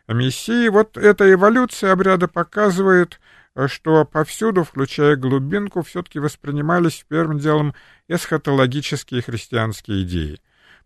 Мессии. 0.08 0.70
Вот 0.70 0.98
эта 0.98 1.32
эволюция 1.32 1.92
обряда 1.92 2.28
показывает, 2.30 3.20
что 3.68 4.06
повсюду, 4.06 4.64
включая 4.64 5.18
глубинку, 5.18 5.84
все-таки 5.84 6.20
воспринимались 6.20 7.06
первым 7.08 7.40
делом 7.40 7.76
эсхатологические 8.08 9.22
христианские 9.22 10.04
идеи. 10.04 10.40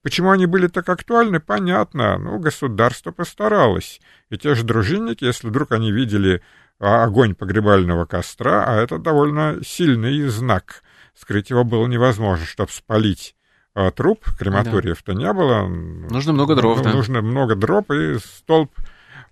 Почему 0.04 0.32
они 0.32 0.48
были 0.48 0.68
так 0.68 0.90
актуальны, 0.90 1.40
понятно. 1.40 2.18
Ну, 2.18 2.40
государство 2.40 3.12
постаралось. 3.12 4.02
И 4.30 4.38
те 4.38 4.56
же 4.56 4.64
дружинники, 4.64 5.24
если 5.24 5.48
вдруг 5.48 5.72
они 5.72 5.92
видели 5.92 6.42
а, 6.80 7.04
огонь 7.04 7.36
погребального 7.36 8.06
костра, 8.06 8.66
а 8.66 8.82
это 8.82 8.98
довольно 8.98 9.60
сильный 9.64 10.28
знак. 10.28 10.82
Скрыть 11.14 11.52
его 11.52 11.64
было 11.64 11.86
невозможно, 11.86 12.46
чтобы 12.46 12.72
спалить 12.72 13.36
а, 13.76 13.92
труп, 13.92 14.26
крематориев-то 14.40 15.14
не 15.14 15.32
было. 15.32 15.68
Нужно 15.68 16.34
много 16.34 16.56
дров, 16.56 16.80
ну, 16.80 16.84
да. 16.84 16.94
Нужно 16.94 17.22
много 17.22 17.56
дров, 17.56 17.90
и 17.92 18.18
столб 18.18 18.72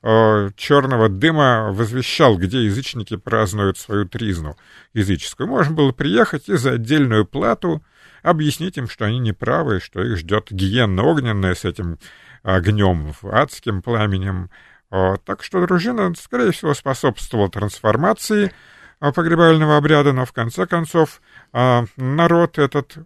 а, 0.03 0.49
черного 0.55 1.09
дыма 1.09 1.72
возвещал, 1.72 2.38
где 2.38 2.65
язычники 2.65 3.17
празднуют 3.17 3.80
свою 3.80 4.05
тризну 4.05 4.55
языческую. 4.93 5.49
Можно 5.49 5.74
было 5.76 5.91
приехать 5.91 6.47
и 6.47 6.55
за 6.55 6.74
отдельную 6.74 7.26
плату 7.26 7.84
объяснить 8.24 8.78
им, 8.78 8.88
что 8.88 9.05
они 9.05 9.20
неправы, 9.20 9.80
что 9.80 10.01
их 10.01 10.17
ждет 10.17 10.51
гиенна 10.51 11.03
огненная 11.03 11.55
с 11.55 11.65
этим 11.65 11.97
огнем, 12.43 13.13
адским 13.24 13.82
пламенем. 13.82 14.49
Так 14.89 15.43
что 15.43 15.65
дружина, 15.65 16.13
скорее 16.17 16.51
всего, 16.51 16.74
способствовала 16.74 17.49
трансформации 17.49 18.51
а, 18.99 19.11
погребального 19.11 19.78
обряда, 19.78 20.13
но 20.13 20.26
в 20.26 20.34
конце 20.34 20.65
концов 20.65 21.22
а, 21.53 21.86
народ 21.95 22.57
этот 22.57 22.97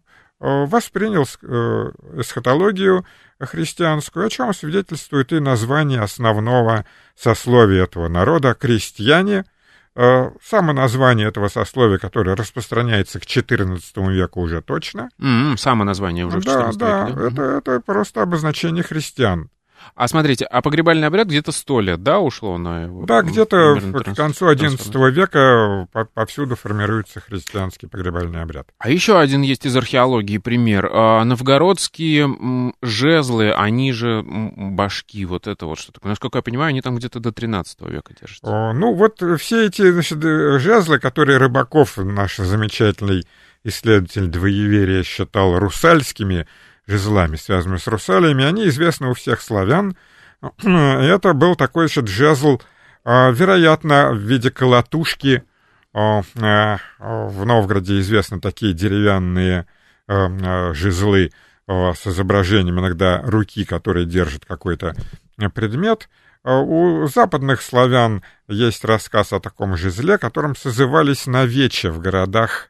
воспринял 0.44 1.26
э, 1.42 1.92
эсхатологию 2.20 3.06
христианскую, 3.40 4.26
о 4.26 4.30
чем 4.30 4.54
свидетельствует 4.54 5.32
и 5.32 5.40
название 5.40 6.02
основного 6.02 6.86
сословия 7.16 7.84
этого 7.84 8.10
народа— 8.10 8.54
крестьяне, 8.60 9.46
само 9.96 10.74
название 10.74 11.28
этого 11.28 11.50
сословия, 11.50 11.98
которое 11.98 12.36
распространяется 12.36 13.20
к 13.20 13.24
XIV 13.24 14.12
веку 14.12 14.42
уже 14.42 14.62
точно. 14.62 15.10
Mm-hmm, 15.22 15.58
само 15.58 15.84
название 15.84 16.26
уже 16.26 16.42
да, 16.42 16.72
в 16.72 16.76
XIV 16.76 16.78
да, 16.78 17.06
веке, 17.06 17.16
да? 17.16 17.28
Это, 17.28 17.42
это 17.58 17.80
просто 17.80 18.22
обозначение 18.22 18.84
христиан. 18.84 19.50
А 19.96 20.08
смотрите, 20.08 20.46
а 20.46 20.62
погребальный 20.62 21.08
обряд 21.08 21.28
где-то 21.28 21.52
сто 21.52 21.80
лет, 21.80 22.02
да, 22.02 22.20
ушло 22.20 22.58
на 22.58 22.84
его? 22.84 23.06
Да, 23.06 23.22
где-то 23.22 23.80
к 23.80 24.16
концу 24.16 24.52
XI 24.52 25.12
века 25.12 25.88
повсюду 26.14 26.56
формируется 26.56 27.20
христианский 27.20 27.88
погребальный 27.88 28.42
обряд. 28.42 28.68
А 28.80 28.90
еще 28.90 29.20
один 29.20 29.42
есть 29.42 29.66
из 29.66 29.76
археологии 29.76 30.38
пример. 30.38 30.90
А, 30.92 31.24
новгородские 31.24 32.74
жезлы, 32.82 33.54
они 33.54 33.92
же 33.92 34.24
башки, 34.26 35.26
вот 35.26 35.48
это 35.48 35.66
вот 35.66 35.80
что-то. 35.80 36.00
Насколько 36.08 36.40
я 36.40 36.42
понимаю, 36.42 36.70
они 36.70 36.82
там 36.82 36.96
где-то 36.96 37.20
до 37.20 37.32
13 37.32 37.82
века 37.82 38.14
держатся. 38.20 38.48
О, 38.48 38.74
ну, 38.74 38.94
вот 38.94 39.22
все 39.40 39.68
эти 39.68 39.92
значит, 39.92 40.24
э, 40.24 40.60
жезлы, 40.60 41.00
которые 41.00 41.38
Рыбаков, 41.38 41.98
наш 41.98 42.38
замечательный 42.38 43.24
исследователь 43.64 44.28
двоеверия, 44.28 45.04
считал 45.04 45.58
русальскими, 45.58 46.48
жезлами, 46.88 47.36
связанными 47.36 47.78
с 47.78 47.88
русалиями, 47.88 48.44
они 48.44 48.68
известны 48.68 49.10
у 49.10 49.14
всех 49.14 49.42
славян. 49.42 49.96
Это 50.64 51.34
был 51.34 51.56
такой 51.56 51.88
же 51.88 52.06
жезл, 52.06 52.62
а, 53.06 53.32
вероятно, 53.32 54.12
в 54.12 54.18
виде 54.18 54.52
колотушки. 54.52 55.44
А, 55.94 56.24
в 57.00 57.46
Новгороде 57.46 58.00
известны 58.00 58.40
такие 58.40 58.74
деревянные 58.74 59.68
а, 60.08 60.74
жезлы 60.74 61.32
с 61.66 62.08
изображением 62.08 62.80
иногда 62.82 63.22
руки, 63.22 63.64
которая 63.64 64.04
держит 64.04 64.44
какой-то 64.44 64.96
предмет. 65.54 66.10
У 66.44 67.08
западных 67.08 67.62
славян 67.62 68.22
есть 68.50 68.84
рассказ 68.84 69.32
о 69.32 69.40
таком 69.40 69.78
жезле, 69.78 70.18
которым 70.18 70.58
созывались 70.58 71.26
навече 71.26 71.90
в 71.90 72.02
городах 72.02 72.70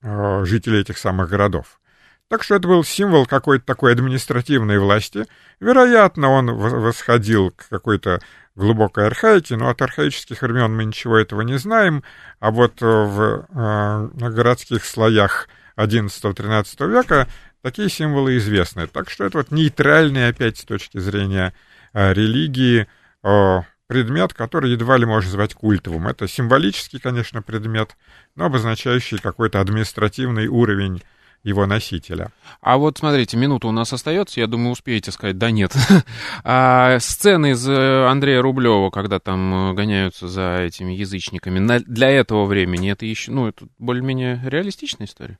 жителей 0.00 0.80
этих 0.80 0.96
самых 0.96 1.28
городов. 1.28 1.80
Так 2.28 2.42
что 2.42 2.56
это 2.56 2.66
был 2.66 2.82
символ 2.82 3.24
какой-то 3.26 3.64
такой 3.64 3.92
административной 3.92 4.78
власти. 4.78 5.26
Вероятно, 5.60 6.30
он 6.30 6.52
восходил 6.52 7.52
к 7.52 7.68
какой-то 7.68 8.20
глубокой 8.56 9.06
архаике, 9.06 9.56
но 9.56 9.68
от 9.68 9.80
архаических 9.80 10.42
времен 10.42 10.74
мы 10.74 10.84
ничего 10.86 11.18
этого 11.18 11.42
не 11.42 11.56
знаем, 11.58 12.02
а 12.40 12.50
вот 12.50 12.80
в 12.80 13.46
э, 13.48 14.08
городских 14.30 14.84
слоях 14.84 15.48
XI-XIII 15.76 16.88
века 16.88 17.28
такие 17.62 17.88
символы 17.88 18.38
известны. 18.38 18.86
Так 18.86 19.10
что 19.10 19.24
это 19.24 19.38
вот 19.38 19.50
нейтральный, 19.50 20.28
опять 20.28 20.58
с 20.58 20.64
точки 20.64 20.98
зрения 20.98 21.54
э, 21.92 22.12
религии, 22.12 22.88
э, 23.22 23.60
предмет, 23.86 24.32
который 24.32 24.72
едва 24.72 24.96
ли 24.96 25.04
можно 25.04 25.28
назвать 25.28 25.54
культовым. 25.54 26.08
Это 26.08 26.26
символический, 26.26 26.98
конечно, 26.98 27.42
предмет, 27.42 27.96
но 28.34 28.46
обозначающий 28.46 29.18
какой-то 29.18 29.60
административный 29.60 30.48
уровень 30.48 31.02
его 31.42 31.66
носителя. 31.66 32.30
А 32.60 32.76
вот 32.76 32.98
смотрите, 32.98 33.36
минута 33.36 33.68
у 33.68 33.72
нас 33.72 33.92
остается, 33.92 34.40
я 34.40 34.46
думаю, 34.46 34.70
успеете 34.70 35.12
сказать, 35.12 35.38
да 35.38 35.50
нет. 35.50 35.74
а, 36.44 36.98
сцены 36.98 37.52
из 37.52 37.68
э, 37.68 38.06
Андрея 38.06 38.42
Рублева, 38.42 38.90
когда 38.90 39.18
там 39.18 39.70
э, 39.70 39.74
гоняются 39.74 40.28
за 40.28 40.58
этими 40.62 40.92
язычниками, 40.92 41.58
на, 41.58 41.80
для 41.80 42.10
этого 42.10 42.46
времени 42.46 42.90
это 42.90 43.06
еще, 43.06 43.30
ну, 43.30 43.48
это 43.48 43.66
более-менее 43.78 44.40
реалистичная 44.44 45.06
история? 45.06 45.38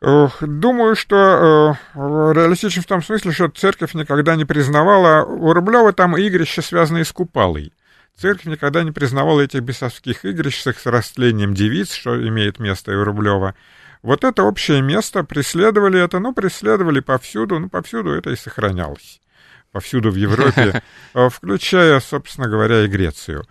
Думаю, 0.00 0.96
что 0.96 1.76
э, 1.94 2.02
реалистично 2.34 2.82
в 2.82 2.86
том 2.86 3.02
смысле, 3.02 3.30
что 3.30 3.48
церковь 3.48 3.94
никогда 3.94 4.34
не 4.34 4.44
признавала... 4.44 5.24
У 5.24 5.52
Рублева 5.52 5.92
там 5.92 6.16
игрища, 6.16 6.60
связанные 6.60 7.04
с 7.04 7.12
купалой. 7.12 7.72
Церковь 8.16 8.46
никогда 8.46 8.82
не 8.82 8.90
признавала 8.90 9.40
этих 9.40 9.62
бесовских 9.62 10.24
игрищ 10.24 10.62
с 10.62 10.86
растлением 10.86 11.54
девиц, 11.54 11.92
что 11.92 12.16
имеет 12.28 12.58
место 12.58 12.92
и 12.92 12.96
у 12.96 13.04
Рублева. 13.04 13.54
Вот 14.02 14.24
это 14.24 14.42
общее 14.42 14.82
место, 14.82 15.22
преследовали 15.22 16.02
это, 16.02 16.18
ну, 16.18 16.34
преследовали 16.34 17.00
повсюду, 17.00 17.58
ну, 17.60 17.68
повсюду 17.68 18.10
это 18.10 18.30
и 18.30 18.36
сохранялось. 18.36 19.20
Повсюду 19.70 20.10
в 20.10 20.16
Европе, 20.16 20.82
э, 21.14 21.28
включая, 21.28 22.00
собственно 22.00 22.48
говоря, 22.48 22.84
и 22.84 22.88
Грецию. 22.88 23.44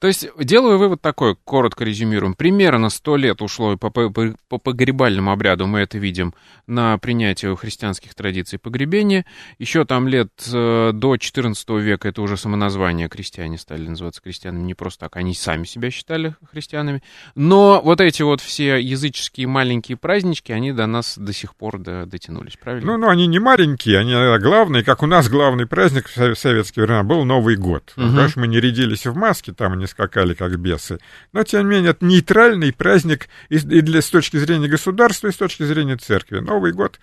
То 0.00 0.06
есть 0.06 0.28
делаю 0.38 0.78
вывод 0.78 1.00
такой, 1.00 1.36
коротко 1.44 1.84
резюмируем. 1.84 2.34
Примерно 2.34 2.90
сто 2.90 3.16
лет 3.16 3.42
ушло 3.42 3.76
по, 3.76 3.90
по, 3.90 4.10
по 4.10 4.58
погребальному 4.58 5.32
обряду, 5.32 5.66
мы 5.66 5.80
это 5.80 5.98
видим, 5.98 6.34
на 6.66 6.98
принятие 6.98 7.56
христианских 7.56 8.14
традиций 8.14 8.58
погребения. 8.58 9.24
Еще 9.58 9.84
там 9.84 10.08
лет 10.08 10.30
э, 10.52 10.92
до 10.92 11.16
14 11.16 11.68
века 11.70 12.08
это 12.08 12.22
уже 12.22 12.36
самоназвание 12.36 13.08
крестьяне 13.08 13.58
стали 13.58 13.88
называться 13.88 14.20
крестьянами, 14.22 14.62
не 14.62 14.74
просто 14.74 15.00
так, 15.00 15.16
они 15.16 15.34
сами 15.34 15.64
себя 15.64 15.90
считали 15.90 16.34
христианами. 16.50 17.02
Но 17.34 17.80
вот 17.82 18.00
эти 18.00 18.22
вот 18.22 18.40
все 18.40 18.76
языческие 18.76 19.46
маленькие 19.46 19.96
празднички, 19.96 20.52
они 20.52 20.72
до 20.72 20.86
нас 20.86 21.16
до 21.18 21.32
сих 21.32 21.54
пор 21.54 21.78
до, 21.78 22.06
дотянулись, 22.06 22.56
правильно? 22.56 22.92
Ну, 22.92 22.98
ну, 22.98 23.08
они 23.08 23.26
не 23.26 23.38
маленькие, 23.38 23.98
они 23.98 24.12
главные, 24.38 24.84
как 24.84 25.02
у 25.02 25.06
нас 25.06 25.28
главный 25.28 25.66
праздник 25.66 26.08
в 26.08 26.34
советские 26.34 26.84
времена 26.84 27.02
был 27.02 27.24
Новый 27.24 27.56
год. 27.56 27.92
Угу. 27.96 28.06
Конечно, 28.06 28.40
мы 28.40 28.48
не 28.48 28.60
рядились 28.60 29.06
в 29.06 29.14
маске, 29.14 29.52
там 29.52 29.67
они 29.72 29.86
скакали 29.86 30.34
как 30.34 30.58
бесы. 30.58 30.98
Но, 31.32 31.42
тем 31.44 31.68
не 31.68 31.76
менее, 31.76 31.90
это 31.90 32.04
нейтральный 32.04 32.72
праздник 32.72 33.28
и, 33.48 33.58
для, 33.58 34.02
с 34.02 34.10
точки 34.10 34.36
зрения 34.36 34.68
государства, 34.68 35.28
и 35.28 35.32
с 35.32 35.36
точки 35.36 35.62
зрения 35.62 35.96
церкви. 35.96 36.40
Новый 36.40 36.72
год, 36.72 36.98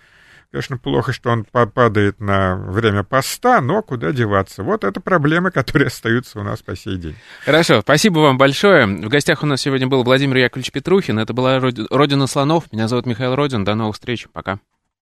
конечно, 0.50 0.78
плохо, 0.78 1.12
что 1.12 1.30
он 1.30 1.44
падает 1.44 2.20
на 2.20 2.56
время 2.56 3.02
поста, 3.02 3.60
но 3.60 3.82
куда 3.82 4.12
деваться? 4.12 4.62
Вот 4.62 4.84
это 4.84 5.00
проблемы, 5.00 5.50
которые 5.50 5.86
остаются 5.88 6.40
у 6.40 6.42
нас 6.42 6.62
по 6.62 6.76
сей 6.76 6.96
день. 6.96 7.16
Хорошо, 7.44 7.80
спасибо 7.80 8.20
вам 8.20 8.38
большое. 8.38 8.86
В 8.86 9.08
гостях 9.08 9.42
у 9.42 9.46
нас 9.46 9.60
сегодня 9.60 9.86
был 9.86 10.02
Владимир 10.02 10.36
Яковлевич 10.36 10.72
Петрухин. 10.72 11.18
Это 11.18 11.32
была 11.32 11.60
«Родина 11.60 12.26
слонов». 12.26 12.70
Меня 12.72 12.88
зовут 12.88 13.06
Михаил 13.06 13.34
Родин. 13.34 13.64
До 13.64 13.74
новых 13.74 13.96
встреч. 13.96 14.26
Пока. 14.32 14.58